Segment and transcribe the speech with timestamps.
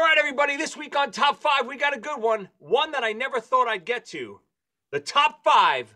[0.00, 2.48] All right, everybody, this week on Top 5, we got a good one.
[2.58, 4.40] One that I never thought I'd get to.
[4.92, 5.94] The top five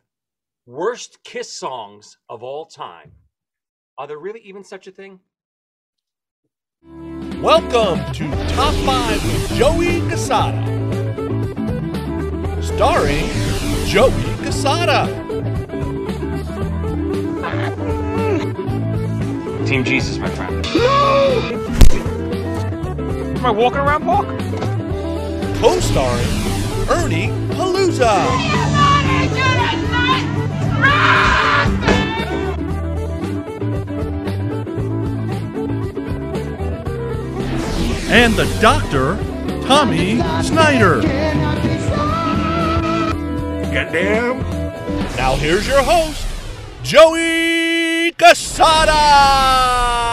[0.67, 3.13] worst Kiss songs of all time.
[3.97, 5.21] Are there really even such a thing?
[7.41, 10.63] Welcome to Top 5 with Joey Cassata.
[12.63, 13.31] Starring
[13.87, 14.11] Joey
[14.45, 15.09] Cassata.
[19.67, 20.67] Team Jesus, my friend.
[20.67, 21.84] Am
[23.47, 24.27] I walking around, Park?
[25.61, 26.27] Co-starring
[26.89, 28.25] Ernie Palooza.
[38.11, 39.19] And the doctor,
[39.67, 41.03] Tommy Snyder.
[43.73, 44.41] Goddamn.
[45.17, 46.27] Now here's your host,
[46.83, 50.04] Joey Cassata.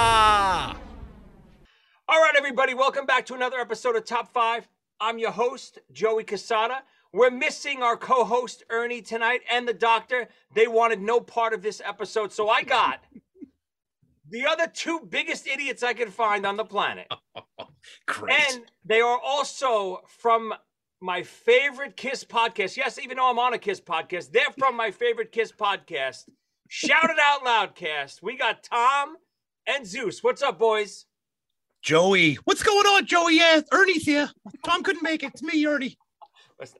[2.52, 4.68] Everybody, welcome back to another episode of Top 5.
[5.00, 6.80] I'm your host, Joey Cassata.
[7.14, 10.28] We're missing our co host, Ernie, tonight, and the doctor.
[10.54, 13.06] They wanted no part of this episode, so I got
[14.30, 17.08] the other two biggest idiots I could find on the planet.
[18.06, 18.36] Great.
[18.52, 20.54] And they are also from
[21.00, 22.76] my favorite Kiss podcast.
[22.76, 26.28] Yes, even though I'm on a Kiss podcast, they're from my favorite Kiss podcast.
[26.68, 28.22] Shout it out loud, cast.
[28.22, 29.16] We got Tom
[29.66, 30.22] and Zeus.
[30.22, 31.06] What's up, boys?
[31.82, 33.38] Joey, what's going on, Joey?
[33.38, 34.30] Yeah, Ernie's here.
[34.64, 35.32] Tom couldn't make it.
[35.34, 35.98] It's me, Ernie.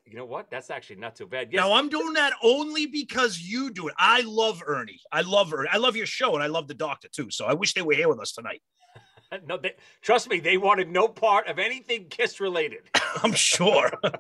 [0.06, 0.52] You know what?
[0.52, 1.48] That's actually not too bad.
[1.52, 3.96] Yes, Now I'm doing that only because you do it.
[3.98, 5.00] I love Ernie.
[5.12, 5.70] I love Ernie.
[5.72, 7.32] I love your show, and I love the doctor too.
[7.32, 8.62] So I wish they were here with us tonight.
[9.48, 12.82] no, they, trust me, they wanted no part of anything Kiss related.
[13.24, 13.92] I'm sure.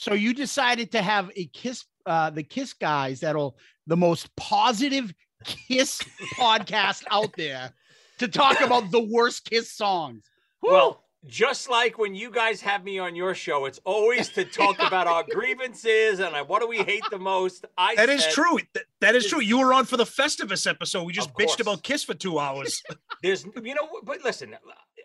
[0.00, 3.58] So you decided to have a kiss, uh, the Kiss guys that'll
[3.88, 5.12] the most positive
[5.44, 6.00] Kiss
[6.36, 7.74] podcast out there
[8.18, 10.24] to talk about the worst Kiss songs.
[10.60, 10.72] Whew.
[10.72, 14.76] Well, just like when you guys have me on your show, it's always to talk
[14.86, 17.64] about our grievances and uh, what do we hate the most.
[17.76, 18.58] I that is said, true.
[18.74, 19.40] That, that is true.
[19.40, 21.04] You were on for the Festivus episode.
[21.04, 22.82] We just bitched about Kiss for two hours.
[23.22, 24.54] There's, you know, but listen,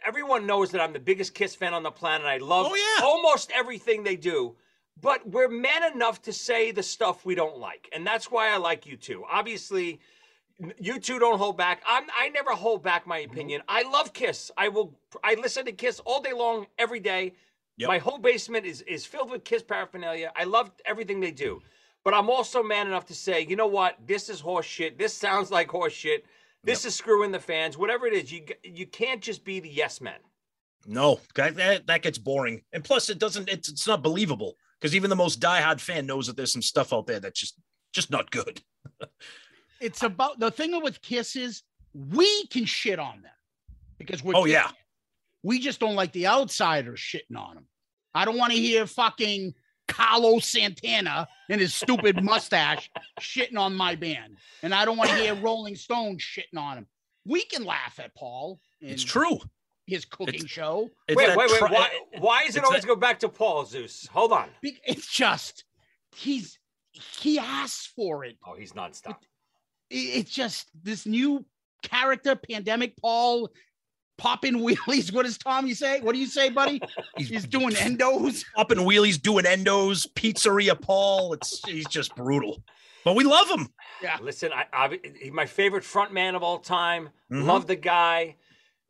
[0.06, 2.28] everyone knows that I'm the biggest Kiss fan on the planet.
[2.28, 3.06] I love Oh, yeah.
[3.06, 4.56] almost everything they do,
[5.02, 8.58] but we're man enough to say the stuff we don't like, and that's why I
[8.58, 9.24] like you too.
[9.30, 10.00] Obviously,
[10.80, 11.82] you two don't hold back.
[11.88, 13.32] I'm, I never hold back my Mm-hmm.
[13.32, 13.62] opinion.
[13.68, 14.52] I love Kiss.
[14.58, 14.94] I will.
[15.24, 17.34] I listen to Kiss all day long, every day.
[17.78, 17.88] Yep.
[17.88, 20.32] My whole basement is is filled with Kiss paraphernalia.
[20.36, 21.62] I love everything they do.
[22.04, 23.98] But I'm also man enough to say, you know what?
[24.06, 24.98] This is horse shit.
[24.98, 26.26] This sounds like horse shit.
[26.64, 27.78] This is screwing the fans.
[27.78, 30.20] Whatever it is, you you can't just be the yes men.
[30.86, 32.62] no, that, that that gets boring.
[32.74, 33.50] And plus, it doesn't.
[33.50, 36.94] It's it's not believable because even the most diehard fan knows that there's some stuff
[36.94, 37.58] out there that's just
[37.94, 38.62] just not good.
[39.84, 41.64] it's about the thing with Kiss is
[41.94, 43.32] we can shit on them
[43.98, 44.64] because we're Oh Kiss yeah.
[44.64, 44.76] fans.
[45.44, 47.66] we just don't like the outsiders shitting on them.
[48.16, 49.54] I don't want to hear fucking
[49.88, 52.90] Carlos Santana and his stupid mustache
[53.20, 56.88] shitting on my band, and I don't want to hear Rolling Stone shitting on him.
[57.26, 58.60] We can laugh at Paul.
[58.82, 59.40] It's true.
[59.86, 60.90] His cooking It's- show.
[61.10, 61.58] It's wait, that wait, wait.
[61.60, 61.90] tri- why,
[62.20, 64.08] why is it always that- go back to Paul Zeus?
[64.14, 64.50] Hold on.
[64.62, 65.66] It's just
[66.16, 66.58] he's
[67.20, 68.38] he asks for it.
[68.46, 69.18] Oh, he's nonstop.
[69.94, 71.46] I- It's just this new
[71.84, 73.50] character, pandemic Paul,
[74.18, 75.12] popping wheelies.
[75.14, 76.00] What does Tommy say?
[76.02, 76.82] What do you say, buddy?
[77.18, 78.44] He's doing endos.
[78.56, 81.34] up and wheelies, doing endos, pizzeria Paul.
[81.34, 82.64] It's he's just brutal,
[83.06, 83.70] but we love him.
[84.02, 84.18] Yeah.
[84.22, 87.10] Listen, I, I he's my favorite front man of all time.
[87.32, 87.46] Mhm.
[87.46, 88.36] Love the guy.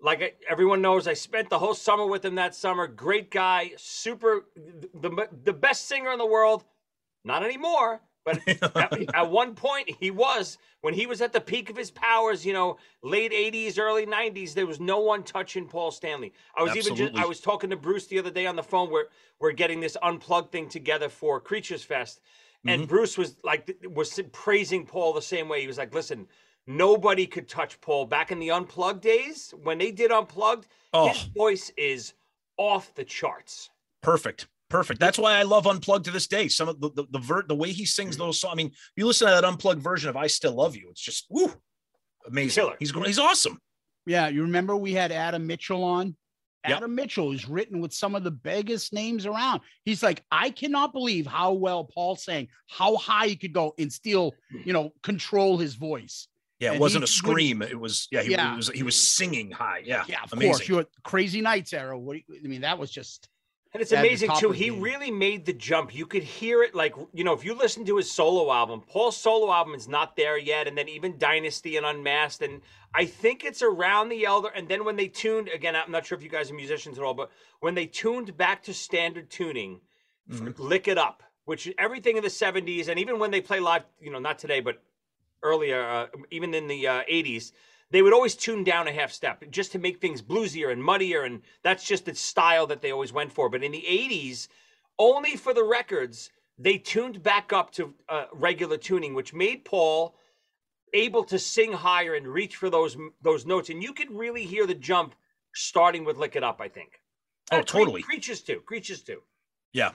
[0.02, 2.88] Like I, everyone knows, I spent the whole summer with him that summer.
[2.88, 6.66] Great guy, super, the the best singer in the world.
[7.24, 11.70] Not anymore, but at, at one point he was when he was at the peak
[11.70, 12.46] of his powers.
[12.46, 14.54] You know, late '80s, early '90s.
[14.54, 16.34] There was no one touching Paul Stanley.
[16.58, 18.90] I was even just, I was talking to Bruce the other day on the phone.
[18.90, 19.06] Where
[19.40, 22.22] we're getting this unplugged thing together for Creatures Fest,
[22.66, 22.90] and mm-hmm.
[22.90, 25.62] Bruce was like was praising Paul the same way.
[25.62, 26.28] He was like, "Listen."
[26.66, 30.66] Nobody could touch Paul back in the unplugged days when they did unplugged.
[30.94, 31.10] Oh.
[31.10, 32.14] His voice is
[32.56, 33.70] off the charts.
[34.02, 34.48] Perfect.
[34.74, 35.00] Perfect.
[35.00, 36.48] That's why I love Unplugged to this day.
[36.48, 38.54] Some of the the the, ver- the way he sings those songs.
[38.54, 41.28] I mean, you listen to that unplugged version of "I Still Love You." It's just
[41.30, 41.54] woo,
[42.28, 42.64] amazing.
[42.64, 42.76] Killer.
[42.80, 43.60] He's gr- he's awesome.
[44.08, 46.16] Yeah, you remember we had Adam Mitchell on?
[46.68, 46.78] Yep.
[46.78, 49.62] Adam Mitchell is written with some of the biggest names around.
[49.86, 53.94] He's like, I cannot believe how well Paul sang, how high he could go and
[53.94, 54.62] still, hmm.
[54.66, 56.28] you know, control his voice.
[56.60, 57.62] Yeah, it And wasn't a he's good- scream.
[57.62, 58.24] It was yeah.
[58.24, 58.56] He, Yeah.
[58.56, 59.84] was he was singing high.
[59.86, 60.52] Yeah, Yeah, of amazing.
[60.54, 60.68] course.
[60.68, 62.00] Your Crazy Nights era.
[62.00, 63.28] What I mean, that was just
[63.74, 64.52] And it's amazing too.
[64.52, 64.82] He game.
[64.82, 65.96] really made the jump.
[65.96, 69.18] You could hear it, like you know, if you listen to his solo album, Paul's
[69.18, 72.62] solo album is not there yet, and then even Dynasty and Unmasked, and
[72.94, 74.50] I think it's around the Elder.
[74.50, 77.04] And then when they tuned again, I'm not sure if you guys are musicians at
[77.04, 77.32] all, but
[77.62, 79.82] when they tuned back to standard tuning,
[80.30, 80.54] Mhm.
[80.60, 84.12] "Lick It Up," which everything in the '70s, and even when they play live, you
[84.12, 84.84] know, not today, but
[85.42, 87.52] earlier, uh, even in the uh, '80s,
[87.94, 91.22] they would always tune down a half step just to make things bluesier and muddier,
[91.22, 93.50] and that's just the style that they always went for.
[93.50, 94.48] But in the '80s,
[94.98, 100.16] only for the records, they tuned back up to uh, regular tuning, which made Paul
[100.96, 104.66] able to sing higher and reach for those those notes, and you could really hear
[104.66, 105.14] the jump
[105.54, 107.00] starting with "Lick It Up." I think.
[107.52, 108.02] Oh, Cre- totally.
[108.02, 108.62] Creatures too.
[108.62, 109.22] Creatures too.
[109.72, 109.92] Yeah.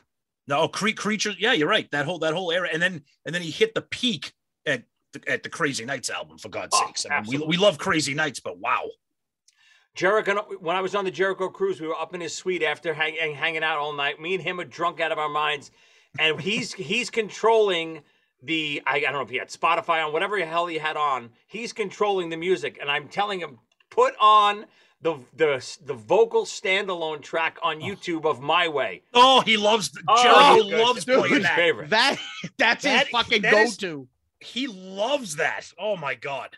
[0.47, 1.35] No, cre- creatures.
[1.41, 1.91] Yeah, you're right.
[1.91, 4.35] That whole that whole era, and then and then he hit the peak
[4.65, 4.85] at
[5.27, 6.39] at the Crazy Nights album.
[6.39, 8.89] For God's Oh, sakes, I mean, we, we love Crazy Nights, but wow.
[9.95, 12.95] Jericho, when I was on the Jericho cruise, we were up in his suite after
[12.95, 14.21] hang, hang- hanging out all night.
[14.21, 15.71] Me and him are drunk out of our minds,
[16.19, 18.03] and he's he's controlling
[18.43, 20.97] the I, I don't know if he had Spotify on whatever the hell he had
[20.97, 21.31] on.
[21.49, 23.59] He's controlling the music, and I'm telling him
[23.91, 24.67] put on
[25.01, 27.85] the the the vocal standalone track on oh.
[27.85, 29.03] YouTube of My Way.
[29.15, 30.81] Oh, he loves Oh, Jericho good.
[30.81, 31.57] loves Dude, playing his that.
[31.57, 31.91] favorite.
[31.91, 32.17] That
[32.59, 34.07] that's That- his fucking that is- go-to.
[34.41, 35.73] He loves that.
[35.79, 36.57] Oh my god.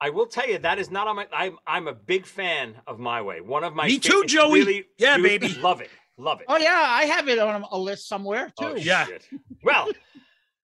[0.00, 1.26] I will tell you that is not on my.
[1.32, 3.40] I'm I'm a big fan of My Way.
[3.40, 4.60] One of my Me fa- too, Joey.
[4.60, 5.48] really- Yeah, dude, baby.
[5.60, 6.46] Love it, love it.
[6.48, 8.72] Oh yeah, I have it on a list somewhere oh, too.
[8.74, 9.06] Oh, Yeah.
[9.06, 9.28] shit.
[9.62, 9.88] Well,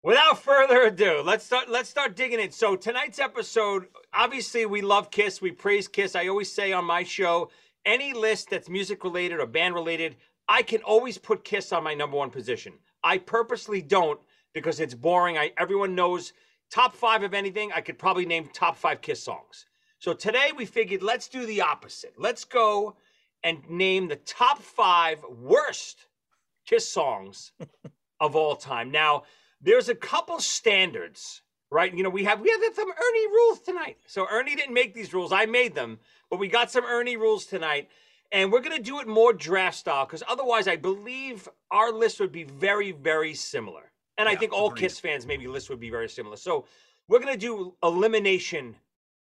[0.04, 1.70] without further ado, let's start.
[1.70, 2.52] Let's start digging in.
[2.52, 5.42] So tonight's episode, obviously, we love Kiss.
[5.42, 6.16] We praise Kiss.
[6.16, 7.50] I always say on my show,
[7.86, 10.18] any list that's music related or band related,
[10.50, 12.74] I can always put Kiss on my number one position.
[13.04, 14.20] I purposely don't
[14.54, 15.38] because it's boring.
[15.38, 16.34] I everyone knows
[16.72, 17.72] top five of anything.
[17.74, 19.66] I could probably name top five Kiss songs.
[20.00, 22.14] So today we figured let's do the opposite.
[22.18, 22.96] Let's go
[23.44, 26.08] and name the top five worst
[26.66, 27.52] Kiss songs
[28.20, 28.92] of all time.
[28.92, 29.24] Now,
[29.60, 31.94] there's a couple standards, right?
[31.94, 33.98] You know, we have we have some Ernie rules tonight.
[34.08, 36.00] So Ernie didn't make these rules; I made them.
[36.30, 37.90] But we got some Ernie rules tonight,
[38.32, 42.32] and we're gonna do it more draft style because otherwise, I believe our list would
[42.32, 43.91] be very, very similar.
[44.22, 44.82] And I think all agreed.
[44.82, 46.38] Kiss fans maybe list would be very similar.
[46.38, 46.66] So
[47.08, 48.76] we're gonna do elimination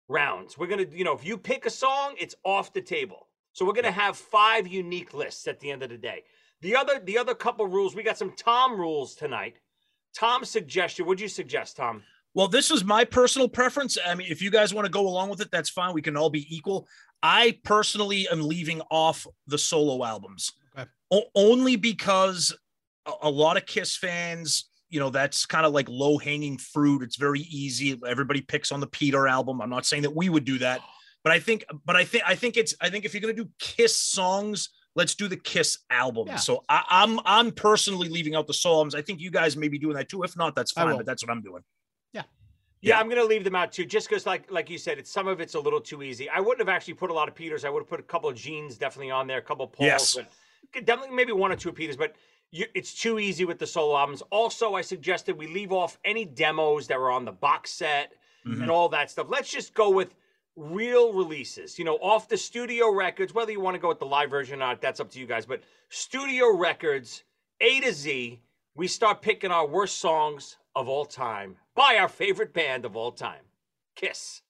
[0.08, 0.56] rounds.
[0.58, 3.28] We're gonna, you know, if you pick a song, it's off the table.
[3.52, 6.24] So we're gonna have five unique lists at the end of the day.
[6.60, 9.60] The other, the other couple rules, we got some Tom rules tonight.
[10.14, 11.06] Tom's suggestion.
[11.06, 12.02] What'd you suggest, Tom?
[12.34, 13.96] Well, this is my personal preference.
[14.04, 15.94] I mean, if you guys want to go along with it, that's fine.
[15.94, 16.86] We can all be equal.
[17.22, 20.88] I personally am leaving off the solo albums Okay.
[21.10, 22.54] o- only because
[23.06, 27.02] a, a lot of Kiss fans, you know, that's kind of like low hanging fruit.
[27.02, 28.00] It's very easy.
[28.06, 29.60] Everybody picks on the Peter album.
[29.60, 30.80] I'm not saying that we would do that,
[31.22, 33.44] but I think, but I think, I think it's, I think if you're going to
[33.44, 36.28] do Kiss songs, let's do the Kiss album.
[36.28, 36.36] Yeah.
[36.36, 38.94] So I, I'm, I'm personally leaving out the solo albums.
[38.94, 40.22] I think you guys may be doing that too.
[40.22, 41.62] If not, that's fine, but that's what I'm doing.
[42.12, 42.22] Yeah,
[42.80, 42.98] Yeah.
[42.98, 45.40] I'm gonna leave them out too, just because, like, like you said, it's some of
[45.40, 46.28] it's a little too easy.
[46.30, 47.64] I wouldn't have actually put a lot of Peters.
[47.64, 49.86] I would have put a couple of Jeans definitely on there, a couple of Pauls,
[49.86, 50.14] Yes.
[50.72, 51.96] but definitely maybe one or two Peters.
[51.96, 52.14] But
[52.50, 54.22] you, it's too easy with the solo albums.
[54.30, 58.12] Also, I suggested we leave off any demos that were on the box set
[58.46, 58.62] Mhm.
[58.62, 59.26] and all that stuff.
[59.28, 60.14] Let's just go with
[60.56, 61.78] real releases.
[61.78, 63.34] You know, off the studio records.
[63.34, 65.26] Whether you want to go with the live version or not, that's up to you
[65.26, 65.46] guys.
[65.46, 67.22] But studio records,
[67.60, 68.40] A to Z.
[68.74, 73.10] We start picking our worst songs of all time by our favorite band of all
[73.12, 73.44] time,
[73.96, 74.42] Kiss.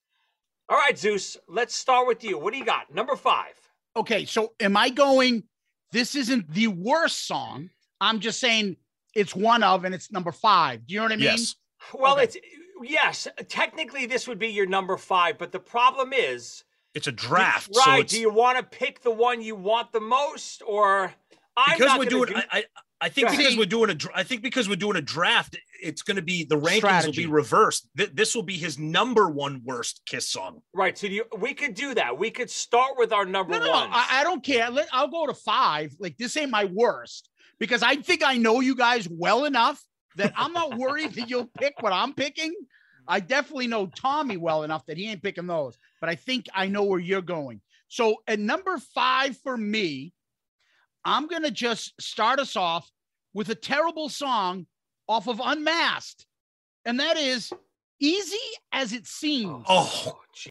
[0.69, 2.39] All right, Zeus, let's start with you.
[2.39, 2.93] What do you got?
[2.95, 3.55] Number five.
[3.97, 5.45] Okay, so am I going?
[5.93, 7.71] This isn't the worst song.
[8.01, 8.77] I'm just saying
[9.15, 10.87] it's one of, and it's number five.
[10.87, 11.25] Do you know what I mean?
[11.25, 11.55] Yes.
[11.95, 12.25] Well, Okay.
[12.25, 12.37] it's
[12.83, 16.65] yes, technically this would be your number five, but the problem is
[16.95, 17.75] It's a draft.
[17.75, 18.01] so Right.
[18.05, 21.13] it's, do you want to pick the one you want the most, or
[21.57, 22.65] I'm because not we're doing, do- I, I,
[23.01, 26.03] I think because we're doing a, dr- I think because we're doing a draft, it's
[26.03, 27.27] going to be the rankings Strategy.
[27.27, 27.89] will be reversed.
[27.97, 30.63] Th- this will be his number one worst Kiss song.
[30.75, 30.99] right.
[30.99, 32.19] So do you, we could do that.
[32.19, 33.89] We could start with our number No, no, one.
[33.93, 34.69] I, I don't care.
[34.71, 35.95] Let, I'll go to five.
[36.01, 37.29] Like this ain't my worst
[37.59, 39.83] because I think I know you guys well enough
[40.17, 42.55] that I'm not worried that you'll pick what I'm picking.
[43.07, 46.67] I definitely know Tommy well enough that he ain't picking those, but I think I
[46.67, 47.61] know where you're going.
[47.89, 50.13] So at number five for me,
[51.05, 52.91] I'm gonna just start us off
[53.33, 54.67] with a terrible song
[55.09, 56.27] off of Unmasked,
[56.85, 57.51] and that is
[57.99, 58.37] "Easy
[58.73, 60.51] as It Seems." Oh, gee.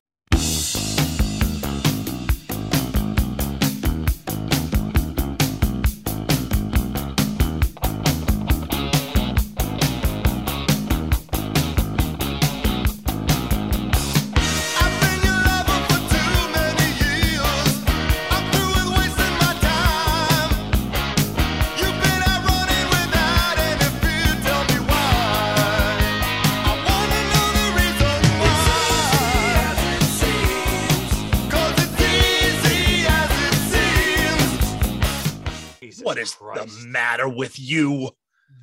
[36.53, 36.81] Christ.
[36.81, 38.11] the matter with you?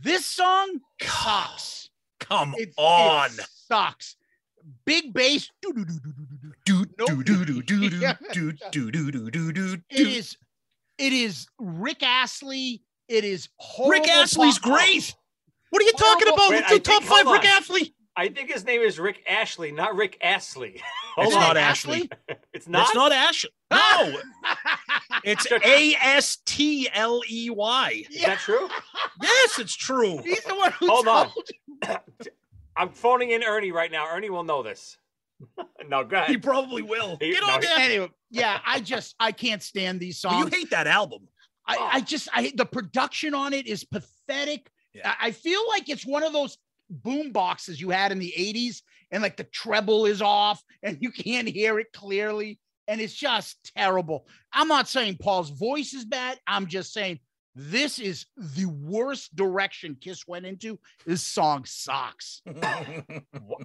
[0.03, 1.91] This song God, sucks.
[2.21, 3.31] Come It, on.
[3.31, 4.17] it sucks.
[4.87, 5.51] Big bass.
[5.63, 6.53] doo-doo-doo-doo-doo-doo.
[6.65, 7.09] Do Nope.
[7.09, 8.15] do do do do do Yeah.
[8.33, 10.09] do do do do do do It do.
[10.09, 10.37] is.
[10.99, 12.83] It is Rick Astley.
[13.09, 15.15] It is Rick horrible Astley's pop- great.
[15.71, 16.51] What are you talking about?
[16.51, 17.47] Wait, Let's do top think- five Rick on.
[17.47, 17.95] Astley.
[18.17, 20.81] I think his name is Rick Ashley, not Rick Astley.
[21.17, 22.09] Hold It's not Ashley.
[22.53, 22.87] It's not.
[22.87, 23.51] It's not Ashley.
[23.73, 23.77] No,
[25.25, 28.05] it's A S T L E Y.
[28.11, 28.69] Is that true?
[29.23, 30.19] Yes, it's true.
[30.19, 31.31] He's the one who Hold on.
[31.31, 31.49] told
[31.89, 31.97] you.
[32.77, 34.09] I'm phoning in Ernie right now.
[34.13, 34.97] Ernie will know this.
[35.89, 37.17] no, go He probably will.
[37.21, 37.79] He- Get no, on he- there.
[37.79, 41.29] Anyway, yeah, I just I can't stand these Well, you hate that album.
[41.67, 41.89] I, oh.
[41.93, 44.71] I just I the production on it is pathetic.
[44.93, 45.15] Yeah.
[45.21, 46.59] I, I feel like it's one of those
[46.91, 51.11] boom boxes you had in the 80s and like the treble is off and you
[51.11, 54.27] can't hear it clearly and it's just terrible.
[54.53, 56.39] I'm not saying Paul's voice is bad.
[56.47, 57.21] I'm just saying
[57.57, 60.79] this is the worst direction Kiss went into.
[61.07, 62.43] This song sucks.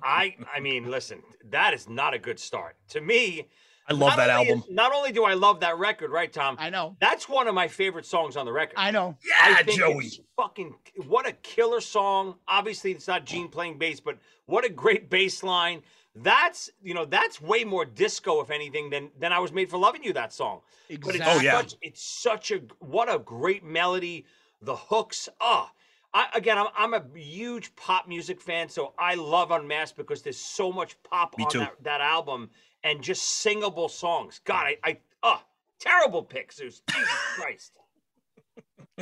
[0.04, 2.76] I I mean, listen, that is not a good start.
[2.90, 3.50] To me,
[3.88, 4.64] I love that only- album.
[4.70, 6.56] Not only do I love that record, right, Tom?
[6.60, 6.96] I know.
[7.02, 8.76] That's one of my favorite songs on the record.
[8.78, 9.18] I know.
[9.42, 10.06] I Yeah, think Joey.
[10.06, 10.76] it's fucking
[11.08, 12.36] what a killer song.
[12.48, 15.82] Obviously, it's not Gene playing bass, but what a great bass line.
[16.22, 19.78] That's you know that's way more disco, if anything, than than I was made for
[19.78, 20.14] loving you.
[20.14, 20.62] That song,
[21.02, 21.60] but it's Oh, yeah.
[21.60, 24.26] such it's such a what a great melody.
[24.62, 25.72] The hooks, ah.
[26.12, 30.40] I, again, I'm, I'm a huge pop music fan, so I love Unmasked because there's
[30.40, 32.50] so much pop Me on that, that album
[32.84, 34.42] and just singable songs.
[34.44, 35.40] God, I, I oh,
[35.80, 36.82] terrible pick, Zeus.
[36.92, 37.74] Jesus Christ.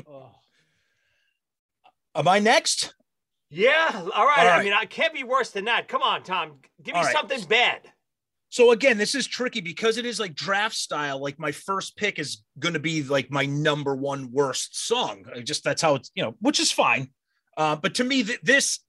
[0.08, 0.30] Oh.
[2.14, 2.94] Am I next?
[3.50, 4.48] Yeah, all right.
[4.48, 5.88] All I mean, I can't be worse than that.
[5.88, 6.60] Come on, Tom.
[6.84, 7.13] Give me right.
[7.13, 7.82] something bad.
[8.50, 11.22] So again, this is tricky because it is like draft style.
[11.22, 15.25] Like my first pick is going to be like my number one worst song.
[15.36, 17.10] I just that's how it's you know, which is fine.
[17.58, 18.80] Uh, but to me, th- this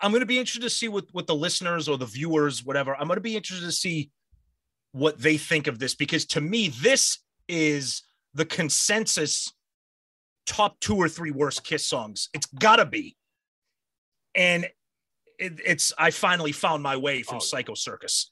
[0.00, 2.94] I'm going to be interested to see what what the listeners or the viewers, whatever.
[2.94, 4.10] I'm going to be interested to see
[4.92, 7.18] what they think of this because to me, this
[7.48, 8.02] is
[8.34, 9.52] the consensus
[10.46, 12.28] top two or three worst Kiss songs.
[12.34, 13.16] It's got to be,
[14.34, 14.64] and
[15.38, 17.40] it, it's I finally found my way from Oh.
[17.40, 18.30] Psycho Circus.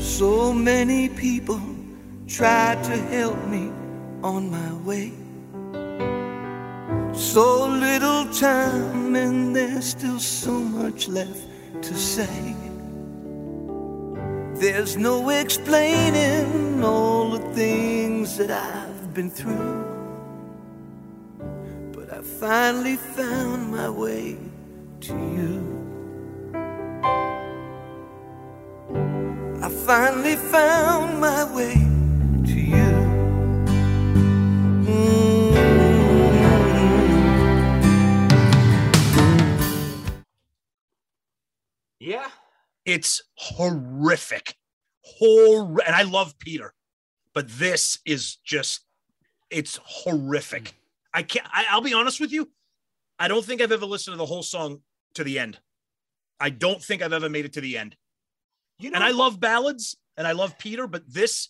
[0.00, 1.60] So many people
[2.26, 3.70] tried to help me
[4.22, 5.12] on my way.
[7.16, 11.48] So little time, and there's still so much left
[11.80, 12.54] to say.
[14.60, 19.84] There's no explaining all the things that I've been through.
[21.92, 24.36] But I finally found my way
[25.00, 25.60] to you.
[29.62, 31.74] I finally found my way
[32.46, 32.95] to you.
[42.06, 42.28] Yeah.
[42.84, 44.54] It's horrific.
[45.02, 46.72] Hor- and I love Peter,
[47.34, 48.84] but this is just
[49.50, 50.74] it's horrific.
[51.12, 52.48] I can't I, I'll be honest with you.
[53.18, 54.82] I don't think I've ever listened to the whole song
[55.14, 55.58] to the end.
[56.38, 57.96] I don't think I've ever made it to the end.
[58.78, 61.48] You know, And I love ballads and I love Peter, but this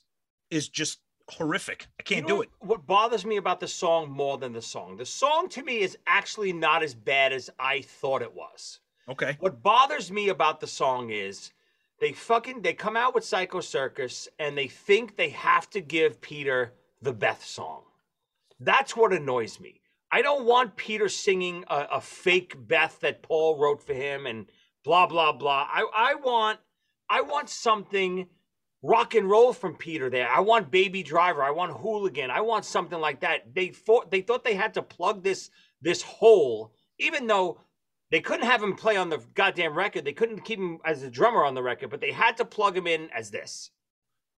[0.51, 1.87] is just horrific.
[2.01, 2.49] I can't you know do it.
[2.61, 5.99] What bothers me about the song more than the song, the song to me is
[6.07, 8.81] actually not as bad as I thought it was.
[9.09, 9.37] Okay.
[9.41, 11.53] What bothers me about the song is
[12.01, 16.21] they fucking they come out with Psycho Circus and they think they have to give
[16.21, 17.83] Peter the Beth song.
[18.59, 19.81] That's what annoys me.
[20.11, 24.47] I don't want Peter singing a, a fake Beth that Paul wrote for him and
[24.85, 25.67] blah blah blah.
[25.71, 26.59] I, I want
[27.09, 28.27] I want something
[28.83, 30.29] rock and roll from Peter there.
[30.29, 31.43] I want Baby Driver.
[31.43, 32.31] I want Hooligan.
[32.31, 33.55] I want something like that.
[33.55, 37.61] They thought they thought they had to plug this this hole, even though
[38.11, 40.05] they couldn't have him play on the goddamn record.
[40.05, 42.77] They couldn't keep him as a drummer on the record, but they had to plug
[42.77, 43.71] him in as this.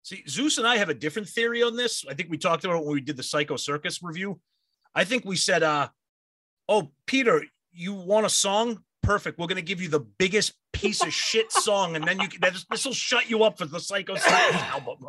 [0.02, 2.04] See, Zeus and I have a different theory on this.
[2.08, 4.40] I think we talked about it when we did the Psycho Circus review.
[4.94, 5.88] I think we said, uh,
[6.68, 8.82] oh, Peter, you want a song?
[9.02, 9.38] Perfect.
[9.38, 12.40] We're going to give you the biggest piece of shit song, and then you can,
[12.70, 14.30] this will shut you up for the Psycho Circus
[14.62, 15.08] album.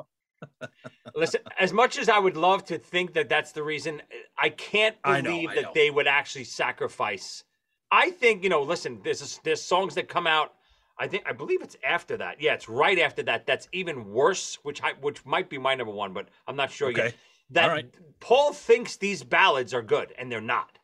[1.16, 4.01] Listen, as much as I would love to think that that's the reason,
[4.38, 5.72] I can't I know, believe I that know.
[5.74, 7.44] they would actually sacrifice.
[7.91, 8.62] I think you know.
[8.62, 10.53] Listen, there's there's songs that come out.
[10.98, 12.41] I think I believe it's after that.
[12.41, 13.46] Yeah, it's right after that.
[13.46, 14.58] That's even worse.
[14.63, 17.05] Which I which might be my number one, but I'm not sure Okay.
[17.05, 17.15] yet.
[17.51, 17.93] that All right.
[18.19, 20.77] Paul thinks these ballads are good, and they're not.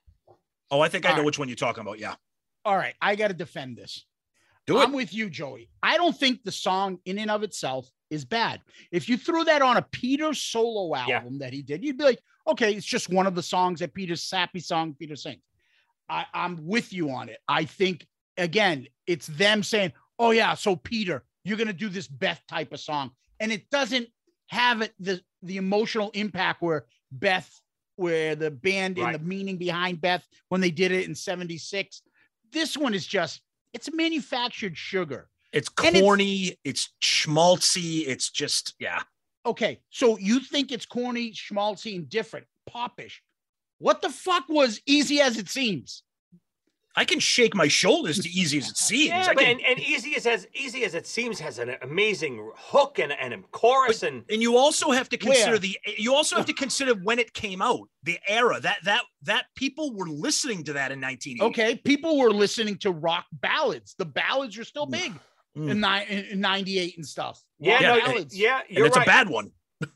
[0.71, 1.25] Oh, I think I know right.
[1.25, 1.99] which one you're talking about.
[1.99, 2.15] Yeah.
[2.63, 4.05] All right, I got to defend this.
[4.65, 4.83] Do it.
[4.83, 5.69] I'm with you, Joey.
[5.83, 8.61] I don't think the song in and of itself is bad.
[8.91, 11.17] If you threw that on a Peter solo Yeah.
[11.17, 13.93] album that he did, you'd be like, okay, it's just one of the songs that
[13.93, 15.43] Peter's sappy song Peter sings.
[16.09, 17.39] I, I'm with you on it.
[17.47, 18.05] I think
[18.37, 22.79] again, it's them saying, "Oh yeah, so Peter, you're gonna do this Beth type of
[22.79, 24.07] song," and it doesn't
[24.47, 27.49] have it the the emotional impact where Beth,
[27.95, 29.15] where the band Right.
[29.15, 32.01] and the meaning behind Beth when they did it in '76.
[32.51, 33.41] This one is just
[33.73, 35.29] it's manufactured sugar.
[35.51, 36.57] It's And it's- corny.
[36.63, 38.07] It's, schmaltzy.
[38.07, 39.01] It's just yeah.
[39.45, 43.21] Okay, so you think it's corny, schmaltzy, and different, popish.
[43.79, 46.03] What the fuck was easy as it seems?
[46.97, 49.09] I can shake my shoulders to easy as it seems.
[49.09, 52.99] Yeah, can- and, and easy as as easy as it seems has an amazing hook
[52.99, 55.59] and, and a chorus and and you also have to consider Where?
[55.59, 59.45] the you also have to consider when it came out the era that that that
[59.57, 63.95] people were listening to that in 1980 Okay, people were listening to rock ballads.
[63.97, 65.11] The ballads are still big
[65.57, 65.69] Mm.
[65.71, 67.41] in, ni- in in 98 and stuff.
[67.59, 68.37] yeah, Rock no, Yeah, ballads.
[68.37, 69.05] yeah, and you're it's right.
[69.07, 69.51] a bad one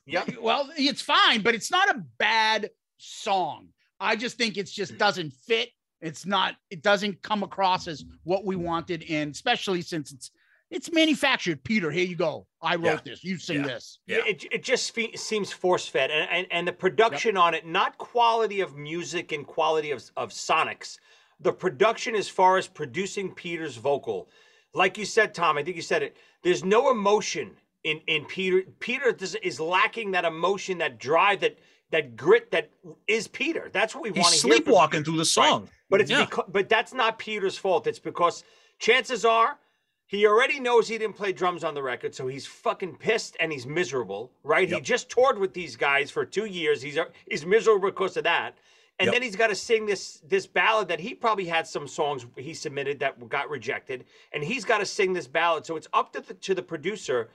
[0.05, 3.69] yeah, Well, it's fine, but it's not a bad song.
[3.99, 5.69] I just think it's just doesn't fit.
[6.01, 10.31] It's not, it doesn't come across as what we wanted, and especially since it's
[10.71, 11.63] it's manufactured.
[11.63, 12.45] Peter, here you go.
[12.61, 13.11] I wrote Yeah.
[13.13, 13.23] this.
[13.23, 13.67] You sing Yeah.
[13.67, 13.99] this.
[14.05, 14.17] Yeah.
[14.27, 17.97] It, it just fe- seems force fed, and, and and the production on it, not
[17.97, 20.97] quality of music and quality of of sonics,
[21.39, 24.29] the production as far as producing Peter's vocal,
[24.73, 25.57] like you said, Tom.
[25.57, 26.15] I think you said it.
[26.43, 28.61] There's no emotion in in Peter.
[28.79, 31.57] Peter is, is lacking that emotion, that drive, that
[31.91, 32.69] that grit that
[33.07, 33.69] is Peter.
[33.73, 36.25] That's what we he's want to sleepwalking through the song but it's Yeah.
[36.25, 37.87] because, but that's not Peter's fault.
[37.87, 38.43] It's because
[38.79, 39.57] chances are
[40.05, 43.51] he already knows he didn't play drums on the record, so he's fucking pissed and
[43.51, 44.67] he's miserable, right?
[44.69, 46.81] He just toured with these guys for two years.
[46.81, 46.97] He's
[47.29, 48.57] he's miserable because of that,
[48.99, 49.13] and Yep.
[49.13, 52.53] then he's got to sing this this ballad that he probably had some songs he
[52.53, 55.65] submitted that got rejected, and he's got to sing this ballad.
[55.65, 57.29] So it's up to the to the producer.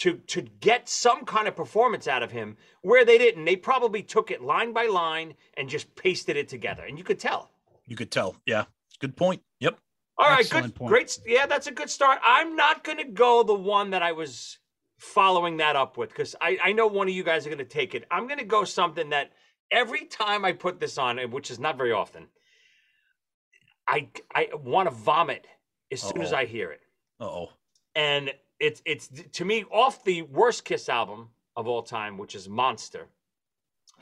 [0.00, 4.02] To, to get some kind of performance out of him where they didn't they probably
[4.02, 7.50] took it line by line and just pasted it together and you could tell
[7.86, 8.64] you could tell yeah
[9.00, 9.78] good point yep
[10.18, 10.90] all right, Excellent good, point.
[10.90, 11.18] great.
[11.26, 12.18] Yeah, that's a good start.
[12.26, 14.58] I'm not going to go the one that I was
[14.98, 17.64] following that up with because I, I know one of you guys are going to
[17.66, 18.04] take it.
[18.10, 19.32] I'm going to go something that
[19.70, 22.28] every time I put this on, which is not very often,
[23.88, 25.46] I I want to vomit
[25.92, 26.38] as soon as Uh-oh.
[26.40, 26.80] I hear it,
[27.20, 27.48] Uh oh
[27.94, 32.48] and it's it's to me off the worst Kiss album of all time, which is
[32.48, 33.08] Monster.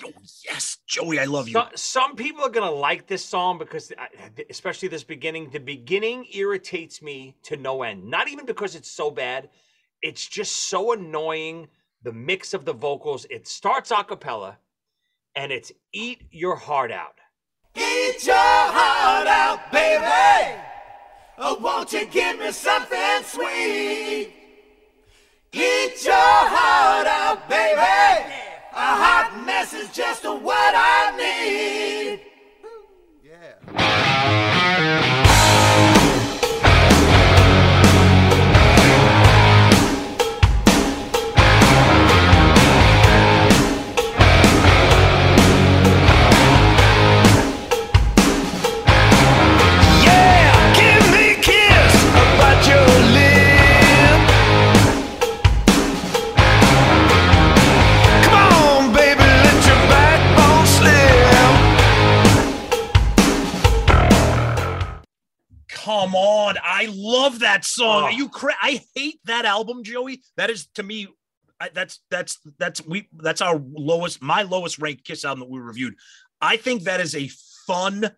[0.04, 0.10] oh
[0.44, 4.08] yes joey i love you So- some people are gonna like this song because, I-
[4.50, 5.50] especially this beginning.
[5.50, 8.04] The beginning irritates me to no end.
[8.04, 9.50] Not even because it's so bad.
[10.02, 11.68] It's just so annoying.
[12.02, 13.24] The mix of the vocals.
[13.30, 14.58] It starts a cappella,
[15.34, 17.18] and it's "Eat Your Heart Out."
[17.76, 20.60] Eat your heart out, baby.
[21.38, 24.32] Oh, won't you give me something sweet?
[25.56, 27.78] Eat your heart out, baby.
[28.72, 32.33] A hot mess is just what I need.
[66.48, 68.06] On i love that song Oh.
[68.06, 71.08] are you cra- i hate that album joey that is to me
[71.60, 75.58] I, that's that's that's we that's our lowest my lowest ranked kiss album that we
[75.60, 75.94] reviewed
[76.40, 77.28] i think that is a
[77.66, 78.10] fun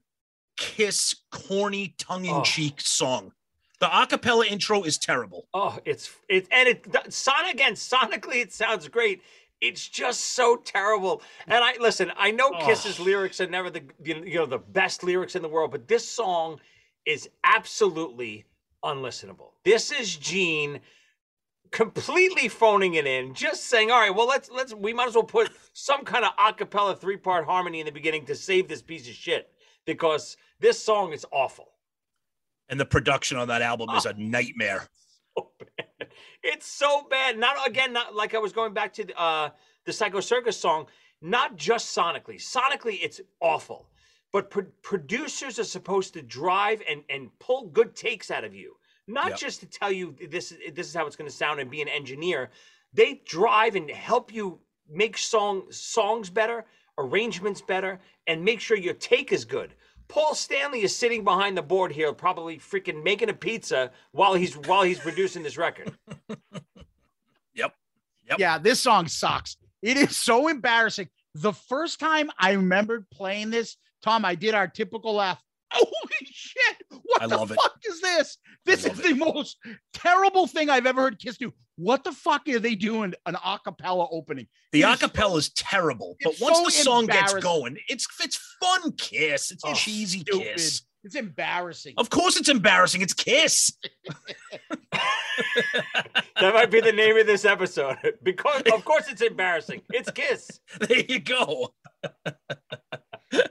[0.57, 2.83] kiss corny tongue-in-cheek oh.
[2.83, 3.33] song
[3.79, 8.89] the acapella intro is terrible Oh, it's it and it son again sonically it sounds
[8.89, 9.21] great.
[9.61, 11.23] It's just so terrible.
[11.47, 12.67] And I listen, I know oh.
[12.67, 13.05] Kiss's Oh.
[13.05, 16.59] lyrics are never the you know the best lyrics in the world, but this song
[17.07, 18.45] is absolutely
[18.85, 19.53] unlistenable.
[19.64, 20.81] This is Gene
[21.71, 25.25] completely phoning it in, just saying, "All right, well let's let's we might as well
[25.25, 29.14] put some kind of acapella three-part harmony in the beginning to save this piece of
[29.14, 29.51] shit
[29.85, 31.69] because this song is awful."
[32.69, 34.88] and the production on that album is a nightmare
[35.37, 35.51] so.
[36.42, 37.38] It's so bad.
[37.38, 39.51] Not again, not like I was going back to the, uh,
[39.85, 40.87] the Psycho Circus song.
[41.21, 42.37] Not just sonically.
[42.37, 43.88] Sonically, it's awful.
[44.37, 48.77] But pro- producers are supposed to drive and and pull good takes out of you,
[49.07, 49.38] not Yep.
[49.38, 51.81] just to tell you this is this is how it's going to sound and be
[51.81, 52.51] an engineer.
[52.92, 56.66] They drive and help you make song songs better,
[56.99, 59.72] arrangements better, and make sure your take is good.
[60.07, 64.55] Paul Stanley is sitting behind the board here, probably freaking making a pizza while he's
[64.55, 65.96] while he's producing this record.
[67.55, 67.75] yep.
[68.29, 68.38] Yep.
[68.38, 69.57] Yeah, this song sucks.
[69.81, 71.09] It is so embarrassing.
[71.35, 75.42] The first time I remembered playing this, Tom, I did our typical laugh.
[75.73, 75.92] Holy
[76.25, 76.77] shit!
[77.03, 77.59] What I the love it.
[77.61, 78.38] fuck is this?
[78.64, 79.57] This is love the most
[79.92, 81.53] terrible thing I've ever heard Kiss do.
[81.75, 83.14] What the fuck are they doing?
[83.27, 84.47] An acapella opening.
[84.71, 88.37] The It is acapella is terrible, but once so the song gets going, it's it's
[88.62, 89.51] fun Kiss.
[89.51, 90.55] It's Oh, cheesy Stupid.
[90.55, 90.83] Kiss.
[91.03, 91.95] It's embarrassing.
[91.99, 93.03] Of course, it's embarrassing.
[93.03, 93.73] It's Kiss.
[96.40, 97.97] That might be the name of this episode.
[98.23, 99.83] Because of course it's embarrassing.
[99.90, 100.49] It's Kiss.
[100.81, 101.75] There you go.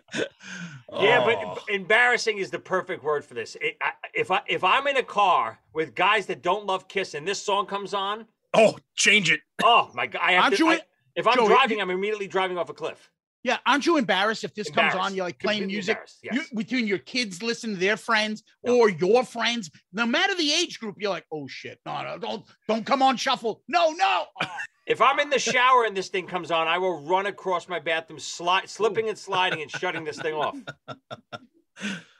[0.98, 1.56] Yeah, Oh.
[1.66, 3.58] but embarrassing is the perfect word for this.
[3.60, 7.16] It, I, if I if I'm in a car with guys that don't love Kiss
[7.16, 9.42] and this song comes on, oh, change it.
[9.64, 10.22] oh my god!
[10.24, 10.82] I have Aren't to, you I- in-
[11.16, 13.10] if I'm Joey, driving, I'm immediately driving off a cliff.
[13.46, 15.14] Yeah, aren't you embarrassed if this comes on?
[15.14, 18.90] You're like playing Completely music embarrassed, you, between your kids listen to their friends or
[18.90, 22.88] your friends, no matter the age group, you're like, oh shit, no, no, don't don't
[22.88, 23.62] come on shuffle.
[23.68, 24.26] No, no.
[24.42, 24.48] Oh,
[24.88, 27.80] If I'm in the shower and this thing comes on, I will run across my
[27.80, 30.58] bathroom, slide, slipping and sliding and shutting this thing off.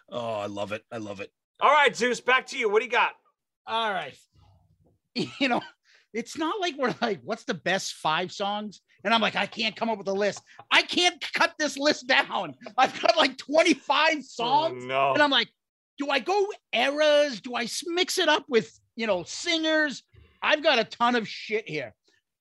[0.10, 0.84] Oh, I love it.
[0.92, 1.32] I love it.
[1.60, 2.70] All right, Zeus, back to you.
[2.70, 3.14] What do you got?
[3.66, 4.16] all right.
[5.40, 5.62] You know,
[6.14, 8.82] it's not like we're like, what's the best five songs?
[9.06, 10.42] And I'm like, I can't come up with a list.
[10.72, 12.56] I can't cut this list down.
[12.76, 14.84] I've got like 25 songs.
[14.84, 15.14] Oh, no.
[15.14, 15.48] And I'm like,
[16.00, 17.40] do I go eras?
[17.40, 20.02] Do I mix it up with, you know, singers?
[20.42, 21.94] I've got a ton of shit here.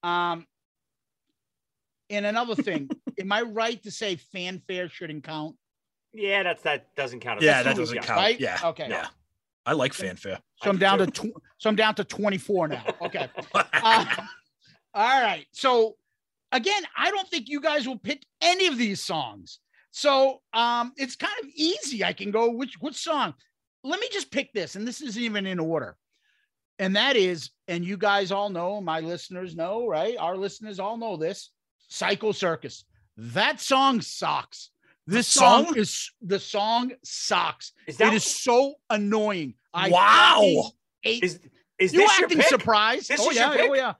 [0.03, 0.46] Um,
[2.09, 2.88] and another thing,
[3.20, 5.57] am I right to say fanfare shouldn't count?
[6.14, 7.40] Yeah, that's that doesn't count.
[7.40, 8.03] as Yeah, that doesn't Yeah.
[8.03, 8.16] count.
[8.18, 8.40] Right?
[8.40, 8.59] Yeah.
[8.64, 8.87] Okay.
[8.88, 9.09] Yeah.
[9.66, 10.38] I like fanfare.
[10.62, 12.85] So I'm down to tw- so I'm down to 24 now.
[13.03, 13.29] Okay.
[13.55, 14.05] Uh,
[14.94, 15.46] all right.
[15.53, 15.96] So
[16.54, 19.58] again, I don't think you guys will pick any of these songs.
[19.90, 22.02] So um, it's kind of easy.
[22.02, 23.34] I can go which which song.
[23.82, 25.96] Let me just pick this, and this isn't even in order.
[26.78, 30.16] And that is, and you guys all know, my listeners know, right?
[30.18, 31.50] Our listeners all know this.
[31.88, 32.84] Psycho Circus.
[33.16, 34.70] That song sucks.
[35.06, 35.76] This song, Song?
[35.76, 37.72] is the song sucks.
[37.86, 39.54] Is that it is so annoying.
[39.74, 40.72] I Wow.
[41.04, 41.38] is
[41.78, 42.48] is you this your acting pick?
[42.48, 43.08] surprised?
[43.10, 43.70] This oh is yeah, your pick?
[43.70, 43.92] oh yeah.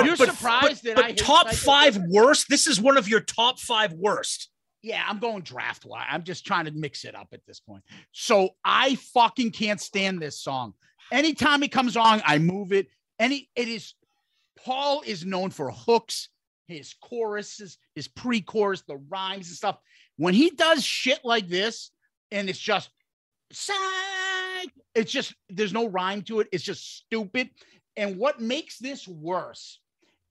[0.00, 2.48] But You're but- surprised but, that but top five worst.
[2.48, 4.48] This is one of your top five worst.
[4.82, 6.06] Yeah, I'm going draft wise.
[6.10, 7.84] I'm just trying to mix it up at this point.
[8.12, 10.72] So I fucking can't stand this song.
[11.12, 12.88] Anytime it comes on, I move it.
[13.18, 13.94] Any it is
[14.64, 16.28] Paul is known for hooks,
[16.66, 19.78] his choruses, his pre-chorus, the rhymes and stuff.
[20.16, 21.90] When he does shit like this,
[22.30, 22.90] and it's just
[24.94, 26.48] it's just there's no rhyme to it.
[26.52, 27.50] It's just stupid.
[27.96, 29.80] And what makes this worse,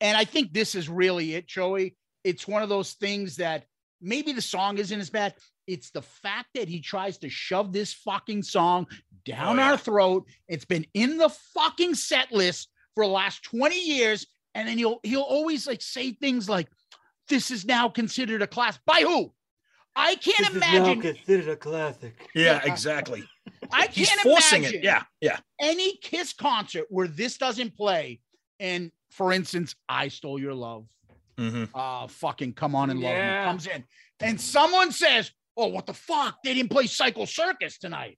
[0.01, 1.95] and I think this is really it, Joey.
[2.23, 3.65] It's one of those things that
[4.01, 5.35] maybe the song isn't as bad.
[5.67, 8.87] It's the fact that he tries to shove this fucking song
[9.25, 10.25] down Oh, our throat.
[10.47, 14.25] It's been in the fucking set list for the last 20 years.
[14.55, 16.67] And then he'll he'll always like say things like,
[17.27, 18.79] this is now considered a class.
[18.85, 19.31] By who?
[19.95, 21.01] I can't This is now imagine.
[21.01, 22.29] considered a classic.
[22.33, 22.55] Yeah, Yeah.
[22.57, 23.23] Uh, exactly.
[23.71, 24.83] I can't forcing imagine it.
[24.83, 25.39] Yeah, yeah.
[25.59, 28.21] any Kiss concert where this doesn't play.
[28.59, 30.85] And for instance, I stole your love.
[31.37, 33.33] hmm uh fucking come on and love me.
[33.43, 33.83] Comes in.
[34.19, 36.37] And someone says oh what the fuck?
[36.43, 38.17] They didn't play Psycho Circus tonight.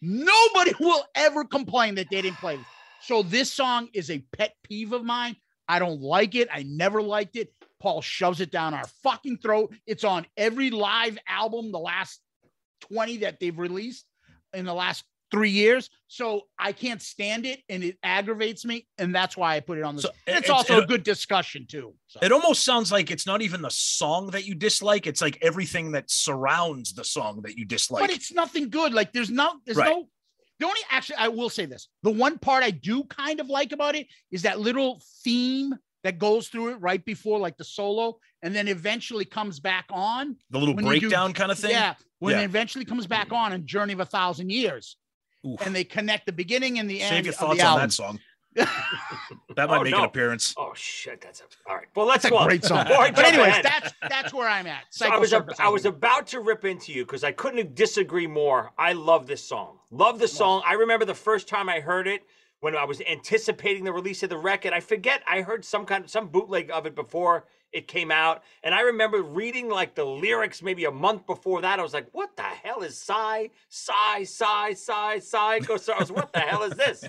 [0.00, 2.58] Nobody will ever complain that they didn't play.
[3.02, 5.36] So this song is a pet peeve of mine.
[5.68, 6.48] I don't like it.
[6.52, 7.52] I never liked it.
[7.80, 9.72] Paul shoves it down our fucking throat.
[9.86, 12.20] It's on every live album the last
[12.92, 14.04] 20 that they've released
[14.52, 19.14] in the last three years so i can't stand it and it aggravates me and
[19.14, 21.66] that's why i put it on the So it's it's- also it- a good discussion
[21.68, 22.18] too so.
[22.22, 25.06] It almost sounds like it's not even the song that you dislike.
[25.06, 28.00] It's like everything that surrounds the song that you dislike.
[28.02, 28.94] but it's nothing good.
[28.94, 29.90] Like there's no, there's Right.
[29.90, 30.08] no.
[30.60, 33.72] The only actually, I will say this: the one part I do kind of like
[33.72, 38.18] about it is that little theme that goes through it right before, like the solo,
[38.42, 40.36] and then eventually comes back on.
[40.50, 41.72] The little you do- breakdown kind of thing.
[41.72, 42.40] Yeah, when Yeah.
[42.40, 44.96] it eventually comes back on in Journey of a Thousand Years,
[45.54, 45.66] Oof.
[45.66, 47.92] and they connect the beginning and the Save end your of thoughts the on that
[47.92, 48.20] song.
[49.56, 49.98] That might Oh, make no.
[50.00, 50.54] an appearance.
[50.56, 51.86] Oh shit, that's a, all right.
[51.94, 52.48] Well, let's That's a go on.
[52.48, 52.86] great song.
[52.88, 53.64] But jump anyways, ahead.
[53.64, 54.84] that's that's where I'm at.
[54.90, 57.74] So I was a, Circus I was about to rip into you because I couldn't
[57.74, 58.70] disagree more.
[58.78, 59.78] I love this song.
[59.90, 60.62] Love the song.
[60.66, 62.22] I remember the first time I heard it
[62.60, 64.72] when I was anticipating the release of the record.
[64.72, 68.42] I forget I heard some kind of some bootleg of it before it came out,
[68.62, 71.78] and I remember reading like the lyrics maybe a month before that.
[71.78, 73.48] I was like, "What the hell is Psy?
[73.68, 76.10] Psy, Psy, sigh, psycho stars?
[76.10, 77.04] What the hell is this?"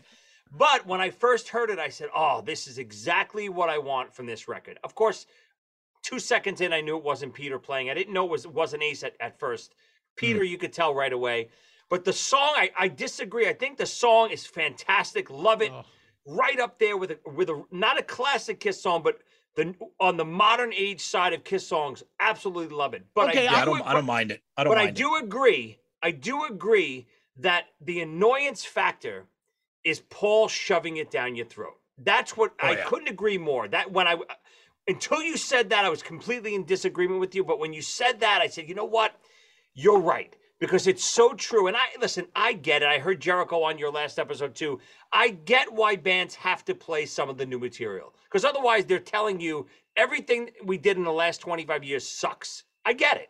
[0.51, 4.13] But when I first heard it, I said, "Oh, this is exactly what I want
[4.13, 5.25] from this record." Of course,
[6.03, 7.89] two seconds in, I knew it wasn't Peter playing.
[7.89, 9.73] I didn't know it was wasn't Ace at, at first.
[9.73, 10.25] Hmm.
[10.25, 11.49] Peter, you could tell right away.
[11.89, 13.47] But the song, I, I disagree.
[13.47, 15.29] I think the song is fantastic.
[15.29, 15.71] Love it.
[15.71, 15.85] Ugh.
[16.25, 19.19] Right up there with a, with a not a classic Kiss song, but
[19.55, 23.05] the on the modern age side of Kiss songs, absolutely love it.
[23.13, 23.87] But Okay, I, Yeah, I do don't.
[23.87, 24.41] I don't mind it.
[24.57, 25.79] I don't but I do agree.
[26.01, 27.07] I do agree
[27.37, 29.25] that the annoyance factor
[29.83, 31.75] is Paul shoving it down your throat.
[31.97, 32.85] That's what Oh, I yeah.
[32.85, 33.67] couldn't agree more.
[33.67, 34.17] That when I
[34.87, 37.43] until you said that, I was completely in disagreement with you.
[37.43, 39.15] But when you said that, I said, you know what?
[39.73, 40.35] You're right.
[40.59, 41.67] Because it's so true.
[41.67, 42.87] And I listen, I get it.
[42.87, 44.79] I heard Jericho on your last episode too.
[45.13, 48.13] I get why bands have to play some of the new material.
[48.25, 52.65] Because otherwise they're telling you everything we did in the last 25 years sucks.
[52.85, 53.29] I get it.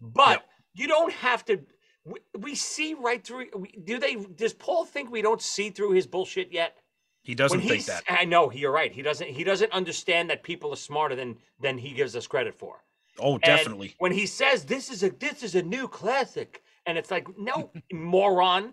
[0.00, 0.48] But Yep.
[0.74, 1.60] you don't have to
[2.04, 5.92] we, we see right through we, do they does Paul think we don't see through
[5.92, 6.76] his bullshit yet?
[7.22, 8.04] He doesn't think that.
[8.08, 8.92] I know you're right.
[8.92, 9.28] He doesn't.
[9.28, 12.82] He doesn't understand that people are smarter than than he gives us credit for.
[13.18, 13.94] Oh, And definitely.
[13.98, 17.70] when he says this is a this is a new classic, and it's like no
[17.92, 18.72] moron,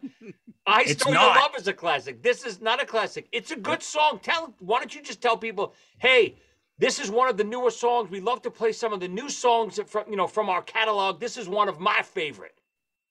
[0.65, 1.33] I It's Stole not.
[1.35, 2.21] Your Love is a classic.
[2.23, 3.27] This is not a classic.
[3.31, 4.19] It's a good song.
[4.21, 6.35] Tell why don't you just tell people, hey,
[6.77, 8.09] this is one of the newer songs.
[8.11, 10.61] We love to play some of the new songs that from you know from our
[10.61, 11.19] catalog.
[11.19, 12.59] This is one of my favorite.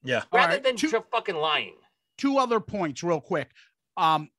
[0.04, 0.22] Yeah.
[0.32, 1.74] Rather right, than two- just fucking lying.
[2.16, 3.50] two other points real quick.
[3.96, 4.30] Um,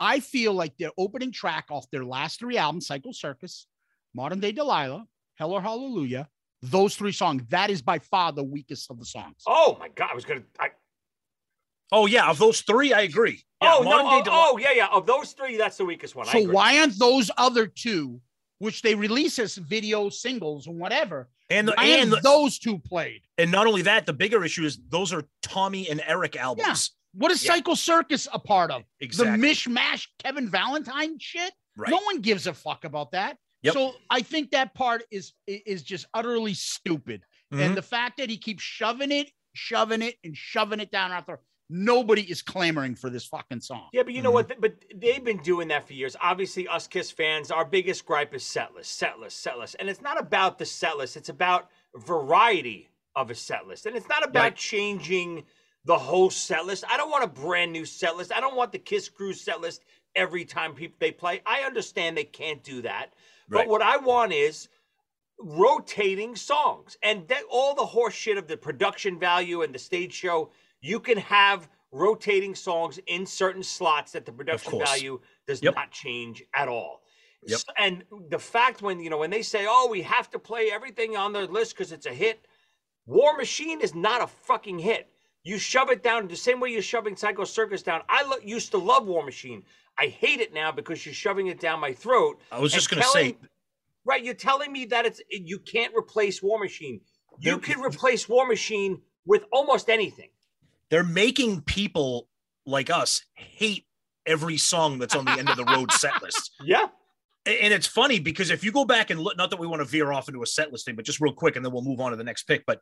[0.00, 3.66] I feel like their opening track off their last three albums, Psycho Circus,
[4.14, 5.06] Modern Day Delilah,
[5.36, 6.28] Hell or Hallelujah,
[6.62, 9.42] those three songs, that is by far the weakest of the songs.
[9.46, 10.42] Oh my god, I was gonna.
[10.58, 10.70] I,
[11.92, 12.28] Oh yeah.
[12.28, 13.42] Of those three, I agree.
[13.62, 13.90] Yeah, oh no!
[14.04, 14.88] Oh, Deli- oh, yeah, yeah.
[14.92, 16.26] Of those three, that's the weakest one.
[16.28, 16.52] I So agree.
[16.54, 18.20] why aren't those other two,
[18.58, 22.58] which they release as video singles and whatever, and the, why and aren't the- those
[22.58, 23.22] two played?
[23.38, 26.90] and not only that, the bigger issue is those are Tommy and Eric albums.
[27.14, 27.52] What is Yeah.
[27.54, 28.82] Psycho Circus a part of?
[29.00, 29.40] Exactly.
[29.40, 31.52] The mishmash Kevin Valentine shit?
[31.76, 31.88] right.
[31.90, 33.38] No one gives a fuck about that.
[33.66, 33.74] Yep.
[33.74, 37.24] So I think that part is is just utterly stupid.
[37.52, 37.60] Mhm.
[37.60, 41.22] And the fact that he keeps shoving it, shoving it, and shoving it down our
[41.22, 41.40] throat.
[41.68, 43.88] Nobody is clamoring for this fucking song.
[43.92, 44.34] Yeah, but you know Mhm.
[44.34, 44.60] what?
[44.60, 46.14] But they've been doing that for years.
[46.20, 49.76] Obviously, us Kiss fans, our biggest gripe is setlist, setlist, set list, set list.
[49.80, 51.16] And it's not about the setlist.
[51.16, 53.86] it's about variety of a setlist.
[53.86, 54.56] And it's not about Right.
[54.56, 55.44] changing
[55.84, 56.84] the whole setlist.
[56.88, 58.32] I don't want a brand new setlist.
[58.32, 59.80] I don't want the Kiss Crew setlist
[60.14, 61.42] every time people they play.
[61.46, 63.14] I understand they can't do that.
[63.48, 64.68] But what I want is
[65.40, 66.96] rotating songs.
[67.02, 71.00] And that all the horse shit of the production value and the stage show you
[71.00, 75.74] can have rotating songs in certain slots that the production value does Yep.
[75.74, 77.02] not change at all.
[77.46, 77.56] Yep.
[77.58, 80.70] S- and the fact when you know when they say oh we have to play
[80.70, 82.46] everything on the list because it's a hit
[83.06, 85.10] war machine is not a fucking hit.
[85.44, 88.02] You shove it down the same way you're shoving psycho circus down.
[88.08, 89.64] I lo- used to love war machine
[89.98, 93.02] i hate it now because you're shoving it down my throat I was just gonna
[93.04, 93.36] say,
[94.04, 94.22] right?
[94.22, 97.00] You're telling me that it's you can't replace War Machine.
[97.40, 100.30] You can replace War Machine with almost anything.
[100.90, 102.28] they're making people
[102.64, 103.86] like us hate
[104.24, 106.52] every song that's on the end of the road set list.
[106.64, 106.86] Yeah,
[107.44, 109.84] And it's funny because if you go back and look, not that we want to
[109.84, 112.00] veer off into a set list thing, but just real quick, and then we'll move
[112.00, 112.64] on to the next pick.
[112.66, 112.80] But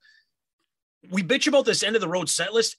[1.11, 2.77] we bitch about this end of the road set list.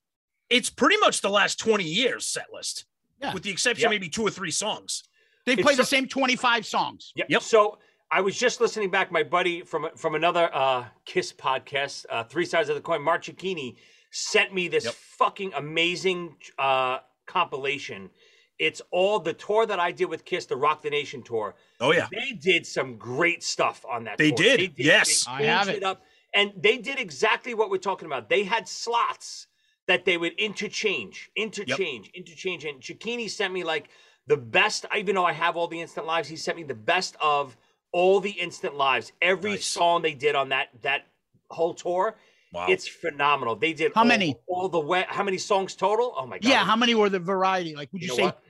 [0.50, 2.86] It's pretty much the last 20 years set list,
[3.22, 3.34] Yeah.
[3.34, 3.88] with the exception Yep.
[3.88, 5.04] of maybe two or three songs.
[5.46, 7.12] They It's play the so- same 25 songs.
[7.16, 7.28] Yep.
[7.30, 7.42] Yep.
[7.44, 7.78] So
[8.12, 9.12] I was just listening back.
[9.12, 13.24] My buddy from from another uh, Kiss podcast, uh, Three Sides of the Coin, Mark
[13.24, 13.78] Cicchini,
[14.12, 14.94] sent me this Yep.
[14.94, 18.10] fucking amazing uh, compilation.
[18.58, 21.56] It's all the tour that I did with Kiss, the Rock the Nation tour.
[21.82, 22.08] Oh, yeah.
[22.12, 24.18] They did some great stuff on that.
[24.18, 24.58] They tour.
[24.58, 25.26] did, yes.
[25.26, 25.84] they I have changed it.
[25.84, 26.02] up,
[26.34, 28.30] and they did exactly what we're talking about.
[28.30, 29.48] They had slots
[29.88, 32.66] that they would interchange, interchange, interchange.
[32.66, 33.90] And Cicchini sent me like
[34.28, 34.86] the best.
[34.96, 37.56] Even though I have all the instant lives, he sent me the best of
[37.92, 39.12] all the instant lives.
[39.22, 39.66] Every Nice.
[39.66, 41.08] song they did on that that
[41.50, 42.16] whole tour.
[42.52, 42.68] Wow.
[42.70, 43.56] It's phenomenal.
[43.56, 44.36] They did How all, many?
[44.48, 45.06] All the way.
[45.08, 46.14] How many songs total?
[46.18, 46.50] Oh my god.
[46.50, 47.76] Yeah, how many were the variety?
[47.76, 48.42] Like, would you, know say what?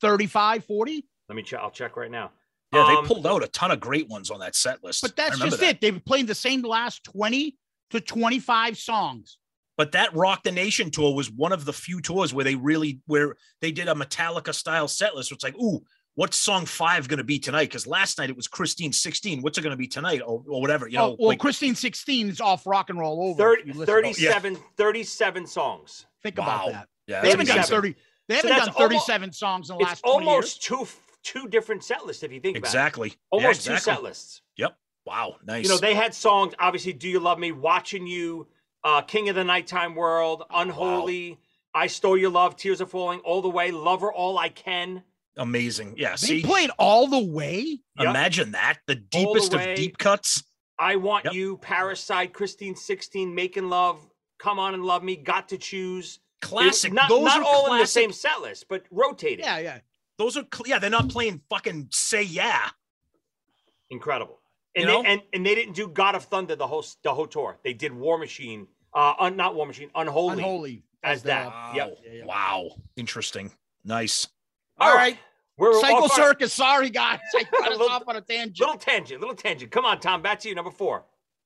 [0.00, 1.04] 35, 40?
[1.28, 1.60] Let me check.
[1.60, 2.32] I'll check right now.
[2.72, 5.00] yeah, they Um, pulled out a ton of great ones on that set list.
[5.02, 5.76] But that's just that.
[5.76, 5.80] it.
[5.80, 7.56] They've played the same last 20
[7.90, 9.38] to 25 songs.
[9.82, 13.00] But that Rock the Nation tour was one of the few tours where they really
[13.06, 15.32] where they did a Metallica style set list.
[15.32, 15.80] It's like, ooh,
[16.14, 17.64] what's song five going to be tonight?
[17.64, 19.42] Because last night it was Christine 16.
[19.42, 20.20] What's it going to be tonight?
[20.24, 21.12] Or, or whatever, you oh, know.
[21.14, 23.38] oh, well, like, Christine 16 is off rock and roll over.
[23.42, 23.92] 30, if you listen.
[23.92, 26.06] 37, 37 songs.
[26.22, 26.44] Think Wow.
[26.44, 26.88] about that.
[27.08, 27.96] yeah, They haven't done 30.
[28.28, 30.28] They haven't that's done almo- 37 songs in the It's last 20 years.
[30.28, 30.86] almost two
[31.24, 32.70] two different set lists if you think about it.
[32.70, 33.08] Exactly.
[33.08, 33.94] Yeah, Almost two exactly.
[33.94, 34.42] set lists.
[34.58, 34.76] Yep.
[35.06, 35.64] Wow, nice.
[35.64, 38.46] You know, they had songs, obviously, Do You Love Me, Watching You,
[38.84, 41.38] uh, King of the Nighttime World, Unholy,
[41.74, 45.02] I Stole Your Love, Tears Are Falling, All the Way, Love Her All I Can.
[45.36, 45.94] amazing.
[45.96, 46.12] Yeah.
[46.12, 47.80] They See, played all the way.
[47.98, 48.08] Yep.
[48.08, 48.78] imagine that.
[48.86, 50.42] The All the deepest of deep cuts.
[50.78, 51.34] I Want Yep.
[51.34, 54.00] You, Parasite, Christine 16, Making Love,
[54.38, 56.16] Come On and Love Me, Got to Choose.
[56.40, 56.92] They- Classic.
[56.92, 59.44] Not, those not are all in the same set list, but rotated.
[59.44, 59.78] Yeah, yeah.
[60.18, 60.80] Those are cl- yeah.
[60.80, 62.68] They're not playing fucking say yeah.
[63.90, 64.40] Incredible.
[64.74, 67.26] And, You they, and and they didn't do God of Thunder the whole the whole
[67.26, 67.58] tour.
[67.62, 70.32] They did War Machine, uh, un, not War Machine, Unholy.
[70.38, 70.82] Unholy.
[71.02, 71.46] as the- that.
[71.46, 71.72] Wow.
[71.74, 71.98] Yep.
[72.06, 72.24] Yeah, yeah.
[72.24, 72.70] Wow.
[72.96, 73.50] Interesting.
[73.84, 74.28] Nice.
[74.78, 75.18] All right,
[75.58, 76.52] we're Psycho off our- Circus.
[76.54, 77.20] Sorry, guys.
[77.36, 78.58] I cut us Little- off on a tangent.
[78.60, 79.70] Little tangent, little tangent.
[79.70, 80.22] Come on, Tom.
[80.22, 81.04] Back to you, number four.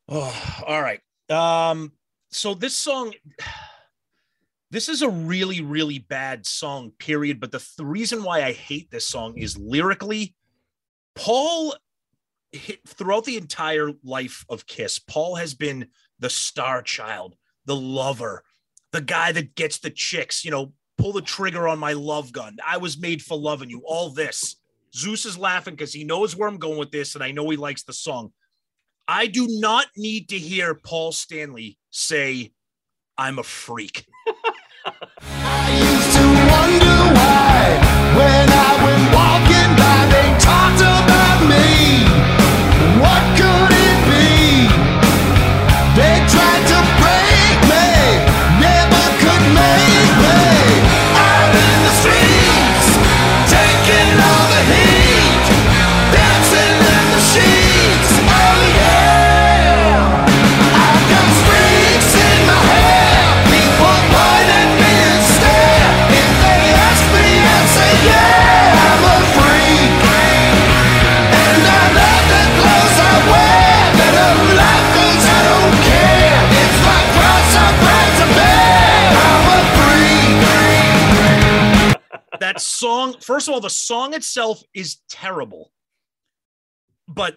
[0.09, 1.01] Oh, all right.
[1.29, 1.91] Um,
[2.31, 3.13] so this song,
[4.71, 7.41] this is a really, really bad song, period.
[7.41, 10.35] But the th- reason why I hate this song is lyrically,
[11.17, 11.81] Paul hit
[12.87, 18.43] throughout the entire life of Kiss, Paul has been the star child, the lover,
[18.93, 22.57] the guy that gets the chicks, you know, pull the trigger on my love gun.
[22.67, 24.57] I was made for loving you, all this.
[24.95, 27.57] Zeus is laughing because he knows where I'm going with this, and I know he
[27.57, 28.33] likes the song.
[29.09, 32.53] I do not need to hear Paul Stanley say,
[33.19, 34.07] I'm a freak.
[34.87, 38.86] I used to wonder why when I
[82.57, 85.73] That song, first of all, the song itself is terrible.
[87.07, 87.37] But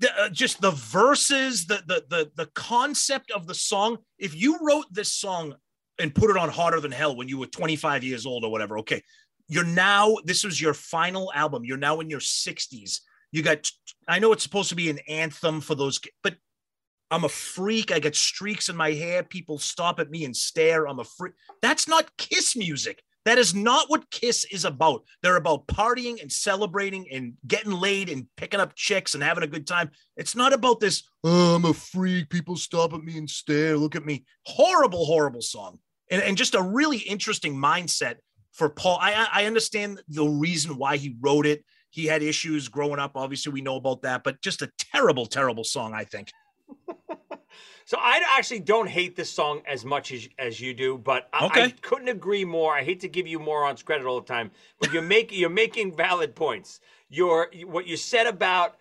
[0.00, 3.96] the, uh, just the verses, the, the the the concept of the song.
[4.18, 5.54] If you wrote this song
[5.98, 8.76] and put it on Hotter Than Hell when you were 25 years old or whatever,
[8.80, 9.02] okay,
[9.48, 11.64] you're now this was your final album.
[11.64, 13.00] You're now in your 60s.
[13.32, 13.66] You got.
[14.06, 16.36] I know it's supposed to be an anthem for those, but
[17.10, 17.92] I'm a freak.
[17.92, 19.22] I got streaks in my hair.
[19.22, 20.86] People stop at me and stare.
[20.86, 21.32] I'm a freak.
[21.62, 23.02] That's not Kiss music.
[23.26, 25.02] That is not what Kiss is about.
[25.20, 29.48] They're about partying and celebrating and getting laid and picking up chicks and having a
[29.48, 29.90] good time.
[30.16, 32.30] It's not about this, oh, I'm a freak.
[32.30, 33.76] People stop at me and stare.
[33.76, 34.24] Look at me.
[34.44, 35.80] Horrible, horrible song.
[36.08, 38.14] And, and just a really interesting mindset
[38.52, 38.98] for Paul.
[39.00, 41.64] I, I I understand the reason why he wrote it.
[41.90, 43.12] He had issues growing up.
[43.16, 46.30] Obviously, we know about that, but just a terrible, terrible song, I think.
[47.86, 51.48] So I actually don't hate this song as much as as you do, but I,
[51.52, 52.74] I couldn't agree more.
[52.76, 55.94] I hate to give you morons credit all the time, but you're making you're making
[55.94, 56.80] valid points.
[57.08, 58.74] Your what you said about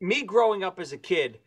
[0.00, 1.38] me growing up as a kid,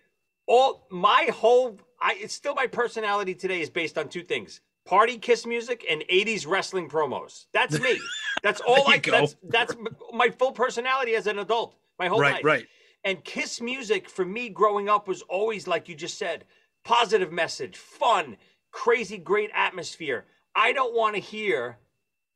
[0.48, 4.62] all my whole I it's still my personality today is based on two things.
[4.86, 7.48] Party kiss music and 80s wrestling promos.
[7.52, 8.00] That's me.
[8.42, 9.12] That's all I go.
[9.12, 9.76] that's that's
[10.14, 11.76] my full personality as an adult.
[12.00, 12.46] My whole right, life.
[12.46, 12.68] right.
[13.04, 16.46] And Kiss music for me growing up was always like you just said,
[16.84, 18.38] positive message, fun,
[18.72, 20.26] crazy great atmosphere.
[20.56, 21.78] I don't want to hear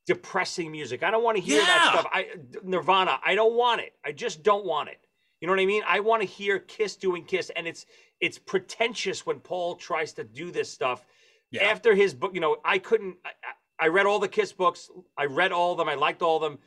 [0.05, 1.03] depressing music.
[1.03, 2.07] I don't want to hear that stuff.
[2.11, 2.27] I
[2.63, 3.93] Nirvana, I don't want it.
[4.05, 4.99] I just don't want it.
[5.41, 5.83] You know what I mean?
[5.87, 7.85] I want to hear Kiss doing Kiss and it's
[8.21, 11.05] it's pretentious when Paul tries to do this stuff.
[11.51, 11.63] Yeah.
[11.63, 14.89] After his book, you know, I couldn't I, I I read all the Kiss books.
[15.17, 15.89] I read all of them.
[15.89, 16.59] I liked all of them.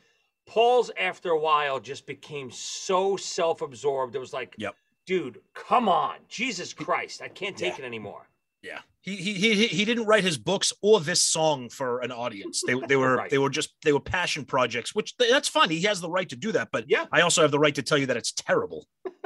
[0.45, 4.15] Paul's after a while just became so self-absorbed.
[4.15, 4.75] It was like, Yep.
[5.09, 7.83] Dude, come on, Jesus Christ, I can't take Yeah.
[7.83, 8.29] it anymore.
[8.61, 12.61] Yeah, he he he he didn't write his books or this song for an audience.
[12.67, 13.29] They they were Right.
[13.31, 15.69] they were just they were passion projects, which that's fine.
[15.69, 17.05] He has the right to do that, but Yeah.
[17.11, 18.85] I also have the right to tell you that it's terrible.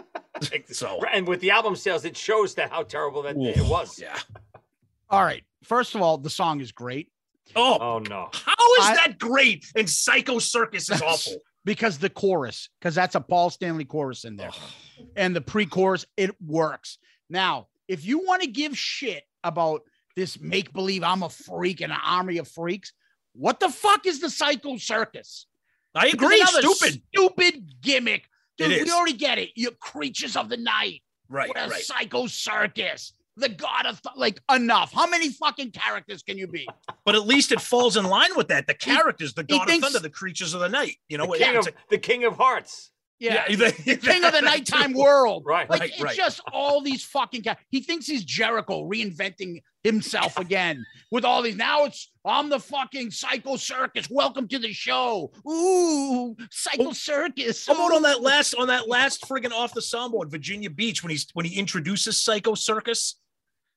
[0.71, 3.97] So And with the album sales, it shows that how terrible that Oof, it was.
[3.99, 4.17] Yeah,
[5.09, 5.43] All right.
[5.63, 7.07] First of all, the song is great
[7.55, 8.29] Oh, Oh no.
[8.34, 9.65] how is I- that great?
[9.75, 11.38] And Psycho Circus is awful.
[11.66, 14.51] Because the chorus, because that's a Paul Stanley chorus in there.
[15.16, 16.97] and the pre-chorus it works
[17.30, 19.82] now if you want to give shit about
[20.16, 22.93] this make believe i'm a freak and an army of freaks
[23.34, 25.47] what the fuck is the psycho circus
[25.95, 26.41] I agree.
[26.45, 27.01] Stupid.
[27.14, 31.70] stupid gimmick dude we already get it you're creatures of the night Right, what a
[31.70, 31.82] right.
[31.82, 36.67] psycho circus the god of th- like enough how many fucking characters can you be
[37.05, 38.65] But at least it falls in line with that.
[38.65, 40.95] The characters, the he God thinks- of Thunder, the creatures of the night.
[41.09, 42.91] You know, The king, it's of, the king of hearts.
[43.19, 45.69] yeah, yeah, king of the nighttime world Right.
[45.69, 46.15] Like Right, it's right.
[46.15, 47.57] just all these fucking guys.
[47.69, 51.57] He thinks he's Jericho reinventing himself again with all these.
[51.57, 54.07] Now it's I'm the fucking Psycho Circus.
[54.09, 55.34] Welcome to the show.
[55.45, 57.67] Ooh, Psycho Circus.
[57.67, 61.09] How about on that last on that last friggin' off the soundboard, Virginia Beach, when
[61.11, 63.19] he's when he introduces Psycho Circus?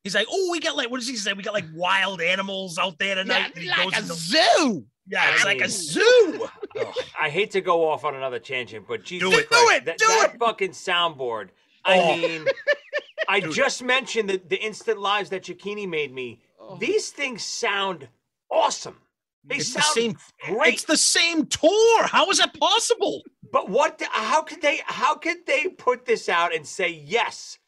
[0.06, 1.32] He's like, oh, we got like what does he say?
[1.32, 3.52] We got like wild animals out there Yeah, tonight.
[3.56, 4.86] and he like goes a the- zoo.
[5.08, 6.48] yeah, it's I like a zoo.
[6.78, 9.48] Oh, I hate to go off on another tangent, but Jesus Do it.
[9.48, 11.48] Christ, Do it, that, do that fucking soundboard.
[11.86, 12.16] I Oh.
[12.16, 12.44] mean,
[13.28, 13.52] I Dude.
[13.54, 16.40] just mentioned the, the instant lives that Chikini made me.
[16.60, 16.76] Oh.
[16.76, 18.06] These things sound
[18.50, 18.98] awesome.
[19.42, 20.16] They it's the sound same.
[20.54, 20.74] great.
[20.74, 22.06] It's the same tour.
[22.06, 23.22] How is that possible?
[23.52, 24.02] But what?
[24.10, 24.80] How could they?
[24.84, 27.58] How could they put this out and say yes?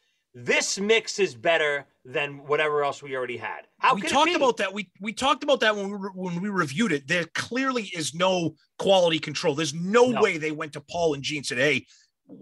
[0.45, 3.63] This mix is better than whatever else we already had.
[3.79, 4.73] How we talked about that.
[4.73, 7.09] We we talked about that when we re- when we reviewed it.
[7.09, 9.55] There clearly is no quality control.
[9.57, 10.23] There's no, No.
[10.23, 11.87] way they went to Paul and Gene and said, "Hey,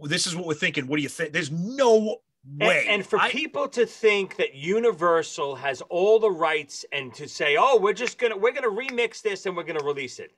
[0.03, 0.86] this is what we're thinking.
[0.86, 2.80] What do you think?" There's no way.
[2.82, 7.26] And, and for I- people to think that Universal has all the rights and to
[7.26, 10.32] say, "Oh, we're just gonna we're gonna remix this and we're gonna release it,"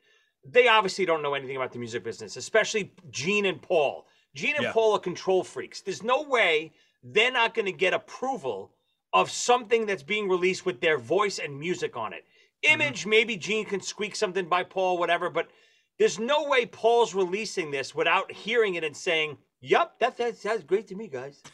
[0.45, 4.07] they obviously don't know anything about the music business, especially Gene and Paul.
[4.35, 4.73] Gene and Yeah.
[4.73, 5.81] Paul are control freaks.
[5.81, 6.73] There's no way
[7.03, 8.73] they're not going to get approval
[9.13, 12.25] of something that's being released with their voice and music on it.
[12.65, 12.81] Mm-hmm.
[12.81, 15.49] Image, maybe Gene can squeak something by Paul, whatever, but
[15.99, 20.63] there's no way Paul's releasing this without hearing it and saying, Yep, that that sounds
[20.65, 21.43] great to me, guys."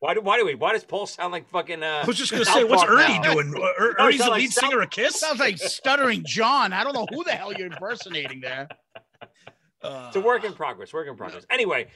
[0.00, 0.54] Why do why do we?
[0.54, 1.82] Why does Paul sound like fucking?
[1.82, 3.34] Uh, I was just gonna South say, what's Ernie now?
[3.34, 3.54] doing?
[3.78, 5.20] Er- Er- Ernie's sound the like lead South- singer of Kiss.
[5.20, 6.72] Sounds like stuttering John.
[6.72, 8.66] I don't know who the hell you're impersonating there.
[9.82, 10.92] Uh, It's a work in progress.
[10.92, 11.46] Work in progress.
[11.50, 11.88] Anyway,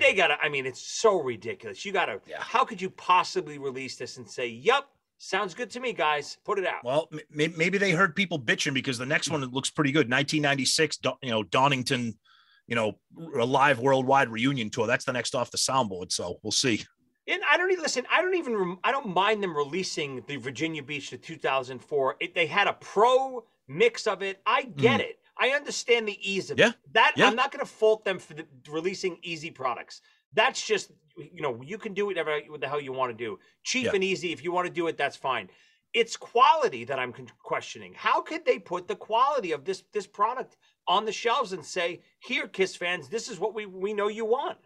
[0.00, 0.36] they gotta.
[0.42, 1.84] I mean, it's so ridiculous.
[1.84, 2.20] You gotta.
[2.26, 2.36] Yeah.
[2.40, 6.38] How could you possibly release this and say, "Yep, sounds good to me, guys.
[6.44, 9.70] Put it out." Well, m- maybe they heard people bitching because the next one looks
[9.70, 10.10] pretty good.
[10.10, 12.18] 1996, Do- you know, Donington,
[12.66, 12.98] you know,
[13.38, 14.86] a live worldwide reunion tour.
[14.88, 16.10] That's the next off the soundboard.
[16.10, 16.84] So we'll see.
[17.28, 18.04] And I don't even listen.
[18.10, 18.78] I don't even.
[18.82, 22.16] I don't mind them releasing the Virginia Beach to 2004.
[22.20, 24.40] It, they had a pro mix of it.
[24.46, 25.20] I get it.
[25.38, 26.58] I understand the ease of.
[26.58, 26.74] Yeah, it.
[26.92, 27.26] That yeah.
[27.26, 30.00] I'm not going to fault them for the, releasing easy products.
[30.34, 33.38] That's just you know you can do whatever what the hell you want to do.
[33.62, 33.92] Cheap Yeah.
[33.94, 34.32] and easy.
[34.32, 35.48] If you want to do it, that's fine.
[35.94, 37.94] It's quality that I'm questioning.
[37.96, 42.00] How could they put the quality of this this product on the shelves and say,
[42.20, 44.58] "Here, Kiss fans, this is what we we know you want."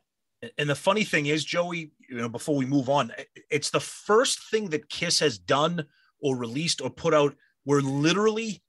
[0.58, 3.12] And the funny thing is, Joey, you know, before we move on,
[3.48, 5.86] it's the first thing that Kiss has done
[6.20, 8.60] or released or put out where literally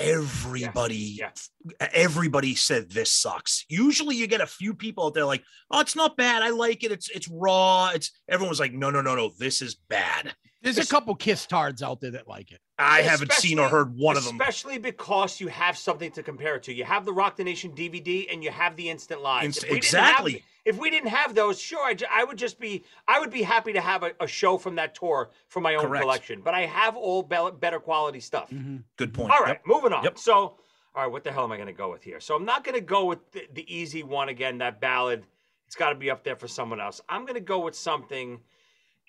[0.00, 1.30] everybody Yeah.
[1.92, 3.64] everybody said this sucks.
[3.68, 6.42] Usually you get a few people out there like, "Oh, it's not bad.
[6.42, 6.92] I like it.
[6.92, 9.32] It's it's raw." It's everyone was like, "No, no, no, no.
[9.38, 12.60] This is bad." There's a couple kiss tards out there that like it.
[12.78, 14.34] I haven't seen or heard one of them.
[14.40, 16.72] Especially because you have something to compare it to.
[16.74, 19.44] You have the Rock the Nation DVD and you have the Instant Live.
[19.44, 20.44] Inst- If we didn't have- exactly.
[20.64, 23.72] if we didn't have those, sure, I, I would just be, I would be happy
[23.74, 26.02] to have a, a show from that tour for my own Correct.
[26.02, 26.40] collection.
[26.42, 28.50] But I have all be- better quality stuff.
[28.50, 28.76] Mm-hmm.
[28.96, 29.30] Good point.
[29.30, 29.62] All right, Yep.
[29.66, 30.04] moving on.
[30.04, 30.18] Yep.
[30.18, 30.58] So, all
[31.04, 32.20] right, what the hell am I going to go with here?
[32.20, 34.58] So I'm not going to go with the, the easy one again.
[34.58, 35.24] That ballad,
[35.66, 37.00] it's got to be up there for someone else.
[37.08, 38.40] I'm going to go with something.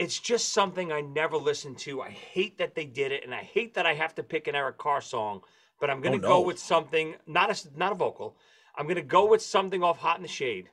[0.01, 2.01] It's just something I never listened to.
[2.01, 4.55] I hate that they did it, and I hate that I have to pick an
[4.55, 5.41] Eric Carr song.
[5.79, 8.35] But I'm going to Oh, go with something not a not a vocal.
[8.75, 10.69] I'm going to go with something off Hot in the Shade.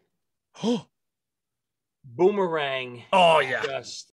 [2.04, 3.02] Boomerang.
[3.12, 3.62] oh yeah.
[3.62, 4.12] Just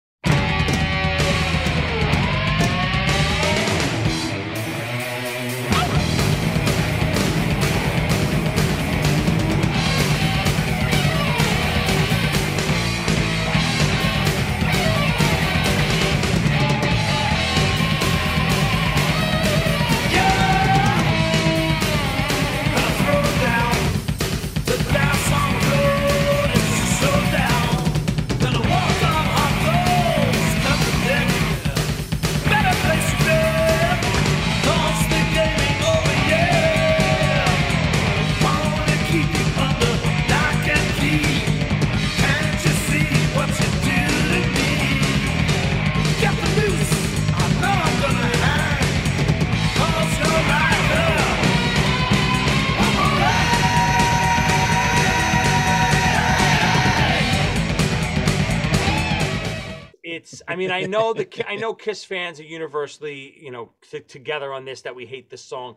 [60.49, 64.53] I mean, I know the I know Kiss fans are universally, you know, t- together
[64.53, 65.77] on this that we hate this song.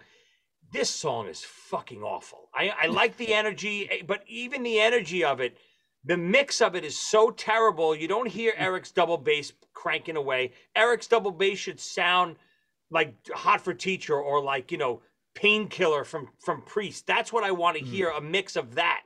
[0.71, 2.49] This song is fucking awful.
[2.53, 5.57] I, I like the energy, eh, but even the energy of it,
[6.03, 7.95] the mix of it is so terrible.
[7.95, 10.51] You don't hear Eric's double bass cranking away.
[10.75, 12.35] Eric's double bass should sound
[12.91, 15.01] like Hot for Teacher or like you know
[15.35, 17.07] Painkiller from from Priest.
[17.07, 17.87] That's what I want to Mm.
[17.87, 18.09] hear.
[18.09, 19.03] A mix of that.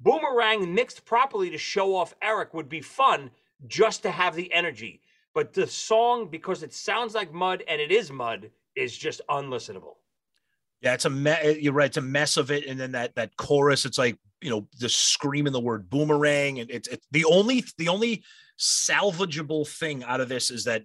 [0.00, 3.30] Boomerang mixed properly to show off Eric would be fun
[3.66, 5.00] just to have the energy.
[5.34, 9.94] But the song, because it sounds like mud and it is mud, is just unlistenable.
[10.80, 11.86] Yeah, it's a me- eh, you're right.
[11.86, 13.84] It's a mess of it, and then that that chorus.
[13.84, 17.88] It's like you know, just screaming the word boomerang, and it's it's the only the
[17.88, 18.24] only
[18.58, 20.84] salvageable thing out of this is that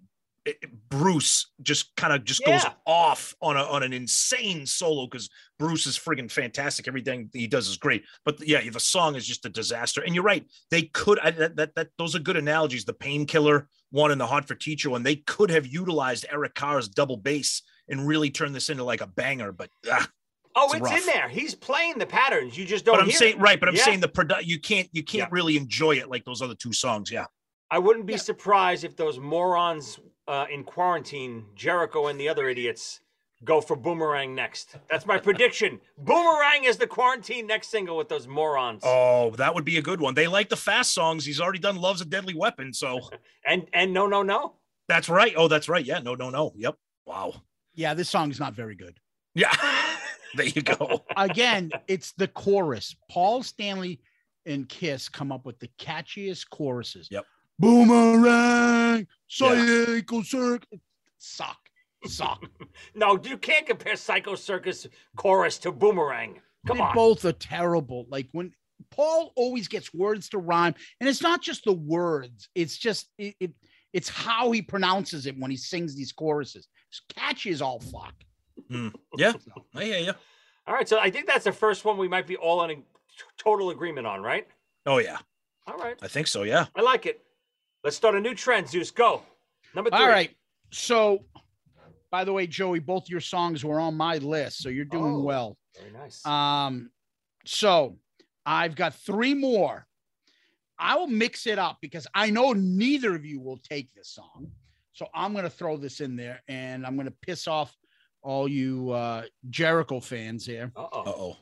[0.89, 5.87] Bruce just kind of just goes off on a on an insane solo because Bruce
[5.87, 6.87] is friggin' fantastic.
[6.87, 10.01] Everything he does is great, but yeah, the song is just a disaster.
[10.01, 12.85] And you're right, they could I, that, that that those are good analogies.
[12.85, 16.87] The painkiller one and the hot for teacher one, they could have utilized Eric Carr's
[16.87, 19.69] double bass and really turned this into like a banger, but.
[19.91, 20.07] ah,
[20.57, 21.27] Oh, It's it's, in there.
[21.27, 22.57] He's playing the patterns.
[22.57, 23.41] You just don't but I'm hear saying it.
[23.41, 23.83] right, but I'm Yeah.
[23.83, 25.35] saying the produ- you can't you can't Yeah.
[25.37, 27.11] really enjoy it like those other two songs.
[27.11, 27.25] Yeah.
[27.69, 28.19] I wouldn't be Yeah.
[28.19, 33.01] surprised if those morons uh, in quarantine, Jericho and the other idiots,
[33.43, 34.75] go for Boomerang next.
[34.89, 35.79] That's my prediction.
[35.97, 38.81] Boomerang is the quarantine next single with those morons.
[38.85, 40.13] Oh, that would be a good one.
[40.15, 41.25] They like the fast songs.
[41.25, 42.99] He's already done Love's a Deadly Weapon, so
[43.45, 44.53] And and no no no.
[44.87, 45.33] that's right.
[45.37, 45.85] Oh, that's right.
[45.85, 46.51] Yeah, no, no, no.
[46.55, 46.75] Yep.
[47.05, 47.33] Wow.
[47.75, 48.99] Yeah, this song is not very good.
[49.35, 49.53] Yeah.
[50.35, 51.03] there you go.
[51.17, 52.95] Again, it's the chorus.
[53.11, 53.99] Paul Stanley
[54.45, 57.09] and Kiss come up with the catchiest choruses.
[57.11, 57.25] Yep.
[57.59, 60.79] Boomerang, Psycho Circus.
[61.17, 61.57] Suck.
[62.05, 62.43] Suck.
[62.93, 66.39] No, you can't compare Psycho Circus chorus to Boomerang.
[66.67, 66.93] Come they on.
[66.95, 68.05] both are terrible.
[68.09, 68.51] Like when
[68.91, 73.35] Paul always gets words to rhyme, and it's not just the words, it's just it,
[73.39, 73.51] it
[73.93, 76.67] it's how he pronounces it when he sings these choruses.
[76.89, 78.13] It's catchy as all fuck.
[78.69, 78.89] Hmm.
[79.17, 79.33] Yeah.
[79.73, 80.13] I hear you.
[80.67, 82.75] All right, so I think that's the first one we might be all in a
[82.75, 82.83] t-
[83.37, 84.47] total agreement on, right?
[84.85, 85.17] Oh yeah.
[85.67, 86.43] All right, I think so.
[86.43, 86.65] Yeah.
[86.75, 87.24] I like it.
[87.85, 88.67] Let's start a new trend.
[88.67, 89.21] Zeus, go.
[89.75, 89.99] Number three.
[89.99, 90.35] All right.
[90.71, 91.23] So,
[92.09, 95.21] by the way, Joey, both your songs were on my list, so you're doing Oh.
[95.21, 95.55] well.
[95.77, 96.25] Very nice.
[96.25, 96.89] Um,
[97.45, 97.99] so
[98.43, 99.85] I've got three more.
[100.79, 104.51] I will mix it up because I know neither of you will take this song.
[104.93, 107.77] So I'm going to throw this in there and I'm going to piss off
[108.23, 110.71] all you uh, Jericho fans here.
[110.75, 110.89] Oh.
[110.91, 111.37] oh.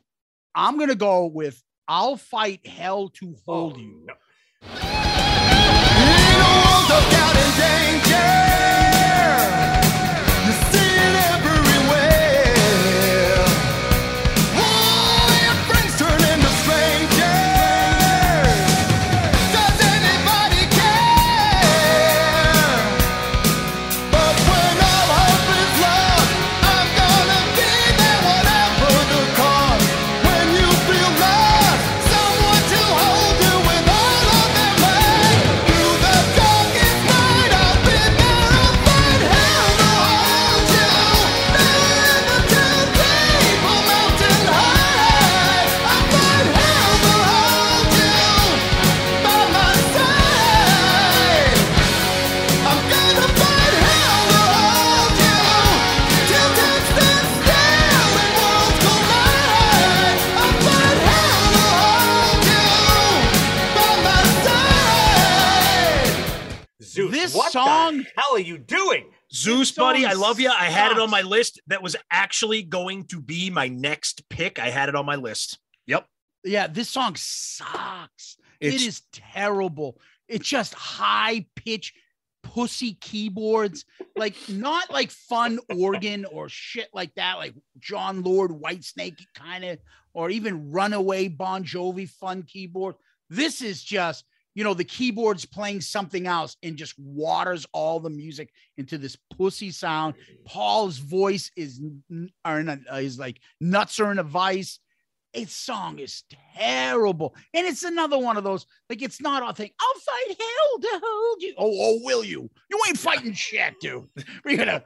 [0.54, 4.08] I'm going to go with I'll fight hell to hold you.
[4.08, 5.03] No.
[6.88, 8.43] Zeus,
[68.34, 69.06] hell are you doing?
[69.32, 70.50] Zeus, song buddy, I love you.
[70.50, 71.62] I had it on my list.
[71.68, 74.60] That was actually going to be my next pick.
[74.60, 75.60] I had it on my list.
[75.88, 76.06] Yep.
[76.44, 78.38] Yeah, this song sucks.
[78.60, 80.00] It's it is terrible.
[80.28, 81.94] It's just high pitch
[82.44, 89.24] pussy keyboards, like not like fun organ or shit like that, like Jon Lord Whitesnake
[89.34, 89.80] kind of,
[90.14, 92.96] or even Runaway Bon Jovi fun keyboard.
[93.30, 94.26] This is just,
[94.56, 99.18] you know, the keyboard's playing something else and just waters all the music into this
[99.38, 100.16] pussy sound.
[100.46, 101.82] Paul's voice is
[102.46, 104.80] are in a, is like nuts are in a vice.
[105.34, 106.26] Its song is
[106.56, 109.72] terrible, and it's another one of those like it's not a thing.
[109.82, 111.56] I'll fight hell to hold you.
[111.58, 112.52] Oh, oh, will you?
[112.70, 114.08] You ain't fighting shit, dude.
[114.46, 114.84] You're gonna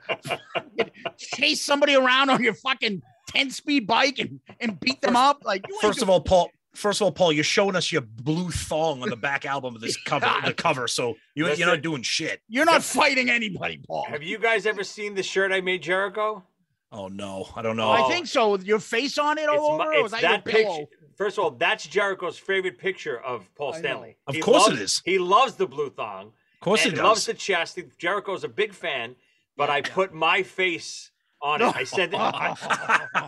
[1.17, 5.41] chase somebody around on your fucking ten speed bike and and beat them up.
[5.43, 6.49] Like you first of all, Paul.
[6.77, 9.81] First of all, Paul, you're showing us your blue thong on the back album of
[9.81, 10.87] this cover, the cover.
[10.87, 12.39] So you, you're not doing shit.
[12.47, 14.05] you're not fighting anybody, Paul.
[14.07, 16.43] Have you guys ever seen the shirt I made Jericho?
[16.91, 17.89] Oh no, I don't know.
[17.89, 18.51] I think so.
[18.51, 19.77] With your face on it all It's, over.
[19.79, 20.85] my, or was it's that, that picture.
[21.15, 24.17] First of all, that's Jericho's favorite picture of Paul Stanley.
[24.27, 25.01] Of He course loves- it is.
[25.03, 26.27] He loves the blue thong.
[26.27, 27.79] Of course and he loves the chest.
[27.97, 29.15] Jericho's a big fan,
[29.57, 31.09] but I put my face
[31.41, 31.75] on it.
[31.75, 32.55] I said that I,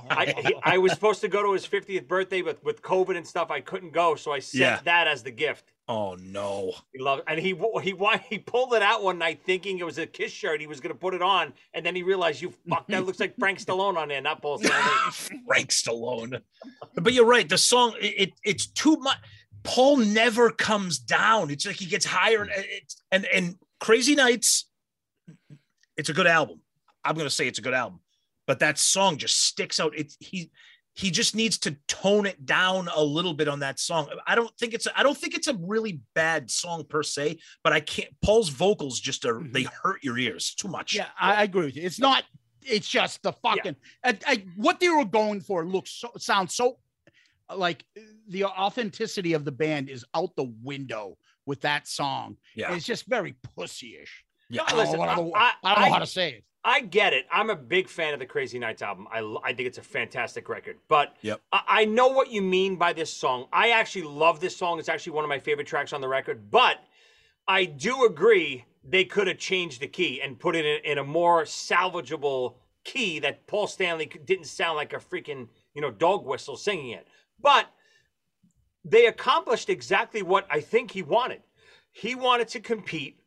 [0.09, 3.51] I, I was supposed to go to his 50th birthday, but with COVID and stuff,
[3.51, 4.15] I couldn't go.
[4.15, 4.79] So I sent Yeah.
[4.85, 5.71] that as the gift.
[5.87, 6.73] oh no.
[6.93, 7.95] He loved, and he he
[8.29, 10.59] he pulled it out one night thinking it was a Kiss shirt.
[10.61, 13.19] He was going to put it on, and then he realized, "You fuck, that looks
[13.19, 16.41] like Frank Stallone on there, not Paul Stanley." Frank Stallone.
[16.95, 17.47] But you're right.
[17.47, 19.17] The song, it, it- it's too much.
[19.63, 21.49] Paul never comes down.
[21.51, 22.43] It's like he gets higher.
[22.43, 22.65] And,
[23.11, 24.65] and and Crazy Nights,
[25.97, 26.61] it's a good album.
[27.03, 27.99] I'm gonna say it's a good album,
[28.47, 29.93] but that song just sticks out.
[29.95, 30.51] It's he
[30.95, 34.09] he just needs to tone it down a little bit on that song.
[34.27, 37.71] I don't think it's I don't think it's a really bad song per se, but
[37.71, 38.09] I can't.
[38.21, 39.75] Paul's vocals just are they mm-hmm.
[39.81, 40.93] hurt your ears too much.
[40.93, 41.83] Yeah, I, agree with you.
[41.83, 42.25] It's not.
[42.61, 43.77] It's just the fucking.
[44.03, 46.79] I, I, what they were going for looks so sounds so
[47.55, 47.85] like
[48.27, 52.37] the authenticity of the band is out the window with that song.
[52.55, 52.73] Yeah.
[52.73, 54.09] It's just very pussyish.
[54.49, 54.63] Yeah.
[54.67, 56.43] I don't, Listen, know, what I- I- I don't know how to say it.
[56.63, 57.25] I get it.
[57.31, 59.07] I'm a big fan of the Crazy Nights album.
[59.11, 60.77] I think it's a fantastic record.
[60.87, 61.41] But Yep.
[61.51, 63.47] I, I know what you mean by this song.
[63.53, 64.79] I actually love this song.
[64.79, 66.51] It's actually one of my favorite tracks on the record.
[66.51, 66.77] But
[67.47, 71.03] I do agree they could have changed the key and put it in, in a
[71.03, 76.57] more salvageable key that Paul Stanley didn't sound like a freaking you know dog whistle
[76.57, 77.07] singing it.
[77.41, 77.67] But
[78.83, 81.41] they accomplished exactly what I think he wanted.
[81.91, 83.19] He wanted to compete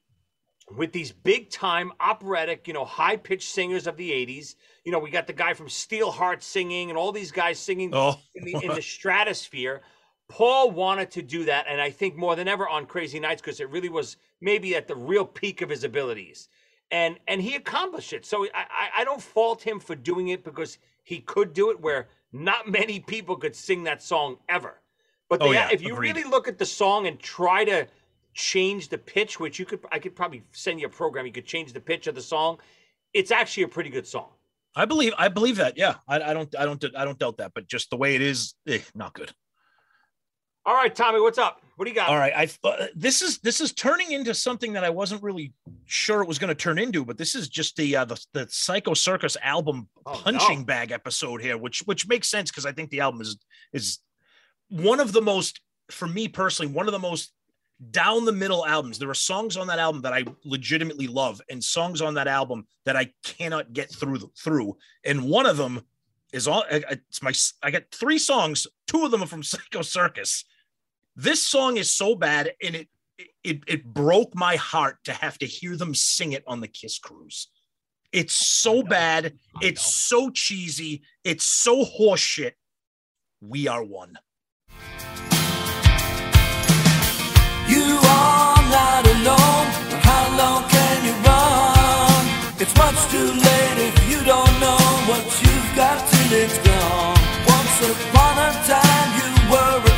[0.77, 4.55] with these big time operatic, you know, high pitched singers of the 80s.
[4.85, 8.19] You know, we got the guy from Steelheart singing and all these guys singing Oh.
[8.35, 9.83] in, the, in the stratosphere.
[10.29, 13.61] Paul wanted to do that, and I think more than ever on Crazy Nights because
[13.61, 16.49] it really was maybe at the real peak of his abilities,
[16.91, 18.25] and and he accomplished it.
[18.25, 22.09] So I I, don't fault him for doing it because he could do it where
[22.33, 24.81] not many people could sing that song ever.
[25.29, 26.17] But Oh, yeah, if you agreed.
[26.17, 27.87] really look at the song and try to
[28.35, 31.27] change the pitch, which you could, I could probably send you a program.
[31.27, 32.59] You could change the pitch of the song.
[33.13, 34.29] It's actually a pretty good song.
[34.75, 35.77] I believe I believe that.
[35.77, 37.53] Yeah, I, I don't I don't I don't doubt that.
[37.55, 39.31] But just the way it is, eh, not good.
[40.65, 41.61] All right, Tommy, what's up?
[41.77, 42.09] What do you got?
[42.09, 45.53] All right, I uh, this is this is turning into something that I wasn't really
[45.87, 48.47] sure it was going to turn into, but this is just the uh, the the
[48.49, 50.65] Psycho Circus album Oh, punching no.
[50.65, 53.37] bag episode here, which which makes sense because I think the album is
[53.73, 53.99] is
[54.71, 55.61] one of the most
[55.91, 57.33] for me personally one of the most
[57.91, 58.99] down the middle albums.
[58.99, 62.67] There are songs on that album that I legitimately love, and songs on that album
[62.85, 64.77] that I cannot get through through.
[65.05, 65.83] And one of them
[66.33, 68.67] is all it's my I got three songs.
[68.87, 70.45] Two of them are from Psycho Circus.
[71.17, 72.89] This song is so bad, and it
[73.43, 76.99] it it broke my heart to have to hear them sing it on the Kiss
[76.99, 77.49] cruise.
[78.13, 79.39] It's so bad.
[79.63, 81.03] It's so cheesy.
[81.25, 82.53] It's so horseshit.
[83.41, 84.19] We are one.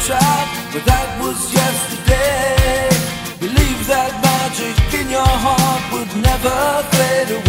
[0.07, 2.89] Child, but that was yesterday.
[3.41, 6.57] Believe that magic in your heart would never
[6.93, 7.44] fade away.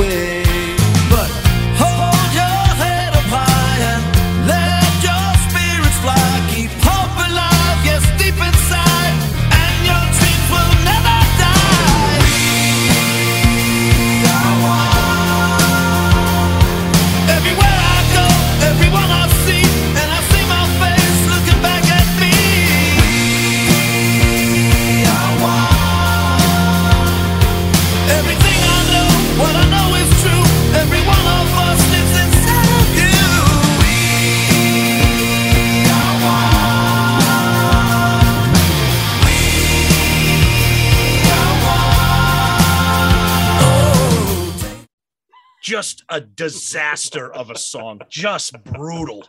[45.76, 49.28] Just a disaster of a song, just brutal.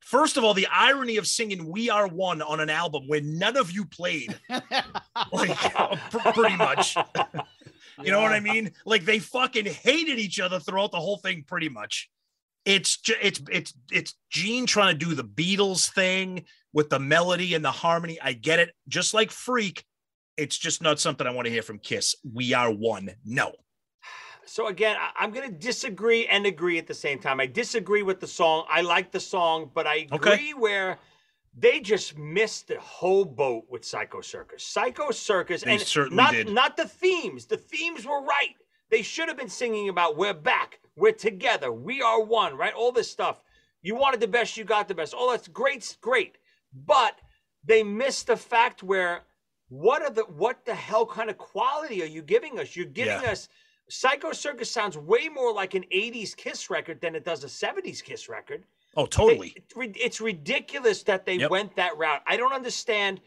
[0.00, 3.56] First of all, the irony of singing "We Are One" on an album when none
[3.56, 4.36] of you played,
[5.32, 5.56] like
[6.34, 6.96] pretty much.
[8.00, 8.70] You know what I mean?
[8.86, 12.08] Like they fucking hated each other throughout the whole thing, pretty much.
[12.64, 17.54] It's ju- it's it's it's Gene trying to do the Beatles thing with the melody
[17.54, 18.16] and the harmony.
[18.22, 19.84] I get it, just like Freak.
[20.36, 22.14] It's just not something I want to hear from Kiss.
[22.22, 23.10] We are one.
[23.24, 23.50] No.
[24.48, 27.38] So again, I, I'm going to disagree and agree at the same time.
[27.38, 28.64] I disagree with the song.
[28.68, 30.32] I like the song, but I Okay.
[30.32, 30.98] agree where
[31.56, 34.62] they just missed the whole boat with Psycho Circus.
[34.64, 36.48] Psycho Circus, They and certainly not did.
[36.48, 37.46] not the themes.
[37.46, 38.54] The themes were right.
[38.90, 42.72] They should have been singing about we're back, we're together, we are one, right?
[42.72, 43.42] All this stuff.
[43.82, 45.14] You wanted the best, you got the best.
[45.16, 46.38] Oh, that's great, great.
[46.72, 47.18] But
[47.64, 49.24] they missed the fact where
[49.68, 52.76] what are the what the hell kind of quality are you giving us?
[52.76, 53.32] You're giving Yeah.
[53.32, 53.48] us
[53.88, 58.02] Psycho Circus sounds way more like an 80s Kiss record than it does a 70s
[58.02, 58.64] Kiss record.
[58.96, 59.54] Oh, totally.
[59.56, 61.50] it's it's ridiculous that they Yep.
[61.50, 62.22] went that route.
[62.26, 63.20] I don't understand.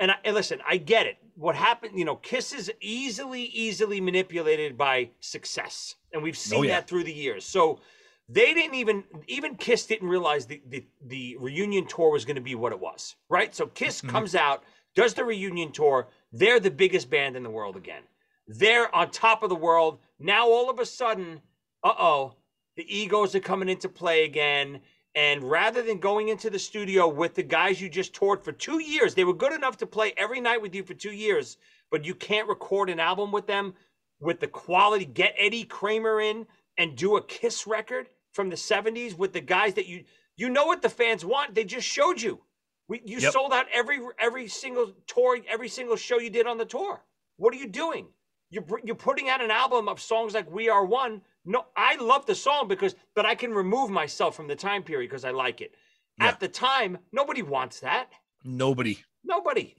[0.00, 1.18] And, I, and listen, I get it.
[1.34, 5.96] What happened, you know, Kiss is easily, easily manipulated by success.
[6.12, 6.76] And we've seen Oh, yeah.
[6.76, 7.44] that through the years.
[7.44, 7.80] So
[8.28, 12.42] they didn't even, even Kiss didn't realize the, the, the reunion tour was going to
[12.42, 13.54] be what it was, right?
[13.54, 14.08] So Kiss Mhm.
[14.08, 14.62] comes out,
[14.94, 16.06] does the reunion tour.
[16.32, 18.02] They're the biggest band in the world again.
[18.48, 20.00] They're on top of the world.
[20.18, 21.42] Now, all of a sudden,
[21.84, 22.34] uh oh,
[22.76, 24.80] the egos are coming into play again.
[25.14, 28.80] And rather than going into the studio with the guys you just toured for two
[28.82, 31.58] years, they were good enough to play every night with you for two years,
[31.90, 33.74] but you can't record an album with them
[34.20, 35.04] with the quality.
[35.06, 36.46] Get Eddie Kramer in
[36.78, 40.04] and do a Kiss record from the 70s with the guys that you
[40.36, 41.54] you know what the fans want.
[41.54, 42.40] They just showed you.
[42.88, 43.32] We, you Yep.
[43.32, 47.02] sold out every every single tour, every single show you did on the tour.
[47.36, 48.08] What are you doing?
[48.50, 52.26] You're you're putting out an album of songs like "We Are One." No, I love
[52.26, 55.60] the song because, but I can remove myself from the time period because I like
[55.60, 55.74] it.
[56.18, 56.28] Yeah.
[56.28, 58.10] At the time, nobody wants that.
[58.44, 58.98] Nobody.
[59.24, 59.74] Nobody.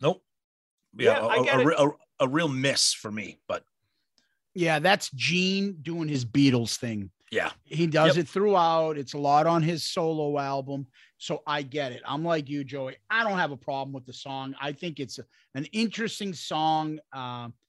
[0.00, 0.22] Nope.
[0.96, 1.74] Yeah, Yeah, I a, get a, it.
[1.78, 3.38] a, a real miss for me.
[3.48, 3.64] But
[4.54, 7.10] Yeah, that's Gene doing his Beatles thing.
[7.30, 8.24] yeah, He does Yep.
[8.24, 8.96] it throughout.
[8.98, 10.86] It's a lot on his solo album.
[11.18, 12.02] So I get it.
[12.06, 12.96] I'm like you, Joey.
[13.10, 14.54] I don't have a problem with the song.
[14.60, 16.98] I think it's a- an interesting song.
[17.12, 17.59] Um, but,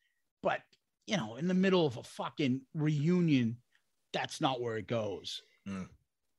[1.11, 3.57] you know, in the middle of a fucking reunion,
[4.13, 5.43] that's not where it goes.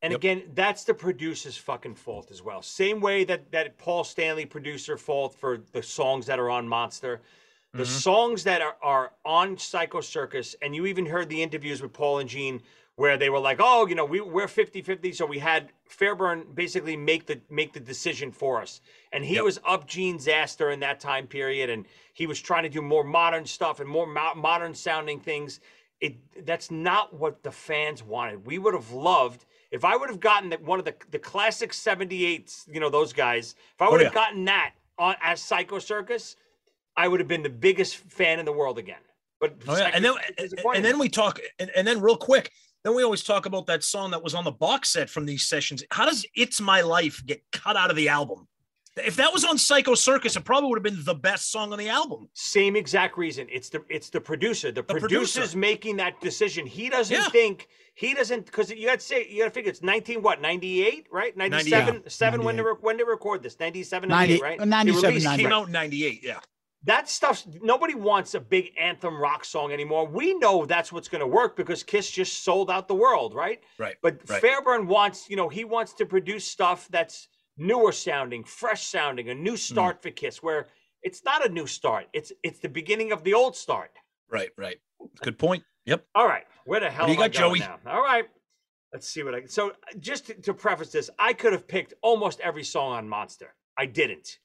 [0.01, 0.20] And Yep.
[0.20, 2.62] again, that's the producer's fucking fault as well.
[2.62, 7.20] Same way that that Paul Stanley producer fault for the songs that are on Monster.
[7.75, 7.87] The Mhm.
[7.87, 12.18] songs that are, are on Psycho Circus, and you even heard the interviews with Paul
[12.18, 12.62] and Gene
[12.97, 16.97] where they were like, oh, you know, we, we're 50-50, so we had Fairbairn basically
[16.97, 18.80] make the make the decision for us.
[19.12, 19.45] And he Yep.
[19.45, 23.05] was up Gene's ass during that time period, and he was trying to do more
[23.05, 25.61] modern stuff and more mo- modern sounding things.
[26.01, 28.45] It that's not what the fans wanted.
[28.45, 31.72] We would have loved if I would have gotten that one of the the classic
[31.72, 33.55] 78s, you know, those guys.
[33.74, 34.26] If I oh, would have Oh, yeah.
[34.26, 36.36] gotten that on as Psycho Circus,
[36.97, 39.01] I would have been the biggest fan in the world again.
[39.40, 39.90] But oh, yeah.
[39.95, 42.53] and then Psycho- and, then we talk, and, and then real quick,
[42.85, 45.47] then we always talk about that song that was on the box set from these
[45.47, 45.83] sessions.
[45.91, 48.49] How does "It's My Life" get cut out of the album?
[48.97, 51.78] If that was on Psycho Circus, it probably would have been the best song on
[51.78, 52.28] the album.
[52.35, 53.47] Same exact reason.
[53.51, 54.70] It's the it's the producer.
[54.70, 55.59] The, The producer's producer.
[55.59, 56.66] making that decision.
[56.66, 57.28] He doesn't Yeah.
[57.30, 60.43] think he doesn't because you got to say you got to figure it's nineteen what
[60.43, 62.70] ninety eight right ninety seven seven when to 98.
[62.70, 65.43] re- when to record this ninety seven 90 right 97, 90.
[65.43, 66.20] Came out '98.
[66.22, 66.41] Yeah,
[66.85, 71.20] that stuff's nobody wants a big anthem rock song anymore we know that's what's going
[71.20, 73.97] to work because kiss just sold out the world right right.
[74.03, 74.41] but Right.
[74.41, 79.35] fairbairn wants you know he wants to produce stuff that's newer sounding fresh sounding a
[79.35, 80.03] new start mm.
[80.03, 80.68] for kiss where
[81.03, 83.91] it's not a new start it's it's the beginning of the old start
[84.30, 84.78] Right, right.
[85.20, 85.62] Good point.
[85.85, 86.07] Yep.
[86.14, 87.59] all right where the hell do you got, Joey?
[87.59, 88.24] now all right
[88.93, 92.39] let's see what i so just to, to preface this i could have picked almost
[92.41, 94.39] every song on monster i didn't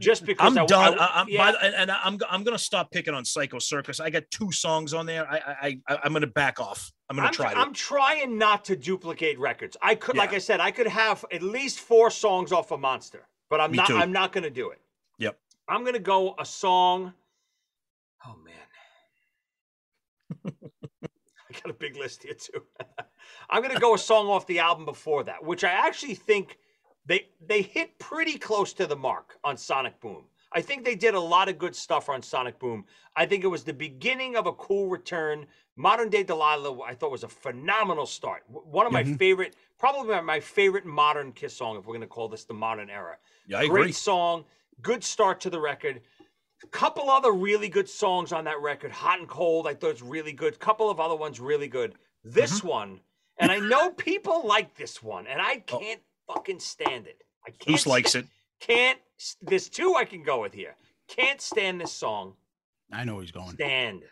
[0.00, 0.98] just because I'm I, done.
[0.98, 1.52] I, am yeah.
[1.62, 4.00] and, I'm I'm gonna stop picking on Psycho Circus.
[4.00, 5.26] I got two songs on there.
[5.30, 6.92] I I, I I'm gonna back off.
[7.08, 7.58] I'm gonna I'm, try to.
[7.58, 9.76] I'm trying not to duplicate records.
[9.80, 13.26] I could, like I said, I could have at least four songs off of Monster,
[13.48, 13.88] but I'm Me not.
[13.88, 13.96] too.
[13.96, 14.80] I'm not going to do it.
[15.18, 15.38] Yep.
[15.68, 17.14] I'm going to go a song.
[18.26, 18.54] Oh man,
[21.48, 22.62] I got a big list here too.
[23.50, 26.58] I'm going to go a song off the album before that, which I actually think
[27.06, 30.24] they they hit pretty close to the mark on Sonic Boom.
[30.52, 32.84] I think they did a lot of good stuff on Sonic Boom.
[33.14, 35.46] I think it was the beginning of a cool return.
[35.76, 38.42] Modern Day Delilah, I thought was a phenomenal start.
[38.48, 39.16] One of my Mhm.
[39.18, 42.54] favorite, probably my- my favorite modern Kiss song, if we're going to call this the
[42.54, 43.16] modern era.
[43.46, 43.92] yeah, I Great agree.
[43.92, 44.44] song,
[44.82, 46.02] good start to the record.
[46.62, 48.90] A couple other really good songs on that record.
[48.92, 50.58] Hot and Cold, I thought was really good.
[50.58, 51.96] couple of other ones really good.
[52.24, 52.68] This Mm-hmm.
[52.68, 53.00] one,
[53.38, 56.09] and I know people like this one, and I can't Oh.
[56.30, 57.22] Can't fucking stand it.
[57.46, 57.66] I can't.
[57.66, 58.26] Goose likes sta- it.
[58.60, 58.98] Can't.
[59.42, 60.76] There's two I can go with here.
[61.08, 62.34] Can't stand this song.
[62.92, 63.50] I know he's going.
[63.54, 64.02] Stand.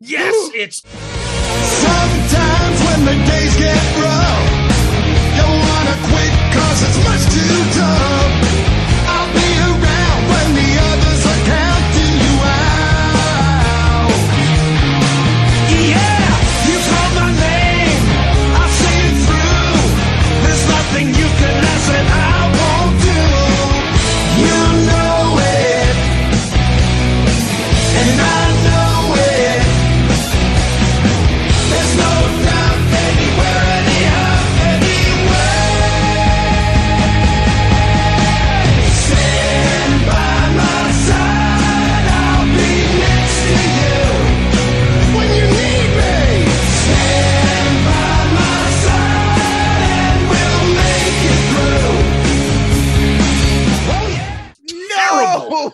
[0.00, 4.50] Yes, it's Sometimes when the days get rough,
[5.36, 7.95] you wanna quit cause it's much too tough.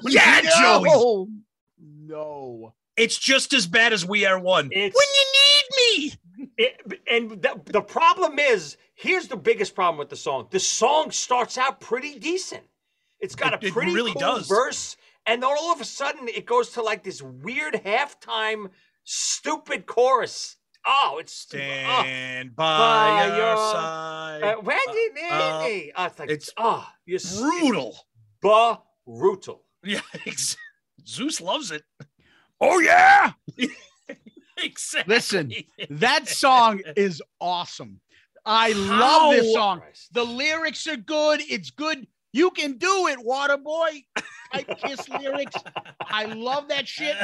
[0.06, 0.86] Yeah, no.
[0.86, 1.28] Joey.
[1.78, 2.74] No.
[2.96, 4.68] It's just as bad as We Are One.
[4.70, 6.48] It's, when you need me.
[6.58, 10.48] It, and the, the problem is here's the biggest problem with the song.
[10.50, 12.64] The song starts out pretty decent.
[13.20, 14.48] It's got it, a pretty really cool does.
[14.48, 14.96] verse,
[15.26, 18.70] and then all of a sudden it goes to like this weird halftime
[19.04, 20.56] stupid chorus.
[20.84, 21.56] Oh, it's oh.
[21.56, 24.42] stand oh, by, by, your uh, side.
[24.42, 27.96] Uh, when you need uh, uh, me, oh, it's like it's oh, you're brutal,
[29.06, 29.61] brutal.
[29.84, 30.00] Yeah,
[31.06, 31.82] Zeus loves it.
[32.60, 33.32] Oh yeah.
[34.62, 35.14] Exactly.
[35.14, 35.52] Listen,
[35.90, 38.00] That song is awesome.
[38.44, 39.80] I love this song.
[39.80, 40.08] Christ.
[40.12, 41.40] The lyrics are good.
[41.48, 42.06] It's good.
[42.32, 44.04] You can do it, Waterboy.
[44.52, 45.56] Type kiss lyrics.
[46.00, 47.16] I love that shit.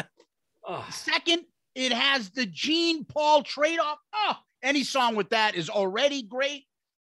[0.67, 1.45] Oh, Second,
[1.75, 3.99] it has the Gene Paul trade off.
[4.13, 6.65] Oh, any song with that is already great.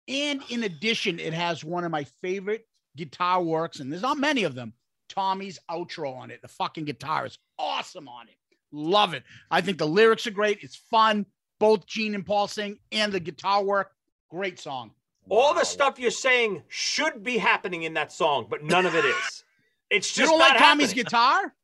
[0.08, 4.44] And in addition, it has one of my favorite guitar works, and there's not many
[4.44, 4.72] of them.
[5.14, 6.40] Tommy's outro on it.
[6.42, 8.36] The fucking guitar is awesome on it.
[8.72, 9.22] Love it.
[9.50, 10.58] I think the lyrics are great.
[10.62, 11.26] It's fun.
[11.60, 13.92] Both Gene and Paul sing and the guitar work.
[14.30, 14.92] Great song.
[15.28, 19.04] all the stuff you're saying should be happening in that song, but none of it
[19.04, 19.44] is.
[19.90, 21.54] It's just You don't like Tommy's guitar?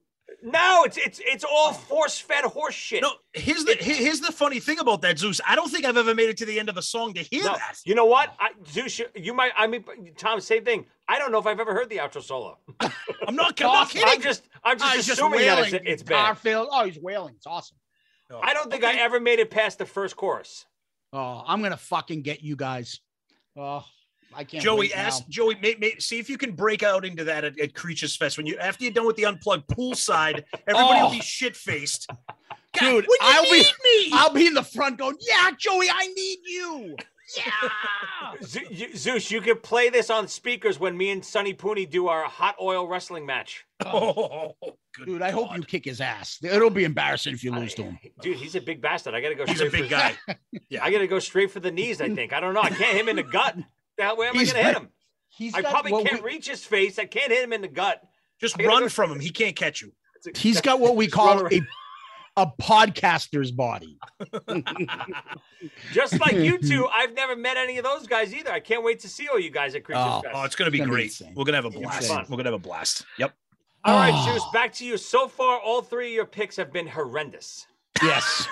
[0.41, 3.03] No, it's it's it's all force-fed horse shit.
[3.03, 5.41] No, here's the here- here's the funny thing about that, Zeus.
[5.47, 7.43] I don't think I've ever made it to the end of a song to hear
[7.45, 7.74] No, that.
[7.84, 8.34] You know what?
[8.39, 9.51] I, Zeus, you, you might.
[9.57, 9.84] I mean,
[10.16, 10.86] Tom, same thing.
[11.09, 12.59] I don't know if I've ever heard the outro solo.
[12.80, 14.09] I'm not, I'm not kidding.
[14.09, 16.39] I'm just, I'm Oh, just he's just assuming that it's, it's guitar bad.
[16.39, 16.68] fill.
[16.70, 17.34] Oh, he's wailing.
[17.36, 17.76] It's awesome.
[18.43, 18.97] I don't think Okay.
[19.01, 20.66] I ever made it past the first chorus.
[21.12, 23.01] Oh, I'm gonna fucking get you guys.
[23.57, 23.84] Oh,
[24.35, 24.62] I can't.
[24.62, 25.03] Joey, wait now.
[25.03, 25.57] ask Joey.
[25.62, 28.47] May, may, see if you can break out into that at, at Creatures Fest when
[28.47, 30.45] you after you're done with the unplugged poolside.
[30.66, 31.11] Everybody will Oh.
[31.11, 32.09] be shit faced.
[32.79, 34.11] Dude, when you I'll be- me.
[34.12, 36.97] I'll be in the front going, "Yeah, Joey, I need you."
[37.37, 38.33] Yeah.
[38.43, 42.24] Ze- Zeus, you could play this on speakers when me and Sonny Pooney do our
[42.24, 43.64] hot oil wrestling match.
[43.85, 44.55] Oh,
[44.97, 46.39] good Dude, I hope you kick his ass.
[46.43, 47.99] It'll be embarrassing if you lose to him.
[48.22, 49.14] Dude, he's a big bastard.
[49.14, 49.47] I gotta go.
[49.47, 50.14] He's straight a big for, guy.
[50.68, 50.85] Yeah.
[50.85, 52.01] I gotta go straight for the knees.
[52.01, 52.33] I think.
[52.33, 52.61] I don't know.
[52.62, 53.57] I can't hit him in the gut.
[53.99, 54.88] The hell, where am He's I gonna hit him?
[55.28, 56.99] He's I got probably what can't we, reach his face.
[56.99, 58.01] I can't hit him in the gut.
[58.40, 59.20] Just run go- from him.
[59.20, 59.92] He can't catch you.
[60.36, 61.61] he's got what we call a
[62.36, 63.99] a podcaster's body.
[65.92, 68.53] Just like you two, I've never met any of those guys either.
[68.53, 70.34] I can't wait to see all you guys at Creatures Oh, Fest.
[70.36, 71.05] Oh, it's gonna be It's gonna be great.
[71.07, 71.34] insane.
[71.36, 72.09] We're gonna have a It's gonna be blast.
[72.09, 72.26] fun.
[72.28, 73.05] We're gonna have a blast.
[73.18, 73.34] Yep.
[73.84, 74.32] all right, Oh.
[74.34, 74.96] Zeus, back to you.
[74.96, 77.66] So far, all three of your picks have been horrendous.
[78.03, 78.46] Yes.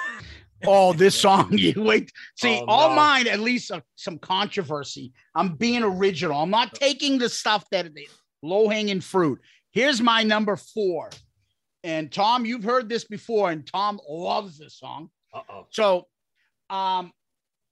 [0.65, 1.49] Oh, this song.
[1.59, 2.13] You wait.
[2.37, 2.97] See, Oh, all no.
[2.97, 5.13] mine, at least uh, some controversy.
[5.35, 6.41] I'm being original.
[6.41, 7.89] I'm not taking the stuff that
[8.43, 9.41] low hanging fruit.
[9.73, 11.11] Here's my number four.
[11.85, 15.11] And Tom, you've heard this before, and Tom loves this song.
[15.35, 15.67] Uh oh.
[15.71, 16.07] So,
[16.71, 17.13] um,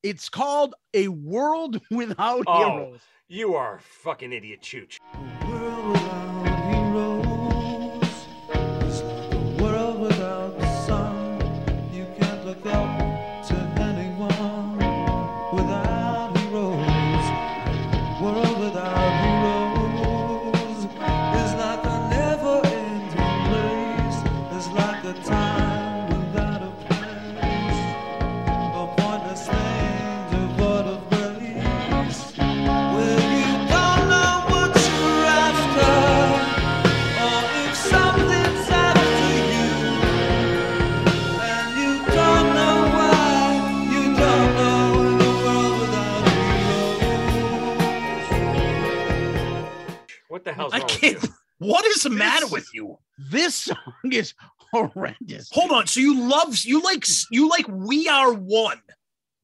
[0.02, 2.58] it's called "A World Without Oh.
[2.58, 4.98] Heroes." You are a fucking idiot, Chooch.
[50.44, 51.14] What the hell's I wrong can't.
[51.22, 51.34] with you?
[51.58, 52.98] What is the matter with you?
[53.30, 53.76] This song
[54.10, 54.34] is
[54.72, 55.48] horrendous.
[55.52, 55.86] Hold on.
[55.86, 58.82] So you love you like you like We Are One,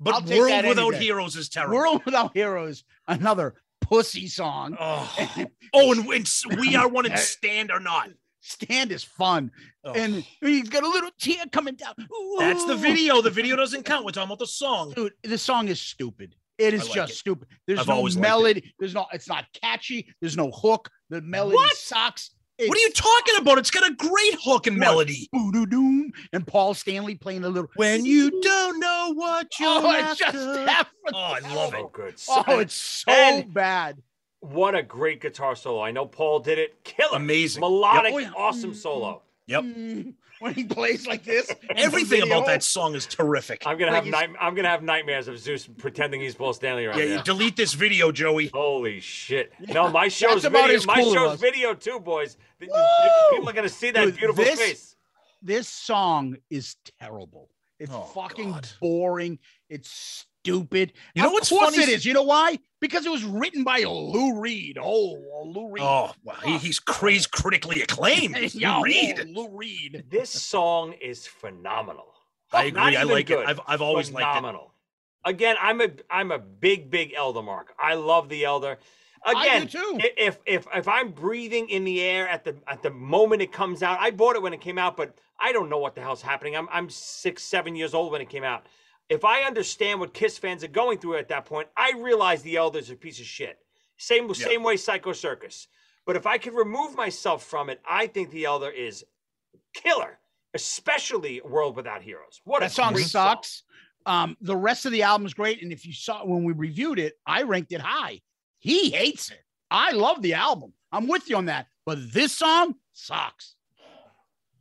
[0.00, 0.98] but take World that Without day.
[0.98, 1.76] Heroes is terrible.
[1.76, 4.76] World Without Heroes, another pussy song.
[4.78, 5.08] Oh,
[5.72, 8.10] oh, and, and We Are One and Stand or Not.
[8.40, 9.50] Stand is fun,
[9.84, 9.92] Oh.
[9.92, 11.94] and he's got a little tear coming down.
[12.38, 13.22] That's the video.
[13.22, 14.04] The video doesn't count.
[14.04, 14.92] We're talking about the song.
[14.94, 15.12] dude.
[15.22, 16.34] The song is stupid.
[16.60, 17.16] It is like just it.
[17.16, 17.48] stupid.
[17.66, 18.28] There's I've no always liked it.
[18.28, 18.74] melody.
[18.78, 19.06] There's no.
[19.12, 20.06] It's not catchy.
[20.20, 20.90] There's no hook.
[21.08, 21.76] The melody What?
[21.76, 22.30] sucks.
[22.58, 23.56] What are you talking about?
[23.56, 25.30] It's got a great hook and melody.
[25.32, 26.12] Boo-doo-doom.
[26.34, 27.70] and Paul Stanley playing a little.
[27.76, 30.90] When you don't know what oh, you're Oh, it's just after.
[31.14, 31.78] Oh, I love it.
[31.80, 32.18] So good.
[32.18, 34.02] So- Oh, it's so And- bad.
[34.40, 35.80] what a great guitar solo.
[35.80, 36.84] I know Paul did it.
[36.84, 37.16] Killer.
[37.16, 37.60] Amazing.
[37.60, 38.32] Melodic, Yep.
[38.36, 39.22] Oh, awesome solo.
[39.46, 39.64] Yep.
[39.64, 40.10] Mm-hmm.
[40.40, 43.62] When he plays like this, Everything about that song is terrific.
[43.66, 46.86] I'm gonna Like have night- I'm gonna have nightmares of Zeus pretending he's Paul Stanley
[46.86, 47.16] right Yeah, now.
[47.18, 48.48] you delete this video, Joey.
[48.48, 49.52] Holy shit!
[49.68, 50.86] No, my show's about video.
[50.86, 52.36] My cool show's video too, boys.
[52.60, 52.66] Woo!
[53.32, 54.96] People are gonna see that Dude, beautiful this- face.
[55.42, 57.48] This song is terrible.
[57.78, 58.68] It's Oh, fucking God.
[58.80, 59.38] boring.
[59.70, 60.92] It's stupid.
[61.14, 62.06] You know of what's course funny it is- is.
[62.06, 62.58] You know why?
[62.80, 64.78] Because it was written by Lou Reed.
[64.80, 65.82] Oh, Lou Reed.
[65.84, 66.34] Oh, wow.
[66.44, 68.36] He, he's crazy, critically acclaimed.
[68.36, 69.20] You Yeah, read.
[69.20, 70.04] oh, Lou Reed.
[70.08, 72.14] This song is phenomenal.
[72.52, 72.96] I agree.
[72.96, 73.48] I like good, it.
[73.48, 74.30] I've, I've always liked it.
[74.30, 74.74] phenomenal.
[75.24, 77.74] Again, I'm a I'm a big big Elder Mark.
[77.78, 78.78] I love the Elder.
[79.22, 79.98] I Again, do too.
[80.16, 83.82] if if if I'm breathing in the air at the at the moment it comes
[83.82, 86.22] out, I bought it when it came out, but I don't know what the hell's
[86.22, 86.56] happening.
[86.56, 88.64] I'm I'm six seven years old when it came out.
[89.10, 92.56] If I understand what Kiss fans are going through at that point, I realize the
[92.56, 93.58] Elder's a piece of shit.
[93.98, 94.34] Same Yeah.
[94.46, 95.66] same way Psycho Circus.
[96.06, 99.04] But if I could remove myself from it, I think the Elder is
[99.74, 100.20] killer,
[100.54, 102.40] especially World Without Heroes.
[102.44, 103.64] What That a song great sucks.
[104.06, 105.62] Um, the rest of the album is great.
[105.62, 108.22] And if you saw when we reviewed it, I ranked it high.
[108.60, 109.44] He hates it.
[109.70, 110.72] I love the album.
[110.92, 111.66] I'm with you on that.
[111.84, 113.56] But this song sucks.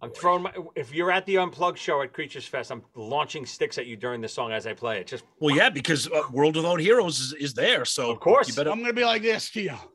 [0.02, 0.54] I'm throwing my.
[0.76, 4.22] If you're at the Unplugged show at Creatures Fest, I'm launching sticks at you during
[4.22, 5.08] the song as I play it.
[5.08, 7.84] Just Well, yeah, because uh, World Without Heroes is, is there.
[7.86, 8.47] So Of course.
[8.47, 8.72] you better.
[8.72, 9.76] I'm gonna be like this to you.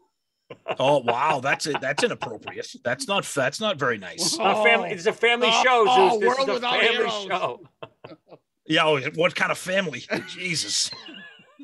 [0.78, 1.80] Oh wow, that's it.
[1.80, 2.70] That's inappropriate.
[2.84, 3.24] That's not.
[3.24, 4.34] That's not very nice.
[4.34, 4.90] a family.
[4.90, 6.20] It's a family Oh, show, oh, Zeus.
[6.20, 7.22] This World is a Without family Heroes.
[7.24, 7.61] show.
[8.66, 8.86] Yeah.
[8.86, 10.05] Oh, what kind of family?
[10.28, 10.90] Jesus.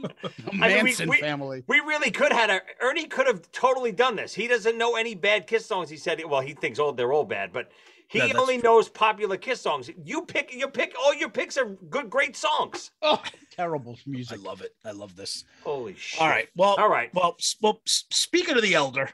[0.03, 0.11] The
[0.53, 1.63] I mean, we- Manson we- family.
[1.67, 2.51] We really could have.
[2.51, 4.35] A, Ernie could have totally done this.
[4.35, 5.89] He doesn't know any bad Kiss songs.
[5.91, 7.71] He said, well, he thinks all they're all bad, but
[8.11, 8.65] he Yeah, only true.
[8.65, 9.89] knows popular Kiss songs.
[10.05, 10.53] You pick.
[10.53, 10.95] You pick.
[10.99, 12.91] All your picks are good, great songs.
[13.03, 14.39] Oh, terrible music.
[14.39, 14.75] I love it.
[14.85, 15.45] I love this.
[15.65, 16.21] Holy shit!
[16.21, 16.49] All right.
[16.57, 16.75] Well.
[16.79, 17.13] All right.
[17.15, 17.37] Well.
[17.39, 19.11] s- well speaking of the elder,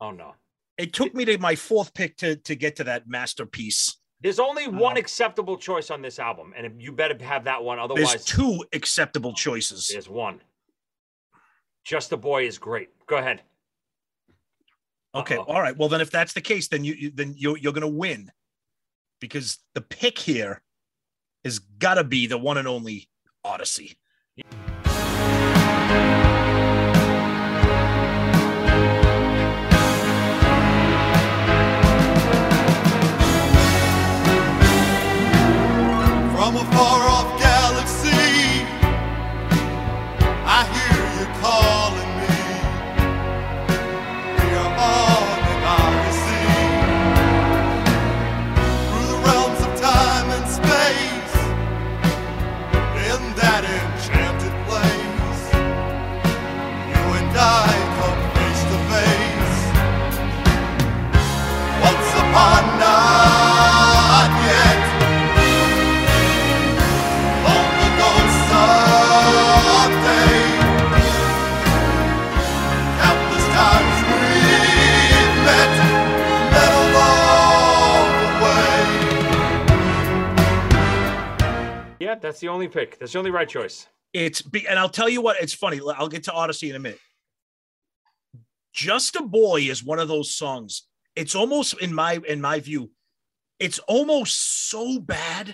[0.00, 0.34] Oh no.
[0.78, 3.96] it took me to my fourth pick to to get to that masterpiece.
[4.20, 7.76] There's only one Uh, acceptable choice on this album, and you better have that one.
[7.78, 9.88] There's Otherwise, two acceptable choices.
[9.92, 10.40] There's one.
[11.84, 12.88] Just a boy is great.
[13.06, 13.42] Go ahead.
[15.14, 15.36] Okay.
[15.36, 15.44] Uh-oh.
[15.52, 15.76] All right.
[15.76, 18.30] Well, then if that's the case, then you you- then you're you're gonna win,
[19.20, 20.62] because the pick here
[21.44, 23.08] has got to be the one and only
[23.44, 23.96] Odyssey.
[24.84, 26.27] From
[82.38, 83.00] that's the only pick.
[83.00, 83.88] That's the only right choice.
[84.12, 85.80] It's be, and I'll tell you what, it's funny.
[85.96, 87.00] I'll get to Odyssey in a minute.
[88.72, 90.84] Just a Boy is one of those songs.
[91.16, 92.92] It's almost in my in my view,
[93.58, 95.52] it's almost so bad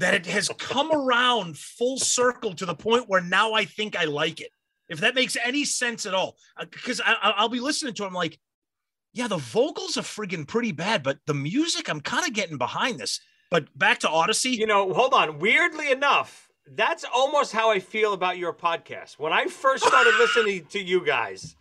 [0.00, 4.06] that it has come around full circle to the point where now I think I
[4.06, 4.50] like it.
[4.88, 8.06] If that makes any sense at all, uh, because I- I'll be listening to it,
[8.08, 8.38] I'm like,
[9.12, 12.98] yeah, the vocals are friggin' pretty bad, but the music, I'm kind of getting behind
[12.98, 13.20] this.
[13.50, 14.50] But back to Odyssey.
[14.50, 15.38] You know, hold on.
[15.38, 19.18] Weirdly enough, that's almost how I feel about your podcast.
[19.18, 21.56] When I first started listening to you guys,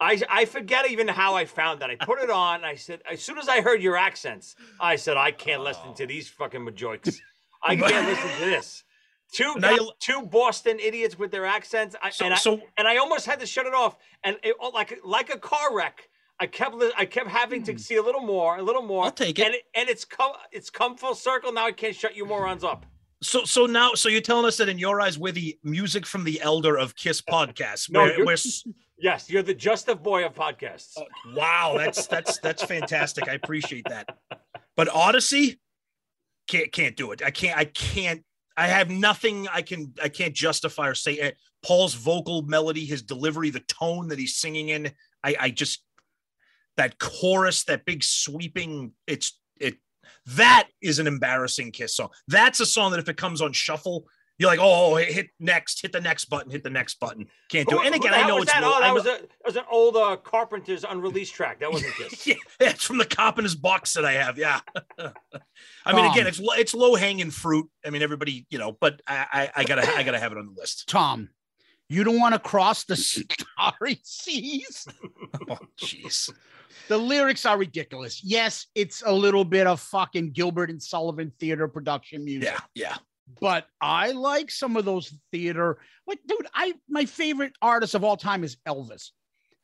[0.00, 1.90] I I forget even how I found that.
[1.90, 2.64] I put it on.
[2.64, 6.04] I said, as soon as I heard your accents, I said, I can't listen to
[6.04, 6.06] oh.
[6.06, 7.16] these fucking majorks.
[7.62, 8.84] I can't listen to this.
[9.32, 9.54] Two
[9.98, 13.40] two Boston idiots with their accents, I, So- and I so- and I almost had
[13.40, 13.96] to shut it off.
[14.22, 16.08] And it, oh, like like a car wreck,
[16.40, 19.02] I kept I kept having to see a little more, a little more.
[19.04, 19.06] Hmm.
[19.06, 19.46] I'll take it.
[19.46, 21.52] And it, and it's come it's come full circle.
[21.52, 22.86] Now I can't shut you morons up.
[23.22, 26.24] So so now so you're telling us that in your eyes we're the music from
[26.24, 27.88] the elder of Kiss podcasts.
[27.92, 28.64] No, where s-
[28.98, 30.96] Yes, you're the just of boy of podcasts.
[31.34, 33.28] wow, that's that's that's fantastic.
[33.28, 34.16] I appreciate that.
[34.76, 35.60] But Odyssey
[36.48, 37.22] can't can't do it.
[37.22, 38.22] I can't I can't
[38.56, 41.36] I have nothing I can I can't justify or say it.
[41.62, 44.92] Paul's vocal melody, his delivery, the tone that he's singing in.
[45.24, 45.82] I I just
[46.76, 49.76] that chorus, that big sweeping, it's it
[50.36, 52.10] that is an embarrassing kiss song.
[52.28, 54.06] That's a song that if it comes on shuffle,
[54.36, 57.28] you're like, oh, hit next, hit the next button, hit the next button.
[57.48, 57.86] Can't do it.
[57.86, 58.62] And again, I know it's that.
[58.64, 61.60] low- Oh, that know- was a that was an old uh, Carpenter's unreleased track.
[61.60, 62.26] That wasn't Kiss.
[62.26, 64.36] yeah, it's from the Carpenter's box that I have.
[64.36, 64.58] Yeah.
[65.86, 67.68] I mean, again, it's it's low hanging fruit.
[67.86, 70.46] I mean, everybody, you know, but I, I I gotta I gotta have it on
[70.46, 70.88] the list.
[70.88, 71.28] Tom,
[71.88, 74.86] you don't want to cross the starry seas.
[75.48, 76.30] Oh, jeez.
[76.88, 78.22] The lyrics are ridiculous.
[78.22, 82.50] Yes, it's a little bit of fucking Gilbert and Sullivan theater production music.
[82.50, 82.96] Yeah, yeah.
[83.40, 85.78] but I like some of those theater.
[86.06, 89.10] Like, dude, I my favorite artist of all time is Elvis.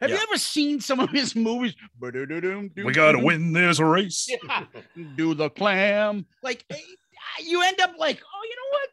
[0.00, 1.74] Have you ever seen some of his movies?
[2.00, 4.28] We gotta win this race.
[4.42, 4.64] Yeah.
[5.16, 6.24] Do the clam.
[6.42, 6.76] Like eh,
[7.44, 8.88] you end up like, oh, you know what?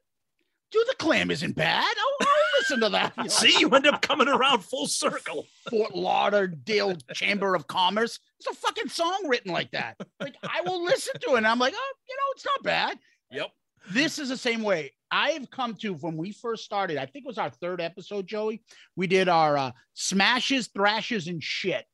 [0.72, 1.84] Do the clam isn't bad.
[1.98, 2.28] I'll
[2.70, 3.18] listen to that.
[3.18, 5.46] Know, See, you end up coming around full circle.
[5.70, 8.20] Fort Lauderdale Chamber of Commerce.
[8.40, 9.98] It's a fucking song written like that.
[10.20, 13.00] Like I will listen to it and I'm like, oh, you know, it's not bad.
[13.32, 13.52] Yep.
[13.92, 16.98] This is the same way I've come to when we first started.
[16.98, 18.62] I think it was our third episode, Joey.
[18.96, 21.86] We did our uh, smashes, thrashes, and shit.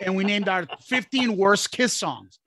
[0.00, 2.38] and we named our 15 worst kiss songs.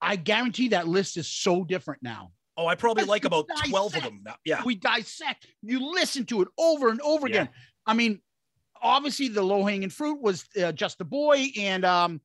[0.00, 2.30] I guarantee that list is so different now.
[2.56, 3.68] Oh, I probably like about dissect.
[3.70, 4.36] 12 of them now.
[4.44, 4.62] Yeah.
[4.64, 7.34] We dissect, you listen to it over and over Yeah.
[7.42, 7.48] again.
[7.86, 8.20] I mean,
[8.80, 12.20] obviously the low hanging fruit was uh, Just a Boy and um,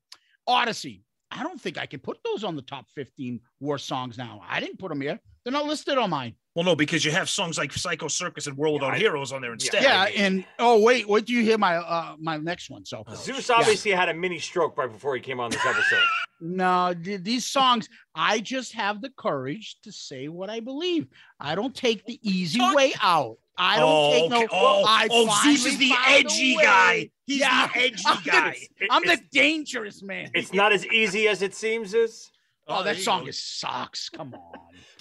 [0.47, 1.03] Odyssey.
[1.29, 4.41] I don't think I can put those on the top 15 worst songs now.
[4.47, 5.19] I didn't put them here.
[5.43, 6.35] They're not listed on mine.
[6.53, 9.41] Well, no, because you have songs like Psycho Circus and World Without I- Heroes on
[9.41, 9.83] there instead.
[9.83, 12.83] Yeah, and oh wait, wait do you hear my uh my next one?
[12.83, 16.03] So Zeus obviously had a mini stroke right before he came on this episode.
[16.41, 21.07] no, th- these songs, I just have the courage to say what I believe.
[21.39, 23.37] I don't take the easy way out.
[23.57, 24.37] I don't oh, take no.
[24.37, 24.47] okay.
[24.51, 27.11] oh, I oh, Zeus is the edgy guy.
[27.27, 28.55] He's Yeah, the edgy I'm the- guy.
[28.89, 30.31] I'm the dangerous man.
[30.33, 32.29] It's not as easy as it seems, Zeus.
[32.71, 34.09] Oh, oh, there that song is sucks.
[34.09, 34.41] Come on.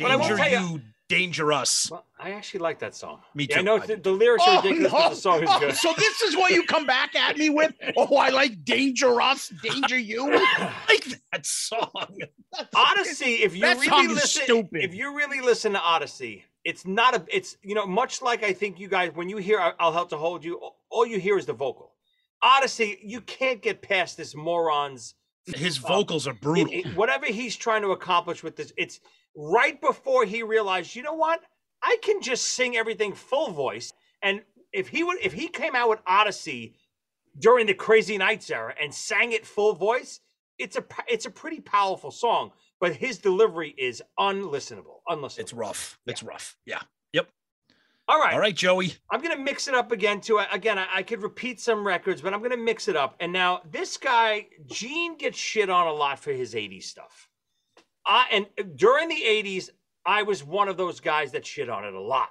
[0.04, 1.88] I Danger you, you- danger us.
[1.90, 3.20] Well, I actually like that song.
[3.34, 3.64] Me Yeah, I too.
[3.64, 5.74] know the, the lyrics are oh, ridiculous, but the song is Oh, good.
[5.74, 7.72] so this is what you come back at me with?
[7.96, 10.30] Oh, I like danger us, danger you.
[10.30, 11.90] like that song.
[12.74, 17.56] Odyssey, if you really listen, if you really listen to Odyssey, it's not a, it's
[17.62, 20.44] you know, much like I think you guys, when you hear "I'll Help to Hold
[20.44, 20.60] You,"
[20.90, 21.92] all you hear is the vocal.
[22.42, 25.14] Odyssey, you can't get past this moron's
[25.46, 26.72] His vocals are brutal.
[26.72, 28.72] it- it- whatever he's trying to accomplish with this.
[28.76, 29.00] It's
[29.34, 31.42] right before he realized, you know what,
[31.82, 33.92] I can just sing everything full voice.
[34.22, 36.76] And if he would, if he came out with Odyssey
[37.38, 40.20] during the Crazy Nights era and sang it full voice,
[40.58, 42.52] it's a it's a pretty powerful song.
[42.80, 45.00] But his delivery is unlistenable.
[45.08, 45.38] Unlistenable.
[45.38, 45.98] It's rough.
[46.06, 46.56] It's rough.
[46.66, 46.82] Yeah.
[48.10, 48.34] All right.
[48.34, 48.94] All right, Joey.
[49.10, 50.40] I'm gonna mix it up again too.
[50.52, 53.14] Again, I, I could repeat some records, but I'm gonna mix it up.
[53.20, 57.28] And now this guy, Gene, gets shit on a lot for his '80s stuff.
[58.06, 59.70] I and during the '80s,
[60.04, 62.30] I was one of those guys that shit on it a lot.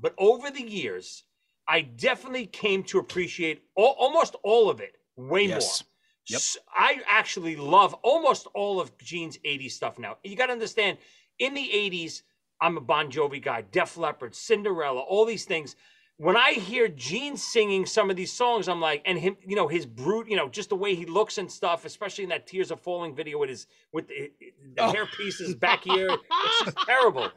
[0.00, 1.24] But over the years,
[1.68, 5.82] I definitely came to appreciate all, almost all of it way Yes.
[5.82, 5.88] more.
[6.28, 6.40] Yep.
[6.74, 10.16] I actually love almost all of Gene's 80s stuff now.
[10.22, 10.98] You got to understand,
[11.38, 12.22] in the 80s,
[12.60, 15.76] I'm a Bon Jovi guy, Def Leppard, Cinderella, all these things.
[16.18, 19.68] When I hear Gene singing some of these songs, I'm like, and him, you know,
[19.68, 22.70] his brute, you know, just the way he looks and stuff, especially in that Tears
[22.70, 24.30] Are Falling video with his with the,
[24.76, 24.92] the Oh.
[24.92, 27.30] hair pieces back here, it's just terrible.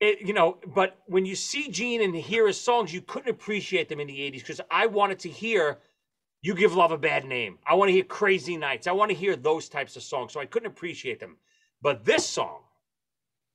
[0.00, 3.88] It, you know, but when you see Gene and hear his songs, you couldn't appreciate
[3.88, 5.78] them in the 80s because I wanted to hear
[6.42, 7.58] You Give Love a Bad Name.
[7.66, 8.86] I want to hear Crazy Nights.
[8.86, 10.32] I want to hear those types of songs.
[10.32, 11.38] So I couldn't appreciate them.
[11.82, 12.60] But this song,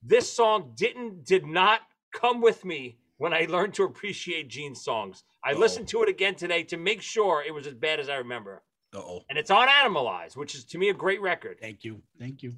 [0.02, 1.82] this song didn't did not
[2.14, 5.24] come with me when I learned to appreciate Gene's songs.
[5.44, 5.60] I Uh-oh.
[5.60, 8.64] listened to it again today to make sure it was as bad as I remember.
[8.94, 9.22] Uh oh.
[9.30, 11.58] And it's on Animalize, which is to me a great record.
[11.62, 12.02] Thank you.
[12.20, 12.54] Thank you.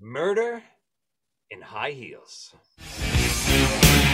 [0.00, 0.62] Murder
[1.50, 2.54] in High Heels.
[2.80, 4.08] She's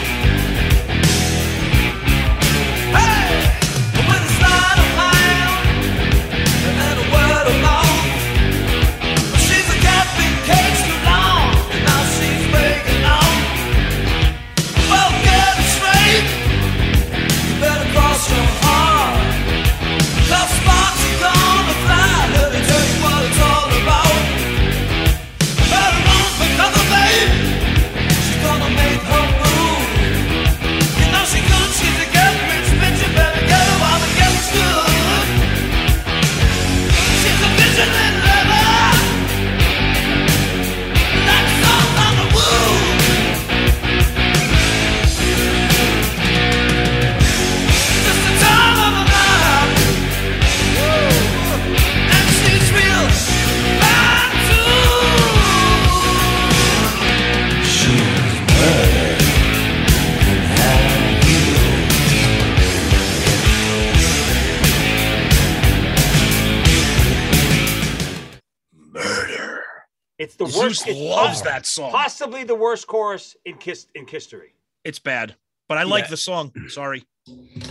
[70.17, 70.87] It's the Zeus worst.
[70.87, 71.91] It's loves pos- that song.
[71.91, 74.53] Possibly the worst chorus in Kiss in history.
[74.83, 75.35] It's bad,
[75.67, 76.09] but I like Yeah.
[76.11, 76.51] the song.
[76.69, 77.03] Sorry.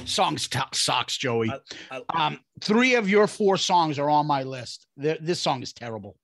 [0.04, 1.50] Songs t- sucks, Joey.
[1.90, 4.86] I- I- um, three of your four songs are on my list.
[5.00, 6.16] Th- this song is terrible.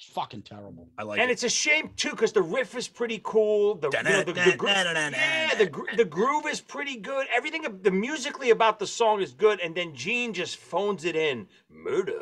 [0.00, 0.90] It's fucking terrible.
[0.98, 1.34] I like and it.
[1.34, 3.76] it's a shame too because the riff is pretty cool.
[3.76, 7.28] The, you know, the, the, gro- yeah, the, the groove is pretty good.
[7.32, 11.46] Everything, the musically about the song is good, and then Gene just phones it in.
[11.70, 12.18] Murder.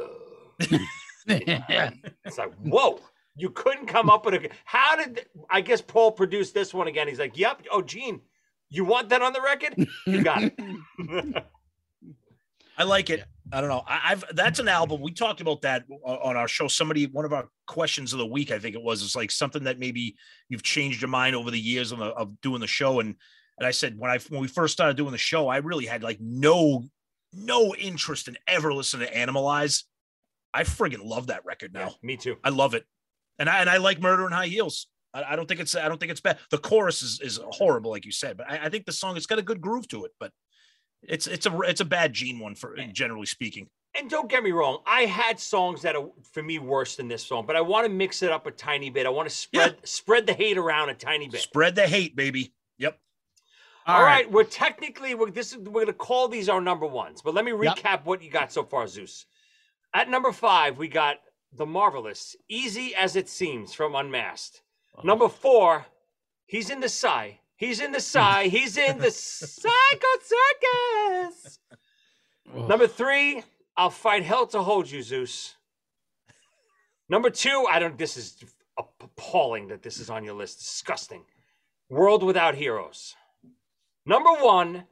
[2.24, 3.00] It's like, whoa,
[3.36, 4.48] you couldn't come up with a.
[4.64, 7.08] How did I guess Paul produced this one again?
[7.08, 7.62] He's like, yep.
[7.70, 8.20] Oh, Gene,
[8.70, 9.88] you want that on the record?
[10.06, 10.54] You got it.
[12.78, 13.24] I like it.
[13.52, 13.82] I don't know.
[13.86, 15.02] I, I've that's an album.
[15.02, 16.68] We talked about that on our show.
[16.68, 19.64] Somebody, one of our questions of the week, I think it was, is like something
[19.64, 20.16] that maybe
[20.48, 23.00] you've changed your mind over the years of, of doing the show.
[23.00, 23.14] And
[23.58, 26.02] and I said when I when we first started doing the show, I really had
[26.02, 26.84] like no
[27.32, 29.84] no interest in ever listening to Animalize.
[30.54, 31.80] I friggin' love that record now.
[31.80, 32.36] Yeah, me too.
[32.44, 32.84] I love it,
[33.38, 34.88] and I and I like Murder in High Heels.
[35.14, 36.38] I, I don't think it's I don't think it's bad.
[36.50, 39.26] The chorus is is horrible, like you said, but I, I think the song it's
[39.26, 40.12] got a good groove to it.
[40.20, 40.32] But
[41.02, 43.68] it's it's a it's a bad Gene one for generally speaking.
[43.98, 47.26] And don't get me wrong, I had songs that are for me worse than this
[47.26, 49.04] song, but I want to mix it up a tiny bit.
[49.04, 51.42] I want to spread spread the hate around a tiny bit.
[51.42, 52.54] Spread the hate, baby.
[52.78, 52.98] Yep.
[53.86, 54.30] All right.
[54.30, 57.52] we're technically we're this is we're gonna call these our number ones, but let me
[57.52, 57.76] Yep.
[57.76, 59.26] recap what you got so far, Zeus.
[59.94, 61.18] At number five, we got
[61.52, 64.62] the marvelous "Easy as It Seems" from Unmasked.
[64.94, 65.06] Uh-huh.
[65.06, 65.86] Number four,
[66.46, 67.32] he's in the Psy.
[67.56, 68.48] He's in the Psy.
[68.48, 71.60] He's in the Psycho Circus.
[72.52, 73.44] Number three,
[73.76, 75.54] I'll fight hell to hold you, Zeus.
[77.08, 77.96] Number two, I don't.
[77.96, 78.42] This is
[78.76, 80.58] appalling that this is on your list.
[80.58, 81.22] Disgusting.
[81.88, 83.14] World Without Heroes.
[84.04, 84.84] Number one,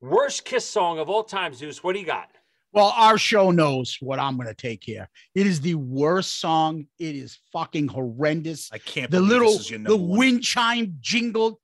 [0.00, 1.84] worst kiss song of all time, Zeus.
[1.84, 2.30] What do you got?
[2.72, 5.08] Well, our show knows what I'm going to take here.
[5.34, 6.86] It is the worst song.
[6.98, 8.68] It is fucking horrendous.
[8.70, 9.10] I can't.
[9.10, 10.18] The believe little, this is your the one.
[10.18, 11.58] wind chime jingle.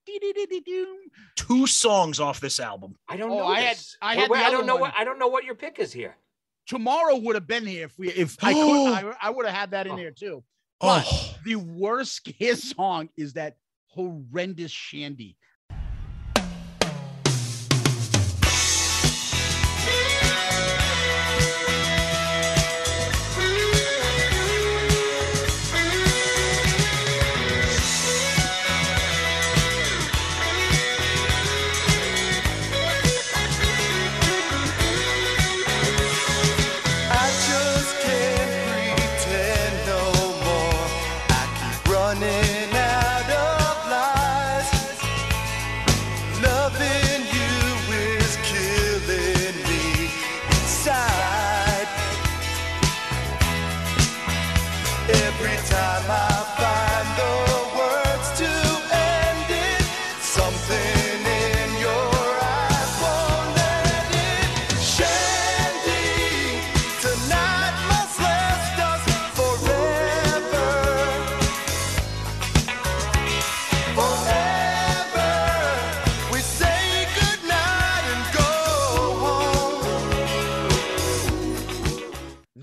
[1.36, 2.96] two songs off this album.
[3.08, 3.46] I don't Oh, know.
[3.46, 4.80] I had- I had wait, the I don't know one.
[4.82, 6.16] what I don't know what your pick is here.
[6.66, 9.70] Tomorrow would have been here if we, if I could, I, I would have had
[9.72, 9.96] that in Oh.
[9.96, 10.44] there too.
[10.80, 10.86] Oh.
[10.86, 13.56] But Oh, the worst kiss song is that
[13.88, 15.36] horrendous Shandy.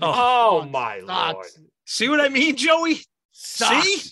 [0.00, 0.14] Home.
[0.16, 1.46] Oh, song my lord.
[1.84, 3.00] see what I mean, Joey?
[3.32, 3.86] Sucks.
[3.86, 4.10] See?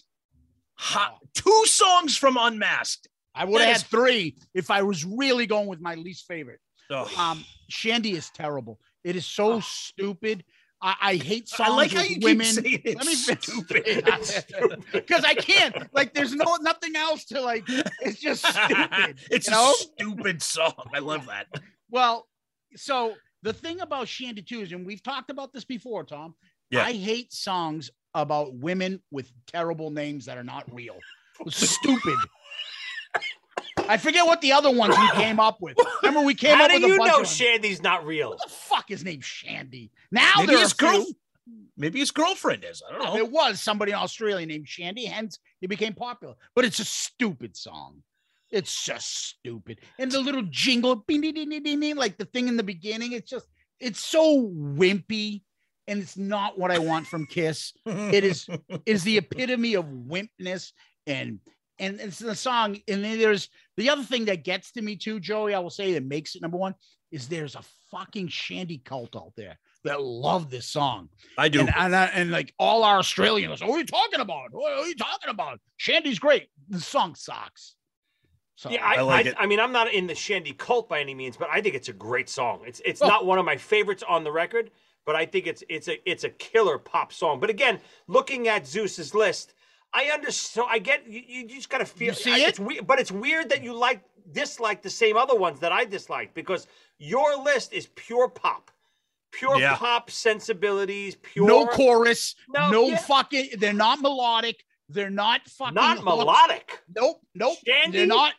[0.75, 3.09] Ha- two songs from Unmasked.
[3.35, 6.61] I would That have had three if I was really going with my least favorite.
[6.91, 7.11] Oh.
[7.19, 8.81] Um, Shandy is terrible.
[9.05, 10.45] It is so stupid.
[10.81, 12.47] I, I hate songs I like how with you women.
[12.47, 14.25] keep saying it's Let me stupid.
[14.25, 14.85] Stupid.
[14.93, 15.93] because I can't.
[15.93, 17.65] Like, there's no nothing else to like.
[18.01, 19.19] It's just stupid.
[19.31, 19.71] it's you know?
[19.71, 20.89] a stupid song.
[20.95, 21.47] I love that.
[21.91, 22.27] Well,
[22.77, 26.35] so the thing about Shandy too is, and we've talked about this before, Tom.
[26.71, 26.85] Yeah.
[26.85, 30.97] I hate songs about women with terrible names that are not real.
[31.49, 32.17] Stupid.
[33.89, 35.77] I forget what the other ones we came up with.
[36.03, 38.31] Remember, we came How up do with a you bunch know Shandy's not real?
[38.31, 39.91] What the fuck is named Shandy?
[40.11, 41.05] Now Maybe there his are a few.
[41.05, 41.07] girl,
[41.77, 42.83] maybe his girlfriend is.
[42.87, 43.15] I don't know.
[43.15, 46.35] There was somebody in Australia named Shandy, hence it became popular.
[46.55, 48.03] But it's a stupid song.
[48.51, 49.81] It's just stupid.
[49.99, 52.63] And the little jingle, bing, ding, ding, ding, ding, ding, like the thing in the
[52.63, 53.47] beginning, it's just,
[53.81, 55.43] it's so wimpy.
[55.87, 57.73] And it's not what I want from Kiss.
[57.87, 58.47] It is
[58.85, 60.73] is the epitome of wimpness
[61.07, 61.41] and
[61.79, 62.77] and it's the song.
[62.87, 63.49] And then there's
[63.79, 65.55] the other thing that gets to me too, Joey.
[65.55, 66.75] I will say that makes it number one
[67.11, 71.09] is there's a fucking shandy cult out there that love this song.
[71.39, 71.61] I do.
[71.61, 74.49] And and, I- and like all our Australians, what are you talking about?
[74.51, 75.59] What are you talking about?
[75.79, 76.49] Shandy's great.
[76.69, 77.77] The song sucks.
[78.59, 79.35] So Yeah, I, I like I, it.
[79.39, 81.89] I mean, I'm not in the Shandy cult by any means, but I think it's
[81.89, 82.65] a great song.
[82.67, 83.07] It's it's Oh.
[83.07, 84.73] not one of my favorites on the record,
[85.07, 87.39] but I think it's it's a it's a killer pop song.
[87.39, 87.79] But again,
[88.09, 89.55] looking at Zeus's list,
[89.95, 90.35] I understand.
[90.55, 92.09] So I get you, you just gotta feel.
[92.09, 92.49] You see I- it?
[92.49, 94.03] It's weird, but it's weird that you like
[94.33, 96.67] dislike the same other ones that I dislike because
[96.99, 98.73] your list is pure pop.
[99.31, 99.77] pure Yeah.
[99.77, 102.97] pop sensibilities, pure No chorus, No, no, yeah.
[102.97, 103.51] fucking.
[103.59, 104.65] They're not melodic.
[104.89, 105.75] They're not fucking.
[105.75, 106.05] not hooked.
[106.07, 106.83] melodic.
[106.97, 107.59] Nope, nope.
[107.65, 107.99] Shandy?
[107.99, 108.33] They're not.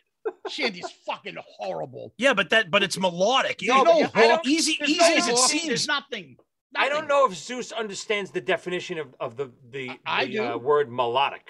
[0.48, 2.12] Shandy's fucking horrible.
[2.18, 3.60] Yeah, but that but it's melodic.
[3.62, 5.66] No, You- but you- I don't- easy easy no as it hook, seems.
[5.66, 6.36] There's nothing.
[6.76, 10.44] I don't know if Zeus understands the definition of, of the the, I the do.
[10.44, 11.46] uh, word melodic.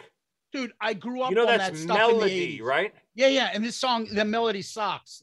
[0.53, 0.73] dude.
[0.81, 2.95] I grew up You know on that's that stuff melody, right?
[3.15, 3.51] Yeah, yeah.
[3.53, 5.23] And this song, the melody sucks,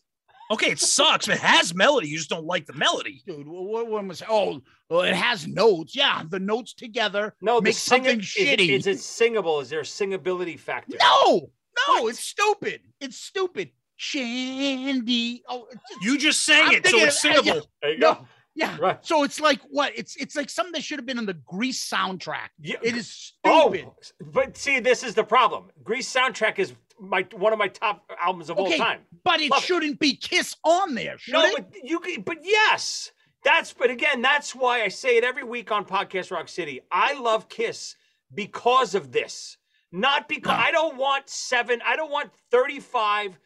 [0.50, 1.28] Okay, it sucks.
[1.28, 2.08] It has melody.
[2.08, 3.22] You just don't like the melody.
[3.28, 3.46] dude.
[3.48, 4.24] What, what one was?
[4.30, 5.94] Oh, well, it has notes.
[5.96, 7.36] Yeah, the notes together.
[7.42, 8.70] No, the Make something is, shitty.
[8.70, 9.60] Is it singable?
[9.62, 10.96] Is there a singability factor?
[11.02, 11.50] No,
[11.88, 12.10] no, What?
[12.10, 12.82] it's stupid.
[13.00, 13.72] It's stupid.
[13.96, 15.44] Shandy.
[15.48, 17.42] Oh, just- You just sang I'm it, so it's of- uh, yeah.
[17.44, 17.68] singable.
[17.82, 18.14] There you No.
[18.16, 18.28] go.
[18.56, 18.78] yeah.
[18.80, 19.06] Right.
[19.06, 19.94] So it's like what?
[19.96, 22.50] It's it's like something that should have been on the Grease soundtrack.
[22.60, 22.78] Yeah.
[22.84, 23.86] It is stupid.
[23.88, 24.34] Oh, stupid.
[24.34, 25.70] but see, this is the problem.
[25.84, 29.02] Grease soundtrack is my one of my top albums of all Okay, time.
[29.24, 31.56] But it Love shouldn't be Kiss on there, should No, it?
[31.56, 33.12] but you can, but yes,
[33.44, 36.82] that's but again, that's why I say it every week on Podcast Rock City.
[36.92, 37.96] I love Kiss
[38.34, 39.58] because of this,
[39.92, 40.64] not because No.
[40.64, 41.82] I don't want seven.
[41.86, 43.38] I don't want thirty-five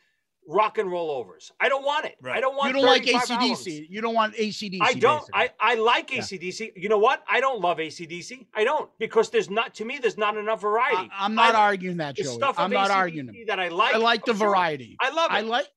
[0.47, 1.51] rock and roll overs.
[1.59, 2.15] I don't want it.
[2.23, 2.69] I don't want.
[2.69, 3.31] you don't like 35 ACDC.
[3.41, 3.67] albums.
[3.67, 4.79] You don't want ACDC.
[4.81, 5.19] I don't.
[5.19, 5.39] basically.
[5.39, 6.21] I, I like Yeah.
[6.21, 6.71] ACDC.
[6.75, 7.23] You know what?
[7.29, 8.47] I don't love ACDC.
[8.53, 9.99] I don't because there's not to me.
[9.99, 11.09] There's not enough variety.
[11.15, 12.25] I, am not I- arguing that, Joey.
[12.25, 13.45] stuff I'm not AC/DC arguing.
[13.47, 13.93] that I like.
[13.93, 14.47] I like the oh, sure.
[14.49, 14.97] variety.
[14.99, 15.35] I love it.
[15.35, 15.67] I like.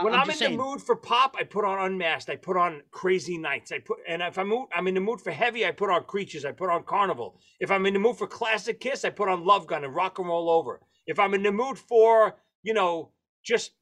[0.00, 2.30] When I'm I'm, in just the mood for pop, I put on Unmasked.
[2.30, 3.72] I put on Crazy Nights.
[3.72, 6.44] I put, and if I'm I'm in the mood for heavy, I put on Creatures.
[6.44, 7.38] I put on Carnival.
[7.60, 10.18] If I'm in the mood for classic Kiss, I put on Love Gun and Rock
[10.18, 10.80] and Roll Over.
[11.06, 13.10] If I'm in the mood for, you know,
[13.44, 13.72] just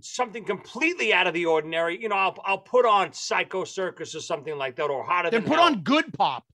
[0.00, 4.20] something completely out of the ordinary, you know, I'll I'll put on Psycho Circus or
[4.20, 5.66] something like that, or Hotter Then Than put Hell.
[5.66, 6.44] on good pop.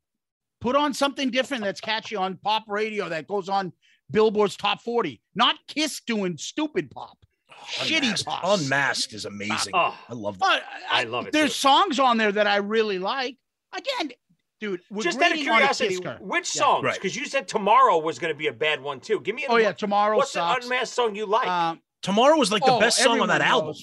[0.60, 3.72] Put on something different that's catchy on pop radio that goes on
[4.10, 5.20] Billboard's top 40.
[5.36, 7.17] Not Kiss doing stupid pop.
[7.66, 8.26] Shitty Unmasked.
[8.26, 8.60] pop.
[8.60, 9.72] Unmasked is amazing.
[9.74, 10.44] Oh, I love that.
[10.46, 11.58] But I love it, There's too.
[11.60, 13.36] songs on there that I really like.
[13.74, 14.12] Again,
[14.60, 16.20] dude, just out of grading on a curiosity, Kiss curve.
[16.20, 16.62] which Yeah.
[16.62, 16.84] songs?
[16.84, 16.94] Right.
[16.94, 19.20] Because you said Tomorrow was going to be a bad one too.
[19.20, 19.44] Give me.
[19.44, 20.66] A, Oh yeah, tomorrow What's sucks.
[20.66, 21.46] the unmasked song you like?
[21.46, 23.74] Um, Tomorrow was like the oh, best song on that everyone album.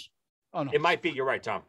[0.53, 0.72] Oh no.
[0.73, 1.11] it might be.
[1.11, 1.61] You're right, Tom.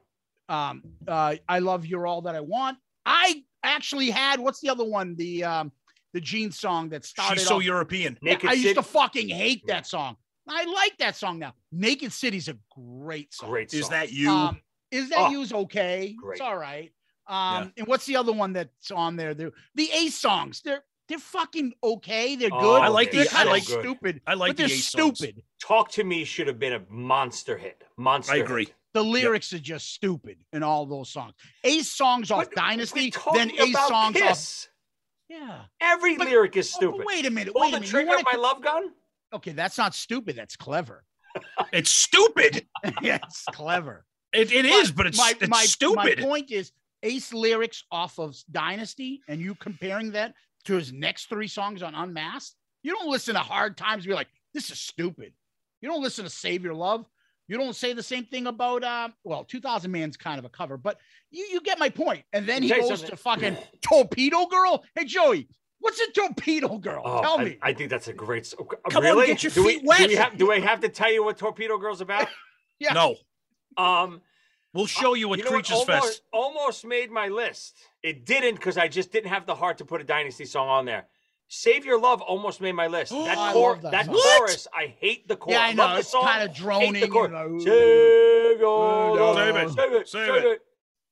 [0.49, 4.85] um uh i love you're all that i want i actually had what's the other
[4.85, 5.73] one the um
[6.13, 8.17] the gene song that started She's so off- European.
[8.23, 10.17] Yeah, Naked i used to fucking hate that song
[10.49, 13.81] i like that song now naked city's a great song Great song.
[13.81, 14.31] Is that you?
[14.31, 14.61] um
[14.91, 16.35] is that Oh, you's okay great.
[16.37, 16.93] it's all right
[17.29, 21.19] um and what's the other one that's on there the the ace songs they're they're
[21.19, 24.35] fucking okay they're Oh, good I like they're the- I kind of like- stupid I
[24.35, 25.19] like but the they're Ace songs.
[25.19, 27.83] stupid Talk to Me should have been a monster hit.
[27.97, 28.33] Monster.
[28.33, 28.45] I hit.
[28.45, 28.69] agree.
[28.93, 33.11] the lyrics are just stupid in all those songs ace songs off But dynasty then
[33.11, 34.69] talking ace about songs off
[35.29, 37.05] yeah Every But- lyric is Oh, stupid.
[37.07, 37.53] wait a minute.
[37.53, 37.87] Pull Wait a the minute.
[37.87, 38.91] You trigger wanna by co- Love Gun.
[39.37, 40.37] Okay, that's not stupid.
[40.37, 41.05] That's clever.
[41.73, 42.67] It's stupid.
[43.03, 44.07] yeah, it's clever.
[44.33, 46.19] It, it is, but it's, my, it's my, stupid.
[46.19, 46.73] My point is
[47.03, 50.35] Ace lyrics off of Dynasty, and you comparing that
[50.65, 52.55] to his next three songs on Unmasked.
[52.83, 54.05] You don't listen to Hard Times.
[54.05, 55.33] and Be like, this is stupid.
[55.81, 57.05] You don't listen to Save Your Love.
[57.49, 60.77] You don't say the same thing about uh, well, 2000 Man's kind of a cover,
[60.77, 60.99] but
[61.31, 62.25] you you get my point.
[62.33, 63.11] And then he goes something.
[63.11, 64.83] to fucking Torpedo Girl.
[64.97, 65.49] Hey Joey,
[65.81, 67.03] what's a Torpedo Girl?
[67.05, 67.59] Oh, Tell I, me.
[67.63, 68.47] I think that's a great.
[68.47, 68.67] song.
[68.91, 69.27] Come on, really?
[69.27, 69.99] get your do feet we, wet.
[70.01, 72.29] Do we, have, do I have to tell you what Torpedo Girl's about?
[72.79, 72.93] yeah.
[72.93, 73.17] No,
[73.77, 74.21] Um,
[74.75, 75.65] we'll show you at you know what?
[75.65, 76.23] Creatures almost, Fest.
[76.33, 77.77] almost made my list.
[78.03, 80.85] It didn't because I just didn't have the heart to put a Dynasty song on
[80.85, 81.07] there.
[81.49, 83.13] Save Your Love almost made my list.
[83.27, 85.55] That, I chor- love that that chorus, I hate the chorus.
[85.59, 85.85] Yeah, I know.
[85.85, 86.93] Love the It's kind of droning.
[87.01, 87.33] the chorus.
[87.35, 89.37] and, Save your love.
[89.37, 89.71] Save it.
[89.71, 90.09] Save it.
[90.09, 90.63] Save Save it.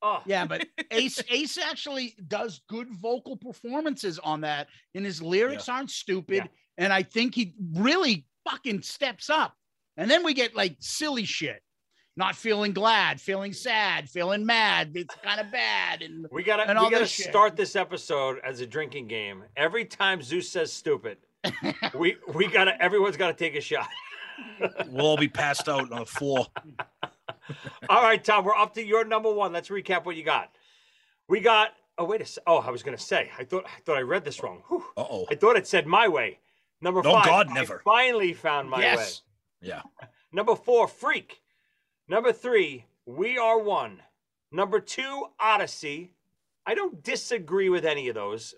[0.04, 0.06] It.
[0.06, 5.68] Oh, Yeah, but Ace Ace actually does good vocal performances on that, and his lyrics
[5.68, 6.36] aren't stupid.
[6.36, 6.46] Yeah.
[6.76, 9.54] And I think he really fucking steps up.
[9.96, 11.62] And then we get like silly shit,
[12.16, 14.90] not feeling glad, feeling sad, feeling mad.
[14.94, 16.02] It's kind of bad.
[16.02, 17.26] And We gotta and we gotta this shit.
[17.26, 19.44] start this episode as a drinking game.
[19.56, 21.18] Every time Zeus says stupid,
[21.94, 23.88] we we gotta everyone's gotta take a shot.
[24.88, 26.46] We'll all be passed out on the floor.
[27.88, 29.52] All right, Tom, we're up to your number one.
[29.52, 30.50] Let's recap what you got.
[31.28, 32.42] We got oh wait a sec.
[32.46, 34.62] Oh, I was gonna say I thought I thought I read this wrong.
[34.96, 35.26] Uh oh.
[35.30, 36.38] I thought it said my way.
[36.80, 37.24] Number No, five.
[37.24, 37.80] God, I never.
[37.84, 38.82] finally found my way.
[38.84, 39.22] yes,
[39.60, 39.82] Yeah.
[40.32, 41.40] Number four, Freak.
[42.08, 44.02] Number three, We Are One.
[44.52, 46.12] Number two, Odyssey.
[46.66, 48.54] I don't disagree with any of those.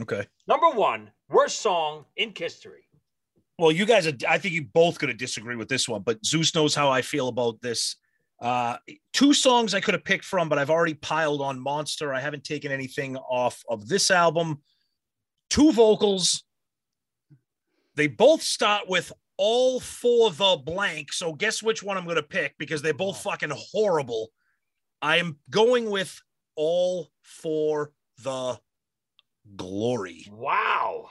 [0.00, 0.26] Okay.
[0.46, 2.84] Number one, worst song in history.
[3.58, 6.24] Well, you guys are, I think you both going to disagree with this one, but
[6.24, 7.96] Zeus knows how I feel about this.
[8.40, 8.76] Uh,
[9.12, 12.14] two songs I could have picked from, but I've already piled on Monster.
[12.14, 14.62] I haven't taken anything off of this album.
[15.50, 16.44] Two vocals.
[17.96, 21.12] They both start with all for the blank.
[21.12, 24.28] So guess which one I'm going to pick because they're both fucking horrible.
[25.02, 26.20] I am going with
[26.54, 27.92] all for
[28.22, 28.58] the
[29.56, 30.26] glory.
[30.30, 31.10] Wow.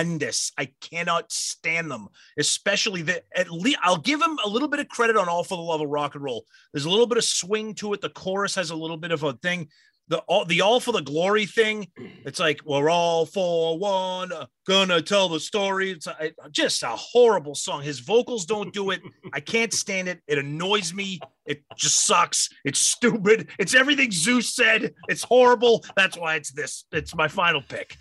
[0.00, 0.52] Horrendous.
[0.58, 2.08] I cannot stand them,
[2.38, 5.56] especially the at least I'll give him a little bit of credit on All for
[5.56, 6.44] the Love of Rock and Roll.
[6.72, 8.00] There's a little bit of swing to it.
[8.00, 9.68] The chorus has a little bit of a thing.
[10.08, 11.86] The all the all for the glory thing,
[12.24, 14.32] it's like we're all for one,
[14.66, 15.92] gonna tell the story.
[15.92, 17.82] It's a, just a horrible song.
[17.82, 19.02] His vocals don't do it.
[19.32, 20.20] I can't stand it.
[20.26, 21.20] It annoys me.
[21.46, 22.48] It just sucks.
[22.64, 23.50] It's stupid.
[23.60, 24.94] It's everything Zeus said.
[25.08, 25.84] It's horrible.
[25.94, 26.86] That's why it's this.
[26.90, 27.96] It's my final pick.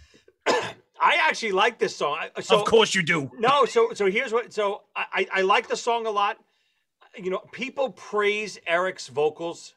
[0.99, 2.17] I actually like this song.
[2.41, 3.31] So of course you do.
[3.37, 4.51] No, so so here's what.
[4.53, 6.37] So I I like the song a lot.
[7.17, 9.75] You know, people praise Eric's vocals.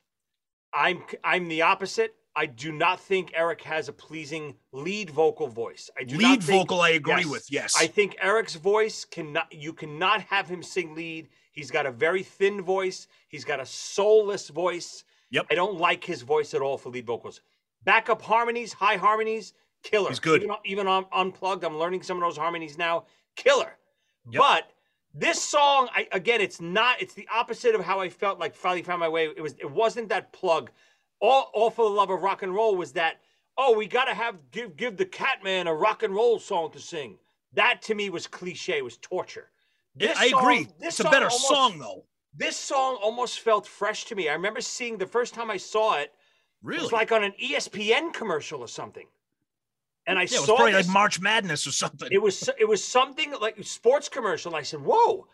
[0.75, 2.15] I'm I'm the opposite.
[2.35, 5.91] I do not think Eric has a pleasing lead vocal voice.
[6.01, 7.27] I do not Lead think- vocal, I agree Yes.
[7.27, 7.47] with.
[7.51, 7.75] Yes.
[7.79, 9.53] I think Eric's voice cannot.
[9.53, 11.29] You cannot have him sing lead.
[11.53, 13.07] He's got a very thin voice.
[13.29, 15.05] He's got a soulless voice.
[15.31, 15.47] Yep.
[15.51, 17.43] I don't like his voice at all for lead vocals.
[17.85, 19.53] Backup harmonies, high harmonies,
[19.83, 20.09] killer.
[20.09, 20.43] He's good.
[20.43, 23.05] Even, even on unplugged, I'm learning some of those harmonies now.
[23.37, 23.77] Killer.
[24.31, 24.41] Yep.
[24.41, 24.71] But
[25.15, 27.01] this song, I again, it's not.
[27.01, 29.27] It's the opposite of how I felt like finally found my way.
[29.37, 29.55] It was.
[29.59, 30.71] It wasn't that plug.
[31.21, 33.21] All, all for the love of rock and roll was that.
[33.59, 36.79] Oh, we got to have give give the Catman a rock and roll song to
[36.81, 37.19] sing.
[37.53, 38.81] That to me was cliche.
[38.83, 39.51] Was torture.
[39.95, 40.65] This I song- agree.
[40.81, 42.05] this It's a better almost- song though.
[42.35, 44.31] This song almost felt fresh to me.
[44.31, 46.13] I remember seeing the first time I saw it.
[46.63, 46.79] Really?
[46.81, 49.07] It was like on an ESPN commercial or something.
[50.07, 52.09] And I yeah, it was saw probably this, like March Madness or something.
[52.11, 54.55] it was it was something like sports commercial.
[54.55, 55.27] I said, "Whoa,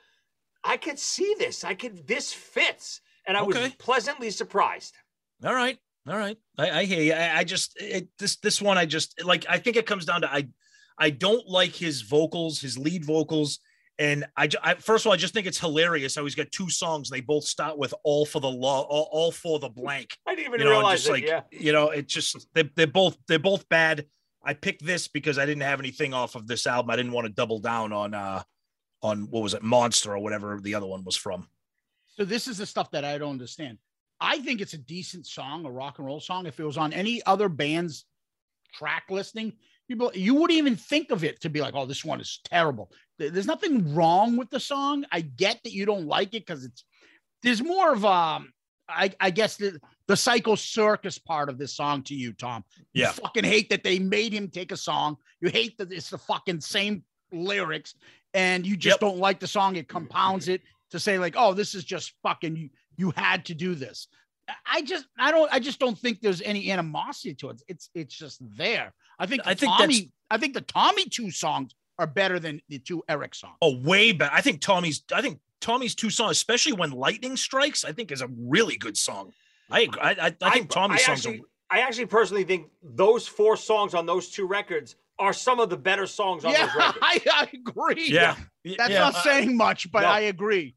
[0.62, 1.64] I could see this.
[1.64, 2.06] I could.
[2.06, 4.94] This fits." And I was pleasantly surprised.
[5.44, 5.78] All right.
[6.08, 6.38] All right.
[6.56, 7.12] I, I hear you.
[7.12, 10.22] I, I just it, this this one I just like I think it comes down
[10.22, 10.48] to I
[10.98, 13.60] I don't like his vocals, his lead vocals.
[13.98, 16.70] And I, I first of all, I just think it's hilarious how he's got two
[16.70, 17.10] songs.
[17.10, 20.16] They both start with "all for the law," all, all for the blank.
[20.26, 21.12] I didn't even you know, realize just it.
[21.12, 24.06] like yeah, you know, it just they, they're both they're both bad.
[24.42, 26.90] I picked this because I didn't have anything off of this album.
[26.90, 28.42] I didn't want to double down on uh
[29.02, 31.48] on what was it, Monster or whatever the other one was from.
[32.06, 33.78] So this is the stuff that I don't understand.
[34.20, 36.46] I think it's a decent song, a rock and roll song.
[36.46, 38.04] If it was on any other band's
[38.74, 39.52] track listing,
[39.88, 42.90] people you wouldn't even think of it to be like, oh, this one is terrible.
[43.18, 45.04] There's nothing wrong with the song.
[45.12, 46.84] I get that you don't like it because it's
[47.42, 48.52] there's more of um,
[48.88, 52.64] I, I guess the the psycho circus part of this song to you, Tom.
[52.94, 53.12] You Yeah.
[53.12, 55.16] fucking hate that they made him take a song.
[55.40, 57.94] You hate that it's the fucking same lyrics,
[58.32, 59.00] and you just Yep.
[59.00, 59.76] don't like the song.
[59.76, 62.70] It compounds it to say like, oh, this is just fucking you.
[62.96, 64.08] You had to do this.
[64.66, 67.62] I- just, I don't, I just don't think there's any animosity to it.
[67.68, 68.94] It's, it's just there.
[69.18, 72.78] I think, I think Tommy, I think the Tommy two songs are better than the
[72.78, 73.56] two Eric songs.
[73.60, 74.32] Oh, way better.
[74.32, 75.02] I think Tommy's.
[75.12, 78.96] I think Tommy's two songs, especially when lightning strikes, I think is a really good
[78.96, 79.32] song.
[79.70, 80.00] I agree.
[80.00, 81.78] I, I, I think Tommy's I songs actually, are.
[81.78, 85.76] I actually personally think those four songs on those two records are some of the
[85.76, 86.98] better songs on Yeah, those records.
[87.02, 88.08] I, I agree.
[88.08, 90.08] Yeah, That's yeah, not I- saying much, but No.
[90.08, 90.74] I agree.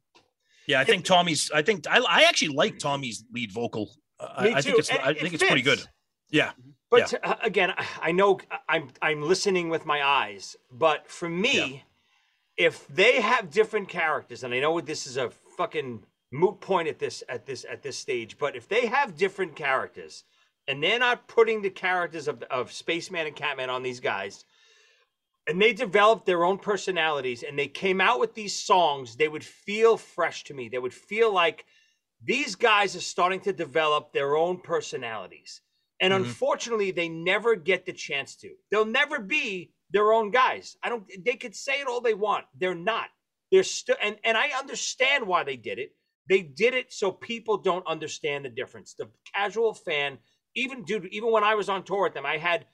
[0.68, 0.80] yeah.
[0.80, 1.52] I think Tommy's.
[1.52, 3.92] I think I, I actually like Tommy's lead vocal.
[4.20, 4.80] Uh, Me I, I think too.
[4.80, 4.90] it's.
[4.90, 5.80] And I it think it's pretty good.
[5.80, 5.90] fits.
[6.32, 6.52] Yeah.
[6.90, 11.86] But uh, again, I know I'm I'm listening with my eyes, but for me,
[12.62, 17.00] if they have different characters, and I know this is a fucking moot point at
[17.00, 20.24] this at this at this stage, but if they have different characters,
[20.68, 24.46] and they're not putting the characters of of Spaceman and Catman on these guys,
[25.48, 29.44] and they developed their own personalities, and they came out with these songs, they would
[29.44, 30.70] feel fresh to me.
[30.70, 31.66] They would feel like
[32.24, 35.62] these guys are starting to develop their own personalities.
[36.00, 36.18] And Mhm.
[36.18, 38.56] unfortunately, they never get the chance to.
[38.70, 40.78] They'll never be their own guys.
[40.84, 42.46] I don't they could say it all they want.
[42.58, 43.08] They're not.
[43.52, 45.92] They're still and, and I understand why they did it.
[46.30, 48.96] They did it so people don't understand the difference.
[48.98, 50.20] The casual fan
[50.56, 52.66] even dude, even when I was on tour with them, I had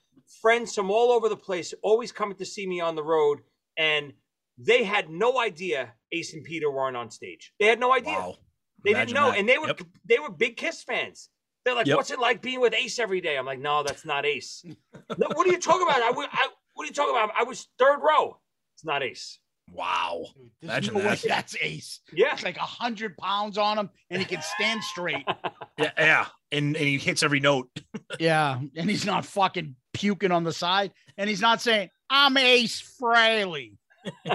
[0.42, 3.40] friends from all over the place always coming to see me on the road,
[3.78, 4.14] and
[4.58, 7.54] they had no idea Ace and Peter weren't on stage.
[7.60, 8.14] They had no idea.
[8.14, 8.36] Wow.
[8.84, 9.40] They Imagine didn't know, that.
[9.40, 9.82] and they were Yep.
[10.06, 11.30] they were big Kiss fans.
[11.66, 11.98] They're like, Yep.
[11.98, 14.64] "What's it like being with Ace every day?" I'm like, "No, that's not Ace."
[15.18, 16.02] no, what are you talking about?
[16.02, 17.32] I, I, what are you talking about?
[17.38, 18.38] I was third row.
[18.76, 19.40] It's not Ace.
[19.74, 20.28] Wow.
[20.62, 21.22] There's Imagine no that.
[21.28, 22.00] that's Ace.
[22.14, 25.26] Yeah, It's like a hundred pounds on him, and he can stand straight.
[25.80, 26.26] Yeah, yeah.
[26.52, 27.70] And and he hits every note.
[28.20, 32.82] yeah, and he's not fucking puking on the side, and he's not saying I'm Ace
[33.00, 33.74] Frehley.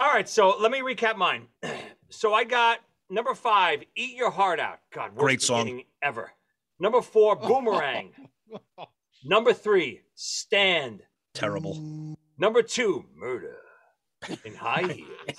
[0.00, 1.46] All right, so let me recap mine.
[2.10, 2.78] So I got
[3.10, 5.82] number five, "Eat Your Heart Out." God, worst Great song.
[6.00, 6.30] ever.
[6.80, 8.12] Number four, "Boomerang."
[9.24, 11.02] Number three, "Stand."
[11.34, 12.16] Terrible.
[12.38, 13.56] Number two, "Murder."
[14.44, 15.38] In high heels.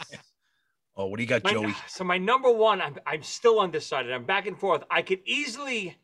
[0.95, 1.73] Oh, what do you got, My- Joey?
[1.88, 4.11] so my number one, I'm, I'm still undecided.
[4.11, 4.84] I'm back and forth.
[4.89, 5.97] I could easily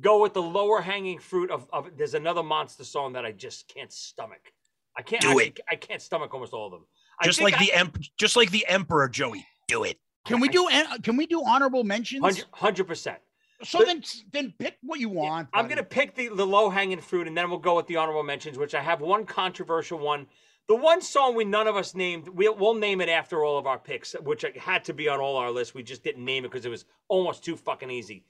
[0.00, 3.68] go with the lower hanging fruit of, of there's another monster song that I just
[3.68, 4.52] can't stomach.
[4.96, 5.60] I can't Do actually, it.
[5.70, 6.86] I can't stomach almost all of them.
[7.20, 9.46] I Just think like the emp- just like the emperor, Joey.
[9.68, 9.98] Do it.
[10.26, 10.68] Can we do
[11.02, 12.44] can we do honorable mentions?
[12.52, 13.18] hundred percent.
[13.64, 14.02] So but- then
[14.32, 15.48] then pick what you want.
[15.52, 18.22] I'm gonna pick the, the low hanging fruit, and then we'll go with the honorable
[18.22, 20.26] mentions, which I have one controversial one.
[20.68, 23.66] The one song we none of us named, we'll, we'll name it after all of
[23.66, 25.74] our picks, which had to be on all our lists.
[25.74, 28.24] We just didn't name it because it was almost too fucking easy.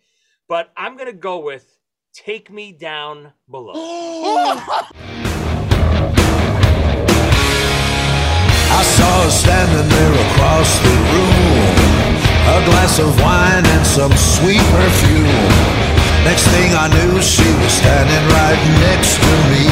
[0.49, 1.79] But I'm gonna go with
[2.13, 3.75] "Take Me Down Below."
[8.75, 11.42] I saw her standing there across the room.
[12.43, 15.31] A glass of wine and some sweet perfume.
[16.25, 19.67] Next thing I knew, she was standing right next to me.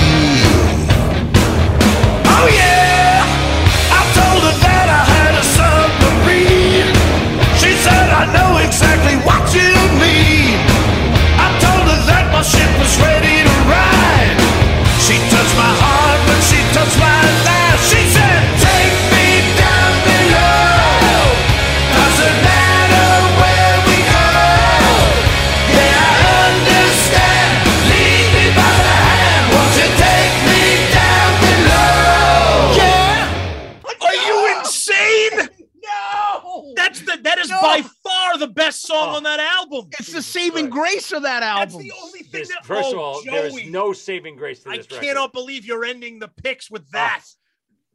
[2.27, 3.27] Oh yeah!
[3.91, 6.91] I told her that I had a submarine.
[7.59, 10.59] She said, I know exactly what you mean.
[11.39, 14.39] I told her that my ship was ready to ride.
[15.03, 17.10] She touched my heart when she touched my
[41.11, 41.89] saving grace of that That's album.
[41.89, 42.65] the only thing This, that.
[42.65, 44.75] first oh, of all, there is no saving grace to this.
[44.75, 45.33] I this cannot record.
[45.33, 47.25] believe you're ending the picks with ah, that,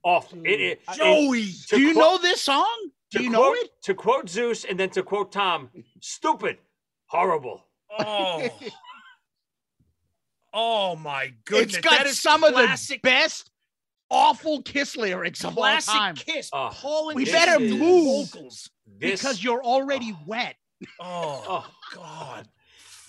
[0.03, 0.33] Off.
[0.33, 1.51] It, it, it- Joey.
[1.69, 2.89] to Do you quote- know this song?
[3.11, 3.71] to Do you know quote- it?
[3.83, 5.69] To quote Zeus and then to quote Tom,
[6.01, 6.57] stupid,
[7.07, 7.65] horrible.
[7.99, 8.49] Oh.
[10.57, 11.75] Oh my goodness!
[11.75, 13.51] It's got that is some of the best
[14.09, 16.15] awful Kiss lyrics of all time.
[16.15, 16.49] Kiss.
[16.53, 18.69] Oh, Paul and We better is- move vocals.
[18.87, 20.23] This, because you're already ah.
[20.25, 20.55] wet.
[21.01, 22.47] Oh, oh, God!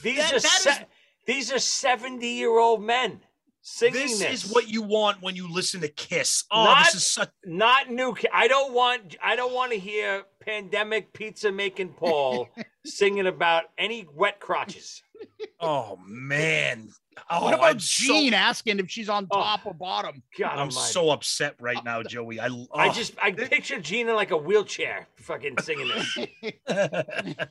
[0.03, 0.79] These That- are that se- is-
[1.27, 3.21] these are seventy year old men
[3.63, 4.45] singing This, this.
[4.45, 6.45] is what you want when you listen to Kiss.
[6.53, 7.31] Oh, Not- this is such.
[7.45, 8.15] not new.
[8.33, 9.17] I don't want.
[9.23, 12.49] I don't want to hear pandemic pizza making Paul
[12.87, 15.03] singing about any wet crotches.
[15.59, 16.91] Oh man!
[17.31, 19.37] Oh, what about I'm so- asking if she's on Oh.
[19.41, 20.23] top or bottom?
[20.39, 20.93] God, I'm almighty.
[20.93, 22.39] so upset right now, Joey.
[22.39, 22.93] I I oh.
[22.93, 26.19] just I picture Gina like a wheelchair, fucking singing this.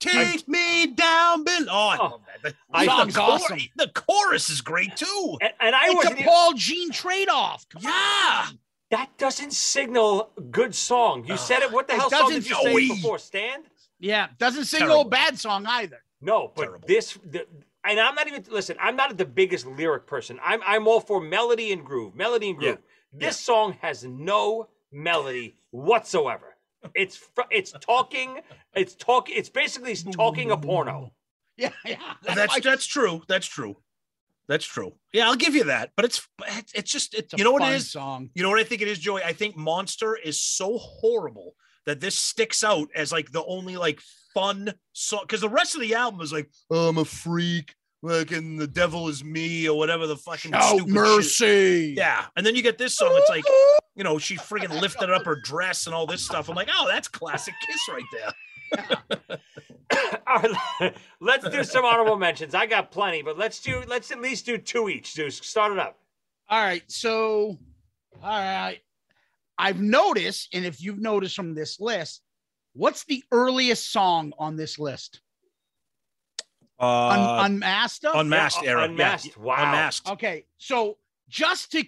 [0.00, 1.66] Take me down below.
[1.70, 2.20] Oh, oh I Oh.
[2.42, 3.58] The, I- the Song's chor- awesome.
[3.76, 5.38] The chorus is great too.
[5.40, 6.20] And, and I It's wasn't.
[6.20, 7.66] a Paul Gene trade-off.
[7.70, 8.46] Come Yeah.
[8.90, 11.24] that doesn't signal good song.
[11.26, 11.72] You said it.
[11.72, 12.88] What the hell song did doesn't- you say Joey.
[12.96, 13.18] before?
[13.18, 13.64] Stand.
[14.00, 16.00] Yeah, doesn't signal a bad song either.
[16.20, 16.86] No, but Terrible.
[16.88, 17.46] this, the,
[17.84, 18.76] and I'm not even listen.
[18.80, 20.38] I'm not the biggest lyric person.
[20.42, 22.78] I'm I'm all for melody and groove, melody and groove.
[23.12, 26.56] This song has no melody whatsoever.
[26.94, 28.40] It's it's talking.
[28.76, 29.30] It's talk.
[29.30, 31.12] It's basically talking a porno.
[31.56, 31.96] Yeah, yeah.
[32.24, 33.22] That's like- that's true.
[33.28, 33.76] That's true.
[34.48, 34.92] That's true.
[35.12, 35.92] Yeah, I'll give you that.
[35.94, 37.92] But it's it's, it's just it, it's a you know what it is.
[37.92, 38.28] Song.
[38.34, 39.22] You know what I think it is, Joey.
[39.22, 41.54] I think Monster is so horrible
[41.86, 44.00] that this sticks out as like the only like
[44.34, 47.72] fun song because the rest of the album is like oh, I'm a freak,
[48.02, 50.88] like and the devil is me or whatever the fucking Shout stupid shit.
[50.92, 51.94] mercy.
[51.96, 53.10] Yeah, and then you get this song.
[53.12, 53.44] It's like
[53.94, 56.48] you know she friggin' lifted up her dress and all this stuff.
[56.48, 58.32] I'm like, oh, that's classic Kiss right there.
[60.26, 60.42] All
[60.80, 62.54] right, let's do some honorable mentions.
[62.54, 65.14] I got plenty, but let's do let's at least do two each.
[65.14, 65.98] Deuce, start it up.
[66.48, 66.82] All right.
[66.90, 67.58] So,
[68.22, 68.80] all right.
[69.56, 72.22] I've noticed, and if you've noticed from this list,
[72.72, 75.20] what's the earliest song on this list?
[76.80, 78.14] Un- Uh, unmasked stuff?
[78.16, 79.54] unmasked Yeah, era, Yeah, Unmasked, wow.
[79.58, 80.08] unmasked.
[80.10, 80.46] Okay.
[80.58, 81.84] So just to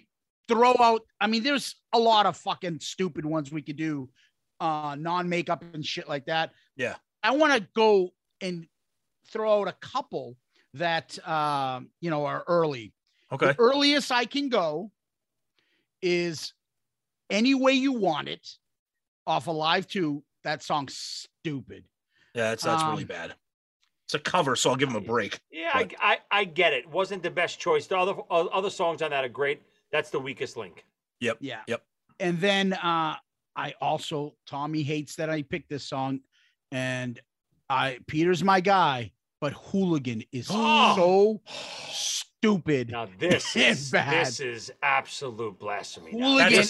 [0.47, 4.09] throw out, I mean, there's a lot of fucking stupid ones we could do,
[4.59, 6.53] uh, non-makeup and shit like that.
[6.75, 6.95] Yeah.
[7.23, 8.11] I want to go
[8.41, 8.67] and
[9.29, 10.37] throw out a couple
[10.73, 12.93] that um, you know are early.
[13.31, 13.47] Okay.
[13.47, 14.91] The earliest I can go
[16.01, 16.53] is
[17.29, 18.47] any way you want it
[19.25, 20.23] off Alive 2.
[20.43, 21.83] That song's stupid.
[22.33, 23.35] Yeah, that's that's really Um, bad.
[24.05, 25.41] It's a cover, so I'll give him a break.
[25.51, 26.87] Yeah, I, I, I get it.
[26.89, 27.87] Wasn't the best choice.
[27.87, 29.61] The other other songs on that are great.
[29.91, 30.85] That's the weakest link.
[31.19, 31.37] Yep.
[31.41, 31.59] Yeah.
[31.67, 31.83] Yep.
[32.21, 33.15] And then uh
[33.57, 36.19] I also Tommy hates that I picked this song
[36.71, 37.19] and
[37.69, 39.11] I Peter's my guy,
[39.41, 40.95] but Hooligan is Oh.
[40.95, 41.41] so
[41.91, 42.91] stupid.
[42.91, 44.25] Now this is bad.
[44.27, 46.11] this is absolute blasphemy.
[46.11, 46.65] Hooligan.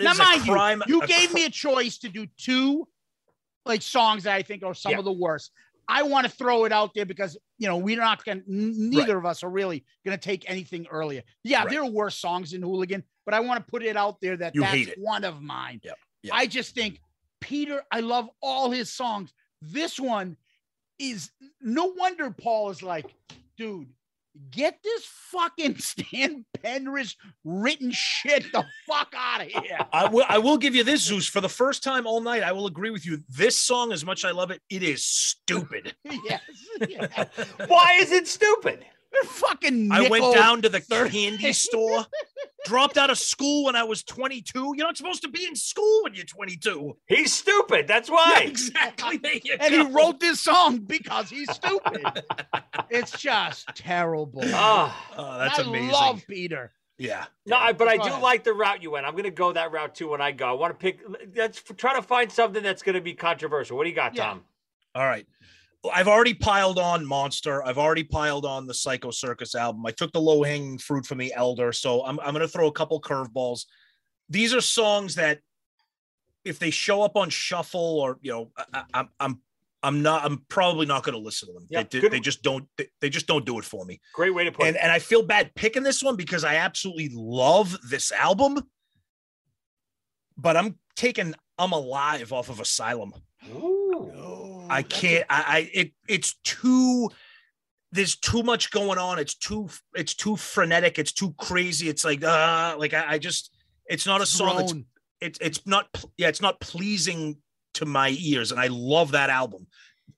[0.00, 0.82] Now, a mind crime.
[0.86, 2.86] you, you gave cri- me a choice to do two
[3.66, 4.98] like songs that I think are some Yeah.
[4.98, 5.50] of the worst.
[5.90, 8.42] I want to throw it out there because you know we're not gonna.
[8.48, 11.22] n- Neither of us are really gonna take anything earlier.
[11.44, 11.70] Yeah, Right.
[11.70, 14.54] there are worse songs in Hooligan, but I want to put it out there that
[14.54, 15.80] You that's one of mine.
[15.82, 16.34] Yep, yep.
[16.34, 17.00] I just think
[17.40, 17.82] Peter.
[17.90, 19.32] I love all his songs.
[19.62, 20.36] This one
[20.98, 21.30] is
[21.60, 23.06] no wonder Paul is like,
[23.56, 23.88] dude.
[24.52, 29.78] Get this fucking Stan Penridge written shit the fuck out of here.
[29.92, 30.24] I will.
[30.28, 31.26] I will give you this, Zeus.
[31.26, 33.24] For the first time all night, I will agree with you.
[33.28, 35.92] This song, as much as I love it, it is stupid.
[36.04, 36.42] yes.
[36.88, 37.24] Yeah.
[37.66, 38.84] Why is it stupid?
[39.12, 39.90] They're fucking.
[39.90, 42.04] I went down to the third- candy store,
[42.66, 44.74] dropped out of school when I was 22.
[44.76, 46.96] You're not supposed to be in school when you're 22.
[47.06, 47.86] He's stupid.
[47.88, 48.42] That's why.
[48.44, 49.16] exactly.
[49.22, 52.04] There you and he wrote this song because he's stupid.
[52.90, 54.42] it's just terrible.
[54.46, 55.06] Ah.
[55.16, 55.88] Oh, that's I amazing.
[55.88, 56.72] I love Peter.
[56.98, 57.24] yeah.
[57.46, 58.22] No, I, but I do ahead.
[58.22, 59.06] like the route you went.
[59.06, 60.46] I'm going to go that route too when I go.
[60.46, 61.00] I want to pick.
[61.34, 63.76] Let's try to find something that's going to be controversial.
[63.78, 64.26] What do you got, Yeah.
[64.26, 64.44] Tom?
[64.94, 65.26] All right.
[65.92, 67.64] I've already piled on Monster.
[67.64, 69.86] I've already piled on the Psycho Circus album.
[69.86, 71.72] I took the low hanging fruit from the Elder.
[71.72, 73.66] So I'm, I'm going to throw a couple curveballs.
[74.28, 75.38] These are songs that,
[76.44, 79.40] if they show up on shuffle or you know, I, I, I'm I'm
[79.82, 81.66] I'm not I'm probably not going to listen to them.
[81.68, 84.00] Yeah, they, they just don't they, they just don't do it for me.
[84.14, 84.82] Great way to put And it.
[84.82, 88.62] and I feel bad picking this one because I absolutely love this album.
[90.38, 93.12] But I'm taking I'm alive off of Asylum.
[93.50, 94.10] Ooh.
[94.16, 94.47] Oh.
[94.70, 95.24] I can't.
[95.28, 97.10] I, I it it's too.
[97.90, 99.18] There's too much going on.
[99.18, 99.68] It's too.
[99.94, 100.98] It's too frenetic.
[100.98, 101.88] It's too crazy.
[101.88, 103.54] It's like uh like I, I just.
[103.86, 104.58] It's not a song.
[104.58, 104.74] That's,
[105.20, 105.88] it's it's not.
[106.16, 107.38] Yeah, it's not pleasing
[107.74, 109.66] to my ears, and I love that album.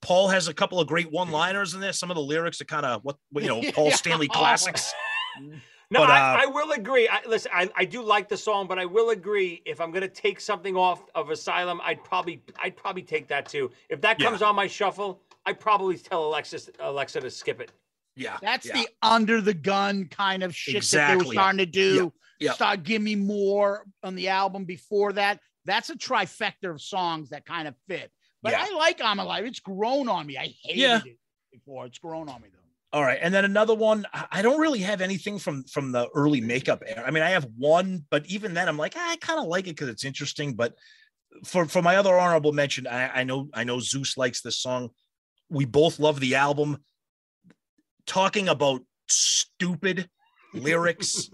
[0.01, 1.93] Paul has a couple of great one-liners in there.
[1.93, 3.91] Some of the lyrics are kind of what you know Paul.
[3.91, 4.93] Stanley classics.
[5.91, 7.07] No, But, I, uh, I will agree.
[7.09, 9.61] I, listen, I, I do like the song, but I will agree.
[9.65, 13.45] If I'm going to take something off of Asylum, I'd probably I'd probably take that
[13.49, 13.69] too.
[13.89, 14.27] If that Yeah.
[14.29, 17.73] comes on my shuffle, I'd probably tell Alexis Alexa to skip it.
[18.15, 18.73] Yeah, That's yeah.
[18.73, 21.27] the under the gun kind of shit that they Exactly.
[21.27, 22.13] were starting to do.
[22.39, 22.53] Yeah.
[22.53, 25.39] Start give me more on the album before that.
[25.65, 28.11] That's a trifecta of songs that kind of fit.
[28.41, 28.65] But Yeah.
[28.69, 29.45] I like I'm Alive.
[29.45, 30.37] It's grown on me.
[30.37, 31.01] I hated Yeah.
[31.05, 31.17] it
[31.51, 31.85] before.
[31.85, 32.59] It's grown on me though.
[32.93, 34.05] All right, and then another one.
[34.13, 37.03] I- I don't really have anything from from the early makeup era.
[37.07, 39.65] I mean, I have one, but even then, I'm like, "Ah, I kind of like
[39.67, 40.55] it because it's interesting.
[40.55, 40.75] But
[41.45, 44.89] for for my other honorable mention, I, I know I know Zeus likes this song.
[45.49, 46.83] We both love the album.
[48.05, 50.09] Talking about stupid
[50.53, 51.29] lyrics,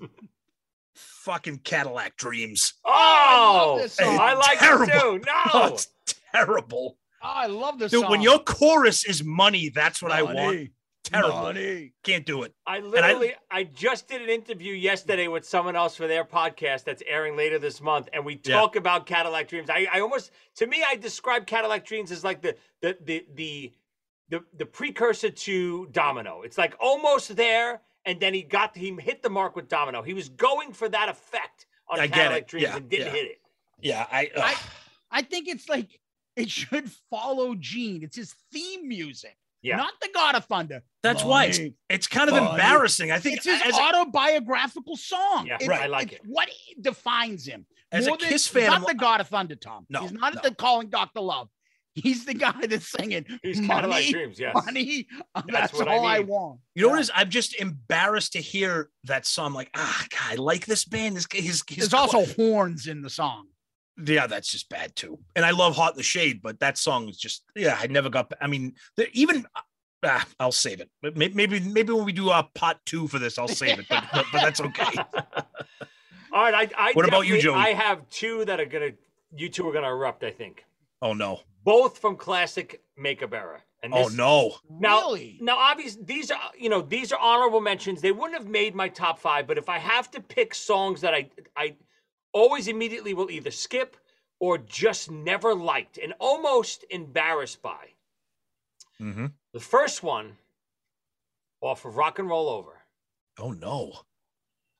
[0.95, 2.73] fucking Cadillac Dreams.
[2.85, 4.19] Oh, love this song.
[4.19, 4.85] I like Terrible.
[4.85, 4.91] it
[5.23, 5.23] too.
[5.53, 5.87] Oh, No, it's
[6.33, 8.01] terrible, Oh, I love this dude.
[8.01, 8.11] song.
[8.11, 10.69] When your chorus is money, that's what I want.
[11.11, 11.41] Money, Terrible.
[11.41, 11.91] money.
[12.03, 12.53] Can't do it.
[12.65, 16.83] I I- literally, I, just did an interview yesterday with someone else for their podcast
[16.83, 18.55] that's airing later this month, and we Yeah.
[18.59, 19.69] talk about Cadillac Dreams.
[19.69, 23.73] I, I almost, to me, I describe Cadillac Dreams as like the the the the
[24.29, 26.41] the, the precursor to Domino.
[26.41, 30.01] It's like almost there, and then he got he hit the mark with Domino.
[30.01, 32.47] He was going for that effect on I get Cadillac it.
[32.49, 33.11] Dreams Yeah, and didn't yeah.
[33.13, 33.37] hit it.
[33.81, 34.29] Yeah, I.
[34.35, 34.55] I-
[35.09, 36.01] I think it's like
[36.35, 38.03] it should follow Gene.
[38.03, 39.77] It's his theme music, Yeah.
[39.77, 40.83] not the God of Thunder.
[41.03, 41.59] That's why it's,
[41.89, 42.51] it's kind of Money.
[42.51, 43.11] embarrassing.
[43.11, 45.47] I think It's his as, a, autobiographical song.
[45.47, 45.81] Yeah, It's- right.
[45.83, 46.29] I like it's it.
[46.29, 47.65] What defines him?
[47.91, 49.85] as a than- Kiss he's fan, not I'm the God of Thunder, Tom.
[49.89, 50.41] No, he's not no.
[50.43, 51.49] the calling Doctor Love.
[51.95, 54.53] He's the guy that's singing He's Cadillac money, Dreams, yes.
[54.53, 55.07] money.
[55.33, 56.27] uh, That's, what I all I, need.
[56.27, 56.59] want.
[56.75, 56.99] you know what Yeah.
[56.99, 57.11] it is?
[57.15, 59.53] I'm just embarrassed to hear that song.
[59.53, 61.15] Like, ah, God, I like this band.
[61.15, 63.47] His, his, his There's also horns in the song.
[64.05, 65.17] Yeah, that's just bad too.
[65.35, 68.09] And I love Hot in the Shade, but that song is just, yeah, I never
[68.09, 68.31] got.
[68.41, 68.73] I mean,
[69.13, 69.45] even.
[70.05, 70.91] Ah, I'll save it.
[71.01, 73.87] But maybe, maybe when we do a pot two for this, I'll save it.
[73.89, 74.95] But, but, but that's okay.
[76.31, 77.71] All right, I, I What about you, definitely- Joey?
[77.71, 78.91] I have two that are gonna,
[79.35, 80.23] you two are gonna erupt.
[80.23, 80.63] I think
[81.01, 81.41] Oh no!
[81.63, 83.61] both from classic makeup era.
[83.83, 84.55] And Oh this- no!
[84.69, 85.37] Now, really?
[85.41, 88.01] now, obviously, these are you know these are honorable mentions.
[88.01, 91.13] They wouldn't have made my top five, but if I have to pick songs that
[91.15, 91.75] I I
[92.37, 93.97] always immediately will either skip
[94.39, 97.93] or just never liked and almost embarrassed by.
[98.99, 99.33] Mhm.
[99.53, 100.37] The first one
[101.61, 102.83] off of Rock and Roll Over.
[103.39, 104.01] Oh no.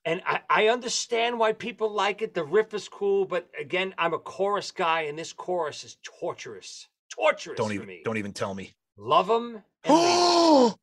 [0.06, 2.34] And I, I understand why people like it.
[2.34, 6.88] The riff is cool, but again, I'm a chorus guy, and this chorus is torturous.
[7.10, 8.02] Torturous Don't even me.
[8.06, 8.74] don't even tell me.
[8.96, 9.64] Love them.
[9.84, 10.78] And leave 'em.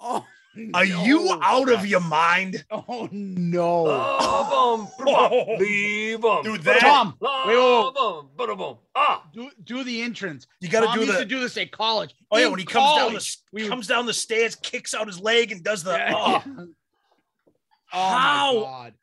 [0.00, 0.26] Oh,
[0.74, 2.64] Are you out of your mind?
[2.72, 3.82] Oh no.
[3.84, 5.58] Love them.
[5.58, 6.42] Leave them.
[6.42, 8.48] Dude, that- Tom, wait, wait, wait.
[8.48, 8.76] Love them.
[8.94, 9.24] Ah.
[9.32, 10.46] do do the entrance.
[10.60, 12.14] You got to Tom do used the to do this at college.
[12.30, 14.94] Oh yeah, In when he comes down the we we- comes down the stairs, kicks
[14.94, 16.12] out his leg, and does the Yeah.
[16.16, 16.42] oh.
[17.92, 18.54] Oh How?
[18.54, 18.94] my god.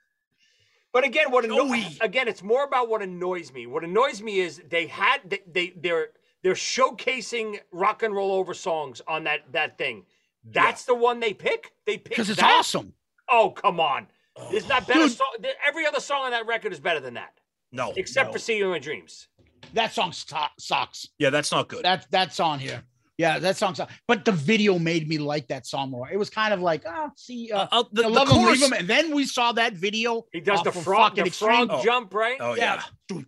[0.94, 1.86] But again, what anno- Joey.
[2.02, 3.66] again, it's more about what annoys me.
[3.68, 6.08] What annoys me is they had they, they they're
[6.44, 10.06] they're showcasing rock and roll over songs on that that thing.
[10.52, 11.72] That's the one they pick.
[11.86, 12.60] They pick Because it's that?
[12.60, 12.94] awesome.
[13.30, 14.08] Oh come on,
[14.52, 15.34] there's not better song.
[15.68, 17.34] Every other song on that record is better than that,
[17.72, 18.34] no, except no.
[18.34, 19.28] for "See You in My Dreams."
[19.74, 21.08] That song sto- sucks.
[21.18, 21.84] yeah, that's not good.
[21.84, 22.84] That that's on here.
[23.18, 23.92] Yeah, that song sucks.
[24.08, 26.08] But the video made me like that song more.
[26.12, 28.44] It was kind of like, oh, see, uh, Uh, uh, the, I the love him,
[28.46, 28.74] leave him.
[28.74, 30.26] And then we saw that video.
[30.34, 31.84] He does the frog, the frog Extreme.
[31.84, 32.38] jump, right?
[32.42, 32.84] Oh yeah.
[33.10, 33.22] Yeah.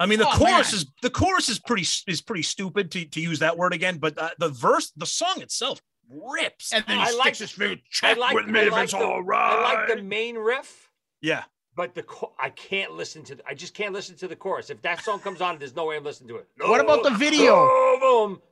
[0.00, 0.80] I mean, the Oh, chorus man.
[0.80, 4.18] is the chorus is pretty is pretty stupid to, to use that word again, but
[4.18, 6.72] uh, the verse, the song itself rips.
[6.72, 7.80] And then he I sticks like- his finger.
[7.90, 10.90] Check like, with me I if like it's the, all I like the main riff,
[11.20, 11.44] yeah,
[11.76, 12.04] but the
[12.38, 13.34] I can't listen to.
[13.36, 14.70] The, I just can't listen to the chorus.
[14.70, 16.48] If that song comes on, there's no way I'm listening to it.
[16.58, 17.54] What about the video?
[17.56, 18.42] Love 'em,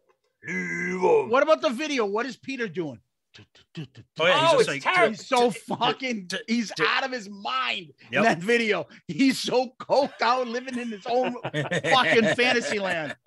[0.48, 1.30] leave.
[1.30, 2.04] What about the video?
[2.06, 3.00] What is Peter doing?
[3.38, 5.08] oh yeah, Oh, he's it's like terrible.
[5.14, 6.28] He's so fucking.
[6.46, 8.18] He's out of his mind Yep.
[8.18, 8.86] in that video.
[9.08, 13.16] He's so coked out, living in his own fucking fantasy land.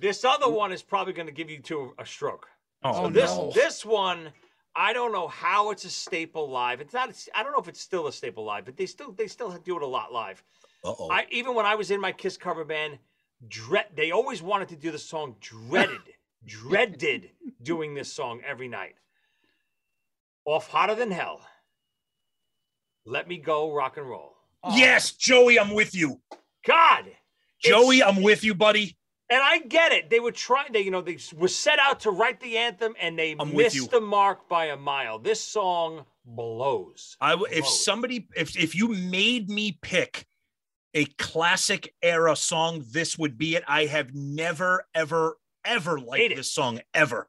[0.00, 2.46] This other one is probably going to give you two a stroke.
[2.82, 3.50] Oh, Oh, This no.
[3.54, 4.32] this one,
[4.76, 6.80] I don't know how it's a staple live.
[6.80, 7.10] It's not.
[7.34, 9.76] I don't know if it's still a staple live, but they still they still do
[9.76, 10.42] it a lot live.
[10.84, 11.10] Uh-oh.
[11.10, 12.98] I even when I was in my Kiss cover band,
[13.48, 16.00] dread they always wanted to do the song dreaded,
[16.46, 17.30] dreaded
[17.62, 18.94] doing this song every night.
[20.44, 21.40] Off hotter than hell.
[23.04, 24.34] Let me go rock and roll.
[24.62, 24.76] Oh.
[24.76, 26.20] Yes, Joey, I'm with you.
[26.66, 27.04] God,
[27.62, 28.97] Joey, I'm with you, buddy.
[29.30, 30.10] And I get it.
[30.10, 30.72] They were trying.
[30.72, 33.90] They you know they were set out to write the anthem, and they I'm missed
[33.90, 35.18] the mark by a mile.
[35.18, 37.16] This song blows.
[37.20, 40.26] I w- if somebody if if you made me pick
[40.94, 43.64] a classic era song, this would be it.
[43.68, 46.36] I have never ever ever Hate liked it.
[46.36, 47.28] this song ever.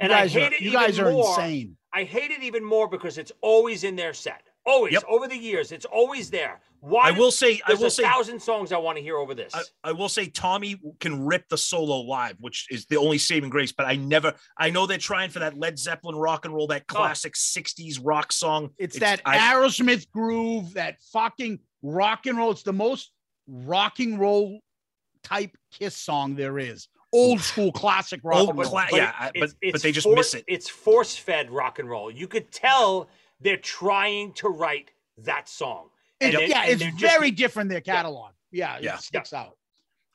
[0.00, 1.28] You and I hate are, it you guys are more.
[1.40, 1.76] insane.
[1.94, 4.42] I hate it even more because it's always in their set.
[4.64, 5.04] Always Yep.
[5.08, 6.60] over the years, it's always there.
[6.84, 7.02] Why?
[7.04, 9.54] I will say I will a say thousand songs I want to hear over this.
[9.54, 13.50] I, I will say Tommy can rip the solo live, which is the only saving
[13.50, 13.70] grace.
[13.70, 16.82] But I never, I know they're trying for that Led Zeppelin rock and roll, that
[16.90, 16.94] oh.
[16.94, 18.70] classic '60s rock song.
[18.78, 22.50] It's, that I- Aerosmith groove, that fucking rock and roll.
[22.50, 23.12] It's the most
[23.46, 24.58] rock and roll
[25.22, 26.88] type Kiss song there is.
[27.12, 28.68] Old school classic rock Old and roll.
[28.70, 30.44] cla- But yeah, it- I- it's- but- but they just force- miss it.
[30.48, 32.10] It's force fed rock and roll.
[32.10, 33.08] You could tell
[33.40, 35.90] they're trying to write that song.
[36.22, 38.32] It- And then- yeah, it's they're just- very different their catalog.
[38.50, 38.94] Yeah, Yeah.
[38.96, 39.56] it sticks out.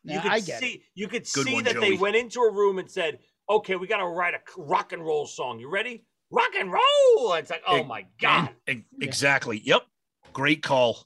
[0.04, 0.82] You could I get see it.
[0.96, 3.20] you could Good see one, that they went into a room and said,
[3.50, 5.60] "Okay, we got to write a rock and roll song.
[5.60, 6.06] You ready?
[6.30, 9.60] Rock and roll!" It's like, oh Ex- my god, E- Exactly.
[9.66, 9.86] Yep.
[10.34, 11.06] Great call.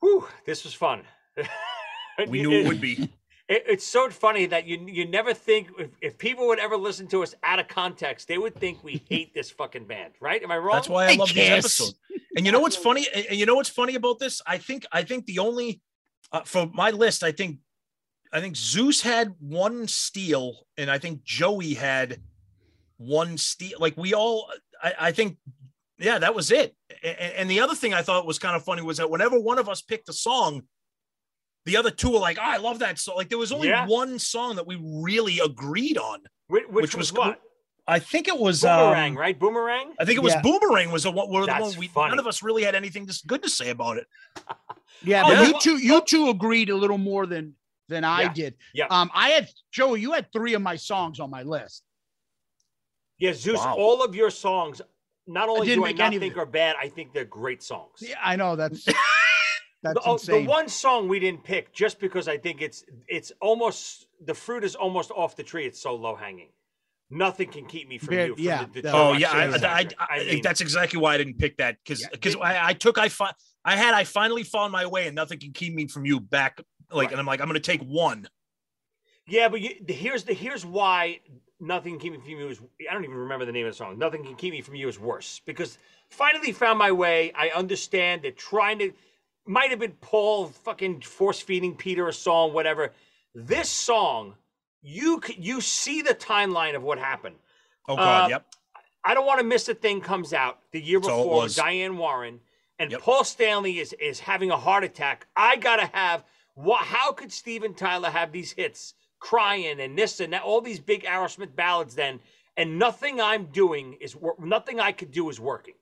[0.00, 1.02] Whew, this was fun.
[2.28, 3.08] We knew it would be.
[3.48, 7.06] It, it's so funny that you you never think if, if people would ever listen
[7.08, 10.42] to us out of context, they would think we hate this fucking band, right?
[10.42, 10.76] Am I wrong?
[10.76, 11.58] That's why I Hey, love these Kiss.
[11.58, 11.94] episodes.
[12.36, 13.06] And you know what's funny?
[13.14, 14.40] And and you know what's funny about this?
[14.46, 15.80] I think I think the only
[16.32, 17.58] uh, for my list, I think
[18.32, 22.20] I think Zeus had one steal, and I think Joey had
[22.96, 23.78] one steal.
[23.78, 24.50] Like we all,
[24.82, 25.36] I, I think,
[25.98, 26.74] yeah, that was it.
[27.04, 29.58] And, and the other thing I thought was kind of funny was that whenever one
[29.58, 30.62] of us picked a song,
[31.66, 33.86] the other two were like, oh, "I love that song." Like there was only Yeah.
[33.86, 36.20] one song that we really agreed on.
[36.48, 37.40] Which, which, which was, was what?
[37.86, 39.38] I think it was Boomerang, um, right?
[39.38, 39.94] Boomerang.
[40.00, 40.40] I think it was Yeah.
[40.42, 42.10] Boomerang was the one, one of the That's ones we funny.
[42.10, 44.06] none of us really had anything just good to say about it.
[45.02, 45.46] Yeah, Oh, but yeah.
[45.48, 47.56] you two, you two agreed a little more than
[47.88, 48.32] than I Yeah.
[48.32, 48.54] did.
[48.72, 48.86] Yeah.
[48.88, 50.00] Um, I had Joey.
[50.00, 51.82] You had three of my songs on my list.
[53.18, 53.58] Yeah, Zeus.
[53.58, 53.74] Wow.
[53.76, 54.80] All of your songs,
[55.26, 57.98] not only didn't do I not think are bad, I think they're great songs.
[58.00, 58.86] Yeah, I know that's
[59.84, 63.30] that's the, oh, the one song we didn't pick just because I think it's it's
[63.40, 65.66] almost the fruit is almost off the tree.
[65.66, 66.48] It's so low hanging.
[67.10, 68.34] Nothing can keep me from Very- you.
[68.34, 69.88] From yeah, the, the Oh yeah, I, I.
[69.98, 72.72] I, I- mean, that's exactly why I didn't pick that because because it- I, I
[72.72, 73.34] took I fi-
[73.64, 76.60] I had I finally found my way and nothing can keep me from you back
[76.90, 77.12] like Right.
[77.12, 78.26] and I'm like I'm gonna take one.
[79.28, 81.20] yeah, but you, the, here's the here's why
[81.60, 83.76] nothing can keep me from you is I don't even remember the name of the
[83.76, 83.98] song.
[83.98, 85.78] Nothing can keep me from you is worse because
[86.10, 87.32] finally found my way.
[87.34, 88.92] I understand they're trying to.
[89.46, 92.92] Might have been Paul fucking force feeding Peter a song, whatever.
[93.34, 94.34] This song,
[94.82, 97.36] you you see the timeline of what happened.
[97.88, 98.46] Oh god, Uh, yep.
[99.04, 101.48] I don't want to miss a thing comes out the year So before.
[101.48, 102.40] Diane Warren
[102.78, 103.00] and Yep.
[103.02, 105.26] Paul Stanley is is having a heart attack.
[105.36, 106.82] I gotta have what?
[106.82, 111.04] How could Steven Tyler have these hits, crying and this and that, all these big
[111.04, 112.20] Aerosmith ballads then,
[112.56, 115.74] and nothing I'm doing is nothing I could do is working.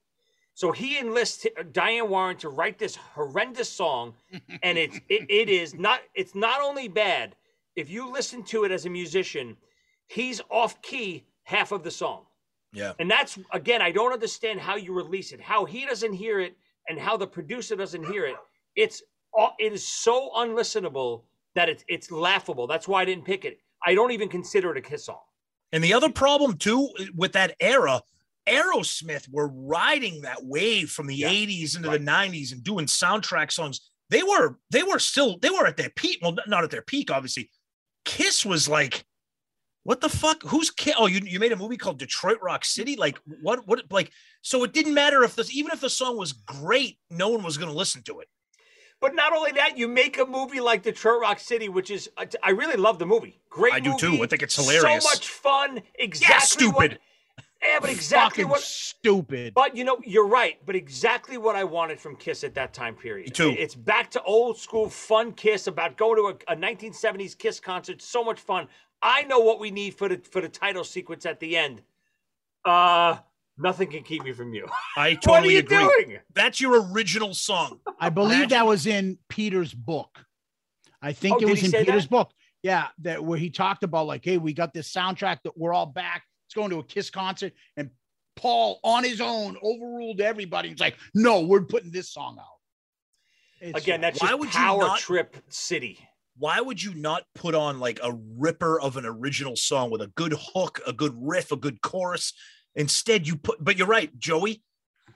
[0.55, 4.15] So he enlists uh, Diane Warren to write this horrendous song,
[4.63, 7.37] and it's it, it is not it's not only bad.
[7.75, 9.57] If you listen to it as a musician,
[10.07, 12.27] he's off key half of the song.
[12.73, 12.93] Yeah.
[12.99, 16.57] And that's again, I don't understand how you release it, how he doesn't hear it,
[16.89, 18.37] and how the producer doesn't hear it.
[18.77, 19.03] It's
[19.59, 21.23] it is so unlistenable
[21.55, 22.67] that it's it's laughable.
[22.67, 23.59] That's why I didn't pick it.
[23.85, 25.21] I don't even consider it a Kiss song.
[25.73, 28.03] And the other problem too with that era,
[28.47, 32.01] Aerosmith were riding that wave from the Yeah, 80s into right.
[32.01, 33.91] the 90s and doing soundtrack songs.
[34.11, 36.19] They were they were still they were at their peak.
[36.21, 37.51] Well, not at their peak, obviously.
[38.05, 39.05] Kiss was like,
[39.85, 40.43] what the fuck?
[40.43, 40.95] Who's Kiss?
[40.99, 42.97] Oh, you, you made a movie called Detroit Rock City.
[42.97, 43.67] Like what?
[43.67, 43.85] What?
[43.91, 44.11] Like
[44.43, 44.65] so?
[44.65, 47.71] It didn't matter if this, even if the song was great, no one was going
[47.71, 48.29] to listen to it.
[49.01, 52.09] But not only that, you make a movie like Detroit Rock City, which is
[52.43, 53.41] I really love the movie.
[53.51, 54.23] Great, I do too.
[54.23, 55.03] I think it's hilarious.
[55.03, 55.83] So much fun.
[55.97, 56.67] Exactly.
[56.69, 56.99] What, stupid.
[57.63, 58.61] Yeah, but exactly Fucking what.
[58.61, 59.55] stupid.
[59.55, 60.59] But you know, you're right.
[60.67, 63.29] But exactly what I wanted from Kiss at that time period.
[63.29, 63.55] Me too.
[63.59, 68.03] It's back to old school fun Kiss about going to a, a 1970s Kiss concert.
[68.03, 68.69] So much fun.
[69.03, 71.83] I know what we need for the for the title sequence at the end.
[72.65, 73.17] Uh,
[73.59, 74.67] nothing can keep me from you.
[74.97, 75.79] I what are totally you agree.
[75.79, 76.19] doing?
[76.35, 77.81] That's your original song.
[77.99, 80.25] I believe Imagine- that was in Peter's book.
[81.01, 82.11] I think Oh, it was in Peter's that?
[82.11, 82.31] book.
[82.63, 85.87] Yeah, that where he talked about like, hey, we got this soundtrack that we're all
[85.87, 86.23] back.
[86.53, 87.89] It's going to a Kiss concert, and
[88.37, 90.69] Paul on his own overruled everybody.
[90.69, 92.47] He's like, no, we're putting this song out.
[93.69, 95.99] It's- Again, that's Why just would you power not- trip city.
[96.37, 100.09] why would you not put on like a ripper of an original song with a
[100.09, 102.35] good hook, a good riff, a good chorus?
[102.75, 104.63] Instead, you put, but you're right, Joey.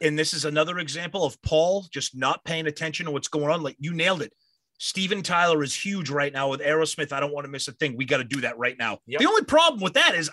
[0.01, 3.63] And this is another example of Paul just not paying attention to what's going on.
[3.63, 4.33] Like you nailed it.
[4.79, 7.13] Steven Tyler is huge right now with Aerosmith.
[7.13, 7.95] I don't want to miss a thing.
[7.95, 9.01] We got to do that right now.
[9.07, 9.21] Yep.
[9.21, 10.31] The only problem with that is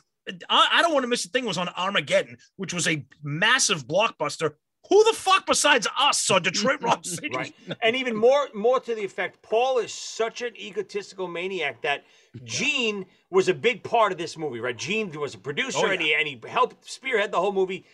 [0.49, 3.87] I, I don't want to miss a thing was on Armageddon, which was a massive
[3.87, 4.53] blockbuster.
[4.89, 7.29] Who the fuck besides us saw Detroit Rock City?
[7.35, 7.53] Right.
[7.81, 12.03] and even more more to the effect paul is such an egotistical maniac that
[12.43, 16.01] gene was a big part of this movie right gene was a producer Oh, and,
[16.01, 17.85] he, and he helped spearhead the whole movie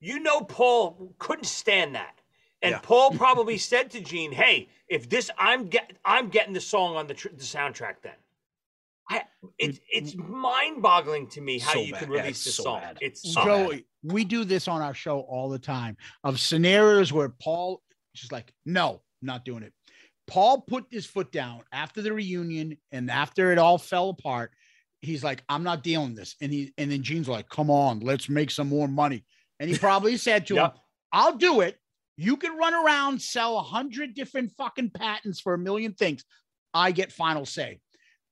[0.00, 2.20] you know paul couldn't stand that
[2.62, 2.80] and Yeah.
[2.82, 7.06] paul probably said to gene hey if this i'm get i'm getting the song on
[7.06, 8.14] the, tr- the soundtrack then
[9.10, 9.24] I,
[9.58, 12.00] it's it's mind-boggling to me how So you bad.
[12.00, 12.80] could Yeah, release it's this so song.
[12.80, 12.98] bad.
[13.00, 13.68] It's So uh, bad.
[13.70, 17.82] Joey, we do this on our show all the time of scenarios where Paul
[18.14, 19.72] just like, no, not doing it.
[20.26, 24.50] Paul put his foot down after the reunion and after it all fell apart.
[25.00, 26.34] He's like, I'm not dealing this.
[26.42, 29.24] And he and then Gene's like, come on, let's make some more money.
[29.60, 30.70] And he probably said to him,
[31.12, 31.78] I'll do it.
[32.16, 36.24] You can run around, sell a hundred different fucking patents for a million things.
[36.74, 37.80] I get final say.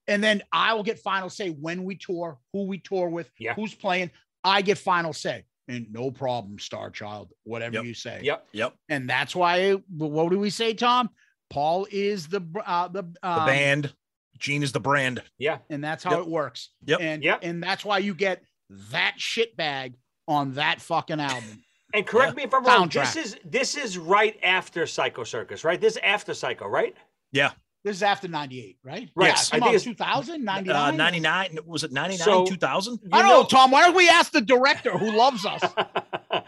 [0.09, 3.55] And then I will get final say when we tour, who we tour with, Yeah.
[3.55, 4.11] who's playing.
[4.45, 5.45] I get final say.
[5.69, 7.85] And no problem, Star Child, whatever Yep.
[7.85, 8.21] you say.
[8.23, 8.47] Yep.
[8.53, 8.75] Yep.
[8.89, 11.11] And that's why, what do we say, Tom?
[11.51, 13.95] Paul is the uh, the, The um, band.
[14.39, 15.23] Gene is the brand.
[15.39, 15.59] Yeah.
[15.71, 16.21] and that's how Yep.
[16.21, 16.71] it works.
[16.85, 17.01] Yep.
[17.01, 17.39] And Yep.
[17.43, 18.43] and that's why you get
[18.91, 19.95] that shit bag
[20.29, 21.65] on that fucking album.
[21.95, 22.89] And correct me if I'm wrong.
[22.89, 23.15] Soundtrack.
[23.15, 25.81] This is this is right after Psycho Circus, right?
[25.81, 26.95] This is after Psycho, right?
[27.87, 29.09] This is after 98, right?
[29.15, 29.27] Right.
[29.29, 30.77] Yeah, I come think on, it's- 2000, 99.
[30.77, 31.59] Uh, 99.
[31.67, 32.99] Was it 99, So- 2000?
[33.01, 33.71] You I don't know, Tom.
[33.71, 35.63] Why don't we ask the director who loves us?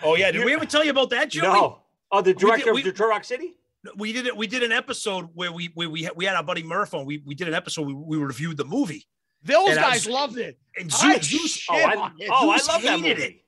[0.03, 0.33] Oh, yeah.
[0.33, 1.43] Did You- we ever tell you about that, Joey?
[1.45, 1.79] No.
[2.11, 3.55] Oh, the director we- of Detroit Rock City?
[3.97, 4.37] We did it.
[4.37, 7.07] We did an episode where we we we had, we had our buddy Murph on.
[7.07, 7.87] We we did an episode.
[7.87, 9.07] We, we reviewed the movie.
[9.45, 10.59] Those And guys was- loved it.
[10.77, 12.29] And I Zeus, Zeus shit Oh, I, on it.
[12.33, 13.23] oh, I Zeus love that hated movie.
[13.37, 13.45] it.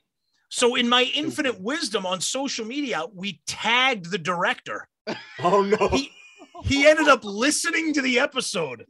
[0.48, 4.88] So in my infinite wisdom on social media, we tagged the director.
[5.42, 5.88] Oh no.
[5.88, 6.12] He
[6.64, 8.86] he ended up listening to the episode.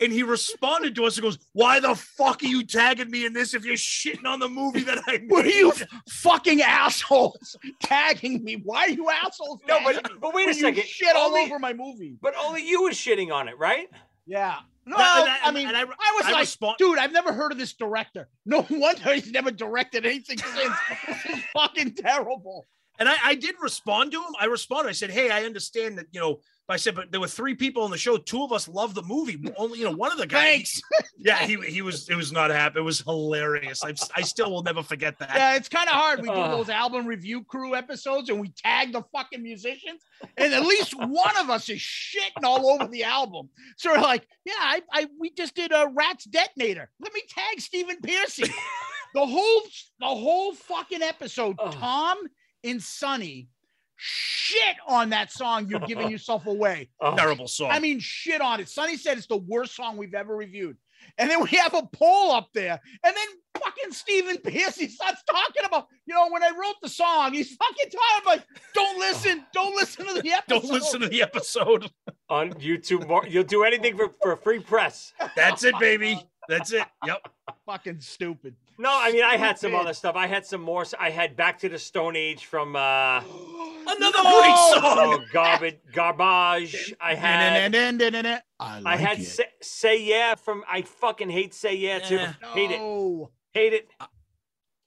[0.00, 3.32] And he responded to us and goes, Why the fuck are you tagging me in
[3.32, 5.30] this if you're shitting on the movie that I made?
[5.30, 5.72] Were you
[6.08, 8.60] fucking assholes tagging me?
[8.64, 9.60] Why are you assholes?
[9.68, 10.82] no, but but wait a you second.
[10.84, 12.16] Shit all over my movie.
[12.20, 13.86] But only you was shitting on it, right?
[14.26, 14.56] Yeah.
[14.84, 17.12] No, No, and I- I mean, and I, I- was I like, respond- dude, I've
[17.12, 18.28] never heard of this director.
[18.44, 20.74] No wonder he's never directed anything since.
[21.06, 22.66] this is fucking terrible.
[22.98, 24.34] And I, I did respond to him.
[24.40, 24.88] I responded.
[24.88, 27.82] I said, "Hey, I understand that you know." I said, "But there were three people
[27.82, 28.16] on the show.
[28.16, 29.38] Two of us love the movie.
[29.56, 30.80] Only you know one of the guys." Thanks.
[31.18, 32.08] Yeah, he he was.
[32.08, 32.78] It was not happy.
[32.78, 33.84] It was hilarious.
[33.84, 35.30] I I still will never forget that.
[35.34, 36.22] Yeah, it's kind of hard.
[36.22, 36.50] We do Uh.
[36.56, 40.02] those album review crew episodes and we tag the fucking musicians,
[40.36, 43.48] and at least one of us is shitting all over the album.
[43.76, 46.90] So we're like, yeah, I, I we just did a Ratt's Detonator.
[47.00, 48.42] Let me tag Stephen Pearcy.
[49.14, 49.60] the whole
[50.00, 51.72] the whole fucking episode, Ugh.
[51.74, 52.18] Tom
[52.64, 53.48] and Sonny
[53.96, 55.68] shit on that song.
[55.68, 56.90] You're giving yourself away.
[57.00, 57.70] Oh, Terrible song.
[57.70, 58.68] I mean, shit on it.
[58.68, 60.76] Sonny said it's the worst song we've ever reviewed.
[61.18, 65.22] And then we have a poll up there, and then fucking Stephen Pierce, he starts
[65.30, 68.42] talking about, you know, when I wrote the song, he's fucking talking like,
[68.74, 70.62] don't listen, don't listen to the episode.
[70.62, 71.90] Don't listen to the episode.
[72.30, 73.30] on YouTube.
[73.30, 75.12] You'll do anything for, for free press.
[75.36, 76.20] That's it, baby.
[76.48, 76.84] That's it.
[77.06, 77.28] Yep.
[77.66, 78.54] fucking stupid.
[78.78, 80.16] No, I mean I had some other stuff.
[80.16, 80.84] I had some more.
[80.98, 83.20] I had Back to the Stone Age from uh
[83.86, 84.40] Another No!
[84.40, 84.98] great song.
[84.98, 86.94] oh, garbage garbage.
[87.00, 89.24] I had I, I had it.
[89.26, 92.16] say, say yeah from I fucking hate say yeah too.
[92.16, 92.32] Yeah.
[92.54, 92.78] Hate it.
[92.78, 93.30] No.
[93.52, 93.88] Hate it.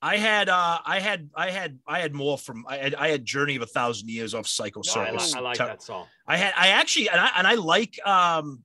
[0.02, 3.26] I had uh I had I had I had more from I had I had
[3.26, 5.34] Journey of a Thousand Years off Psycho No, I, Circus.
[5.34, 6.06] li- I like Ter- that song.
[6.28, 8.64] I had I actually and I and I like um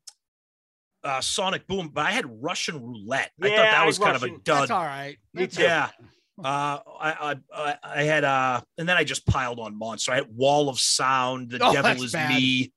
[1.05, 3.31] uh Sonic Boom, but I had Russian Roulette.
[3.41, 4.43] I thought that I was kind of a dud.
[4.45, 5.17] That's all right.
[5.35, 5.63] Me too.
[5.63, 5.91] Yeah.
[6.43, 10.13] Uh, I, I I I had uh, and then I just piled on Monster.
[10.13, 12.31] I had Wall of Sound, The Oh, Devil is bad.
[12.31, 12.73] Me,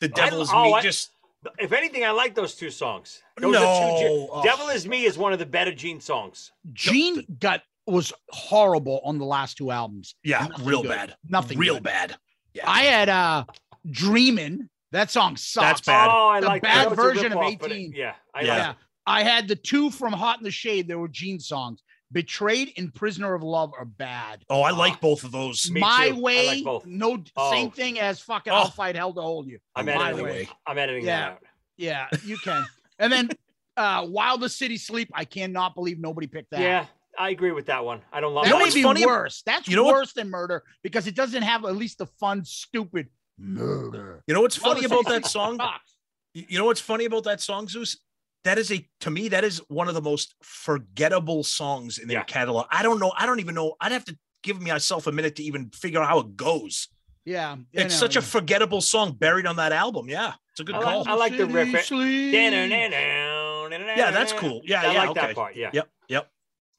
[0.00, 0.72] The Devil is oh, Me.
[0.74, 1.10] I- just
[1.58, 3.22] If anything, I like those two songs.
[3.40, 4.28] Those no, are two.
[4.30, 6.52] Oh, Devil is Me is one of the better Gene songs.
[6.74, 10.14] Gene got was horrible on the last two albums.
[10.22, 10.88] yeah, Nothing real good.
[10.90, 11.84] bad, Nothing real good.
[11.84, 12.16] bad.
[12.52, 13.44] Yeah, I had uh
[13.90, 14.68] Dreamin'.
[14.92, 15.64] That song sucks.
[15.66, 16.08] That's bad.
[16.10, 16.82] Oh, I The like bad that.
[16.84, 17.92] That was a version of ripoff, but it- 18.
[17.94, 18.66] yeah, I Yeah.
[18.68, 20.86] like I had the two from Hot in the Shade.
[20.88, 21.82] There were Gene songs.
[22.12, 24.42] Betrayed and Prisoner of Love are bad.
[24.48, 25.70] Oh, I like both of those.
[25.70, 26.16] Me My too.
[26.16, 26.86] I way, like both.
[26.86, 27.50] no Oh.
[27.50, 28.56] same thing as fucking Oh.
[28.56, 29.58] I'll fight hell to hold you.
[29.76, 30.24] I'm My editing.
[30.24, 30.48] way.
[30.66, 31.20] I'm editing Yeah.
[31.20, 31.38] that out.
[31.76, 32.64] Yeah, you can.
[32.98, 33.30] and then
[33.76, 36.60] uh While the City Sleep, I cannot believe nobody picked that.
[36.60, 36.86] Yeah,
[37.18, 38.00] I agree with that one.
[38.12, 38.68] I don't love That You that.
[38.68, 39.06] may be funny?
[39.06, 39.42] worse.
[39.42, 42.44] That's You know what- worse than murder because it doesn't have at least the fun,
[42.44, 43.12] stupid murder.
[43.40, 45.56] You know what's While funny about that song?
[45.58, 45.94] sucks.
[46.34, 47.96] You you know what's funny about that song, Zeus?
[48.44, 52.18] That is a to me that is one of the most forgettable songs in their
[52.18, 52.24] Yeah.
[52.24, 52.66] catalog.
[52.70, 53.12] I don't know.
[53.16, 53.74] I don't even know.
[53.80, 56.88] I'd have to give myself a minute to even figure out how it goes.
[57.24, 60.08] Yeah, you It's know, such a forgettable song buried on that album.
[60.08, 61.00] Yeah, it's a good I call.
[61.00, 61.90] like, I like the riff.
[63.96, 64.62] Yeah, that's cool.
[64.64, 65.20] Yeah, I yeah, like okay.
[65.26, 65.54] that part.
[65.54, 65.70] Yeah.
[65.74, 65.88] Yep, yep.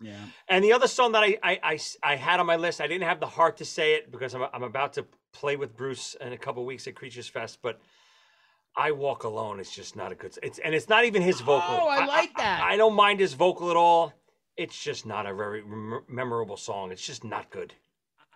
[0.01, 0.13] Yeah.
[0.47, 3.19] And the other song that I I I had on my list, I didn't have
[3.19, 6.37] the heart to say it because I'm, I'm about to play with Bruce in a
[6.37, 7.79] couple weeks at Creatures Fest, but
[8.75, 10.37] I Walk Alone is just not a good.
[10.41, 11.77] It's and it's not even his oh, vocal.
[11.81, 12.61] Oh, I like that.
[12.63, 14.13] I, don't mind his vocal at all.
[14.57, 16.91] It's just not a very mem- memorable song.
[16.91, 17.73] It's just not good.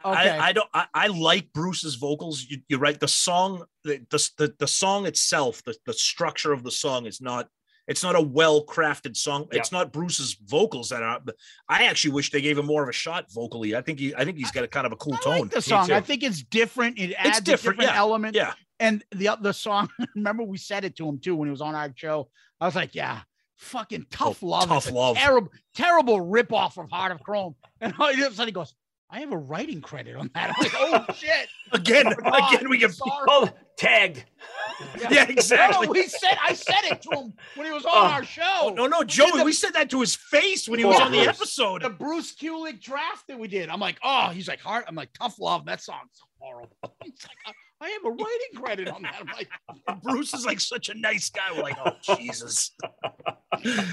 [0.06, 0.30] Okay.
[0.30, 0.70] I, I don't.
[0.74, 2.46] I, I like Bruce's vocals.
[2.50, 3.00] You, you're right.
[3.00, 7.22] The song, the, the the the song itself, the the structure of the song is
[7.22, 7.48] not.
[7.88, 9.48] It's not a well crafted song.
[9.52, 9.60] Yeah.
[9.60, 11.20] It's not Bruce's vocals that are.
[11.68, 13.76] I actually wish they gave him more of a shot vocally.
[13.76, 14.16] I think he.
[14.16, 15.40] I think he's got a kind of a cool I tone.
[15.42, 15.92] like the song.
[15.92, 16.98] I think it's different.
[16.98, 18.36] It adds different, a different yeah, element.
[18.36, 18.54] yeah.
[18.80, 21.76] And the the song, remember we said it to him too when he was on
[21.76, 22.30] our show.
[22.62, 23.22] I was like, yeah,
[23.58, 24.68] fucking oh, tough Oh, love.
[24.70, 25.18] Tough Love.
[25.18, 27.56] Terrible, terrible ripoff of Heart of Chrome.
[27.82, 28.74] And all of a sudden he goes,
[29.10, 30.52] I have a writing credit on that.
[30.58, 31.48] I'm like, oh shit.
[31.74, 32.92] Again, Oh, again, we get.
[32.94, 33.26] sorry.
[33.28, 34.26] Oh, Tagged.
[35.12, 35.86] Yeah, exactly.
[35.88, 38.08] No, we said I said it to him when he was on Oh.
[38.08, 38.74] our show.
[38.76, 39.32] No, no, did Joey.
[39.40, 41.84] the- we said that to his face when he was Poor on the episode.
[41.84, 43.70] the Bruce Kulick draft that we did.
[43.70, 44.86] I'm like, oh, he's like, heart.
[44.88, 45.66] I'm like, tough love.
[45.66, 46.76] That song's horrible.
[47.04, 49.16] He's like, I- I have a writing credit on that.
[49.20, 51.52] I'm like, Bruce is like such a nice guy.
[51.56, 52.72] We're like, oh Jesus,
[53.54, 53.86] a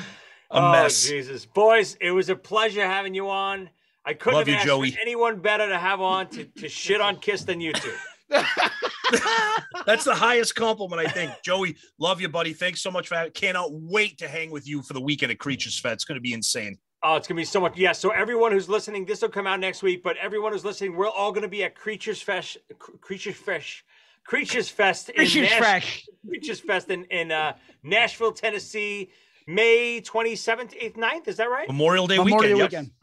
[0.51, 1.07] oh, mess.
[1.09, 3.69] Jesus, boys, it was a pleasure having you on.
[4.05, 4.97] I couldn't Love have you, asked Joey.
[5.01, 7.93] anyone better to have on to, to shit on Kiss than you two.
[9.87, 11.33] That's the highest compliment, I think.
[11.45, 12.53] Joey, love you, buddy.
[12.53, 13.33] Thanks so much for having.
[13.33, 15.95] Cannot wait to hang with you for the weekend at Creatures Fest.
[15.95, 16.79] It's going to be insane.
[17.03, 17.79] Oh, it's gonna be so much.
[17.79, 17.99] Yes.
[17.99, 20.03] so everyone who's listening, this will come out next week.
[20.03, 22.59] But everyone who's listening, we're all gonna be at Creatures Fest,
[23.01, 23.85] Creatures Fest,
[24.25, 26.07] Creatures Fest in This Nash- fresh.
[26.29, 29.11] Creatures Fest in in uh, Nashville, Tennessee,
[29.47, 31.27] May twenty seventh, eighth, 9th.
[31.27, 31.67] Is that right?
[31.69, 32.59] Memorial Day Memorial weekend.
[32.59, 32.87] weekend.
[32.89, 32.95] Yep.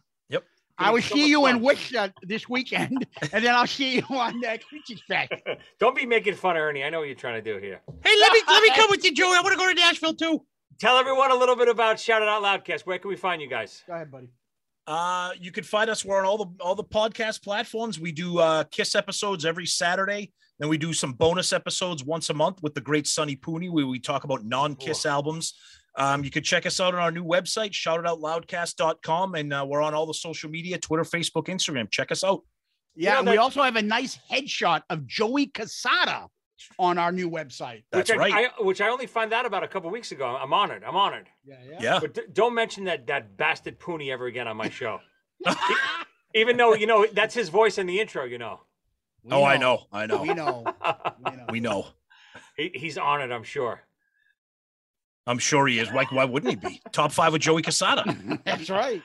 [0.77, 1.61] I will see much you in fun.
[1.63, 5.33] Worcester this weekend, and then I'll see you on the Creatures Fest.
[5.79, 6.83] Don't be making fun of Ernie.
[6.83, 7.81] I know what you're trying to do here.
[8.03, 9.35] Hey, let me let me come with you, Joey.
[9.35, 10.43] I want to go to Nashville too.
[10.79, 12.81] Tell everyone a little bit about Shout It Out Loudcast.
[12.81, 13.83] Where can we find you guys?
[13.87, 14.29] Go ahead, buddy.
[14.85, 16.05] Uh, you can find us.
[16.05, 17.99] We're on all the all the podcast platforms.
[17.99, 20.31] We do uh, Kiss episodes every Saturday.
[20.59, 23.85] Then we do some bonus episodes once a month with the great Sonny Pooney, where
[23.85, 25.53] we talk about non-Kiss albums.
[25.97, 29.95] Um, you can check us out on our new website, shoutitoutloudcast.com, and uh, we're on
[29.95, 31.89] all the social media: Twitter, Facebook, Instagram.
[31.89, 32.43] Check us out.
[32.95, 36.27] Yeah, know and we also have a nice headshot of Joey Cassata
[36.79, 37.83] on our new website.
[37.91, 38.33] That's which right.
[38.33, 40.25] I, I, which I only found out about a couple weeks ago.
[40.25, 40.83] I'm honored.
[40.83, 41.27] I'm honored.
[41.45, 41.99] Yeah, yeah.
[41.99, 44.99] But d- don't mention that that bastard Pooney ever again on my show.
[46.35, 48.23] Even though you know that's his voice in the intro.
[48.23, 48.59] You know,
[49.23, 49.85] We oh, I know.
[49.91, 50.21] I know.
[50.21, 50.63] We know.
[51.23, 51.45] We know.
[51.49, 51.87] We know.
[52.55, 53.31] he, he's honored.
[53.31, 53.81] I'm sure.
[55.27, 55.91] I'm sure he is.
[55.91, 56.81] Why, why wouldn't he be?
[56.91, 58.41] Top five with Joey Cassata.
[58.45, 59.01] That's right.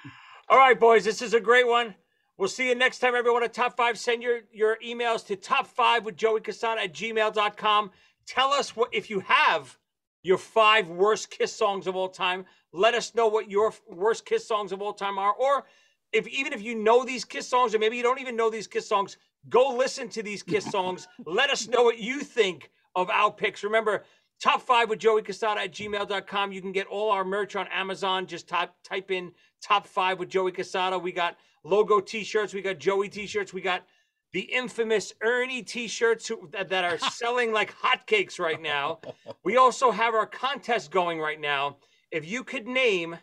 [0.48, 1.94] All right, boys, this is a great one.
[2.38, 3.42] We'll see you next time, everyone.
[3.42, 7.90] At Top 5, send your, your emails to top5 with Joey Cassata at gmail.com.
[8.26, 9.76] Tell us what if you have
[10.22, 12.44] your five worst kiss songs of all time.
[12.72, 15.32] Let us know what your worst kiss songs of all time are.
[15.32, 15.64] Or
[16.12, 18.66] if even if you know these kiss songs, or maybe you don't even know these
[18.66, 19.16] kiss songs,
[19.48, 21.08] go listen to these kiss songs.
[21.26, 23.64] Let us know what you think of our picks.
[23.64, 24.04] Remember,
[24.42, 26.52] top five with Joey Cassata at gmail.com.
[26.52, 28.26] You can get all our merch on Amazon.
[28.26, 29.32] Just type type in
[29.62, 31.00] top five with Joey Cassata.
[31.00, 33.84] We got logo t-shirts, we got Joey t-shirts, we got
[34.32, 39.00] the infamous Ernie t-shirts who- that, that are selling like hotcakes right now.
[39.44, 41.76] We also have our contest going right now.
[42.10, 43.16] If you could name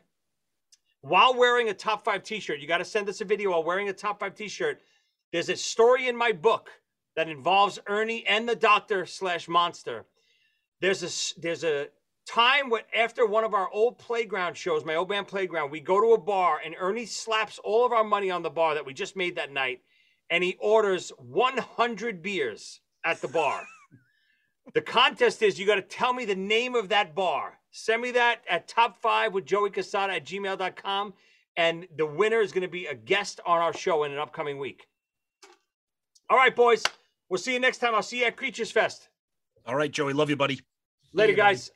[1.01, 3.89] while wearing a top five t-shirt, you got to send us a video while wearing
[3.89, 4.79] a top five t-shirt.
[5.33, 6.69] There's a story in my book
[7.15, 10.05] that involves Ernie and the Doctor slash Monster.
[10.81, 11.87] There's a there's a
[12.25, 15.99] time when after one of our old playground shows, my old band playground, we go
[15.99, 18.93] to a bar and Ernie slaps all of our money on the bar that we
[18.93, 19.81] just made that night,
[20.29, 23.63] and he orders 100 beers at the bar.
[24.73, 27.59] the contest is you got to tell me the name of that bar.
[27.71, 31.13] Send me that at top five with Joey Cassata at gmail.com.
[31.57, 34.59] And the winner is going to be a guest on our show in an upcoming
[34.59, 34.87] week.
[36.29, 36.83] All right, boys.
[37.27, 37.93] We'll see you next time.
[37.93, 39.09] I'll see you at Creatures Fest.
[39.65, 40.13] All right, Joey.
[40.13, 40.61] Love you, buddy.
[41.13, 41.49] Later, you, buddy.
[41.53, 41.71] guys.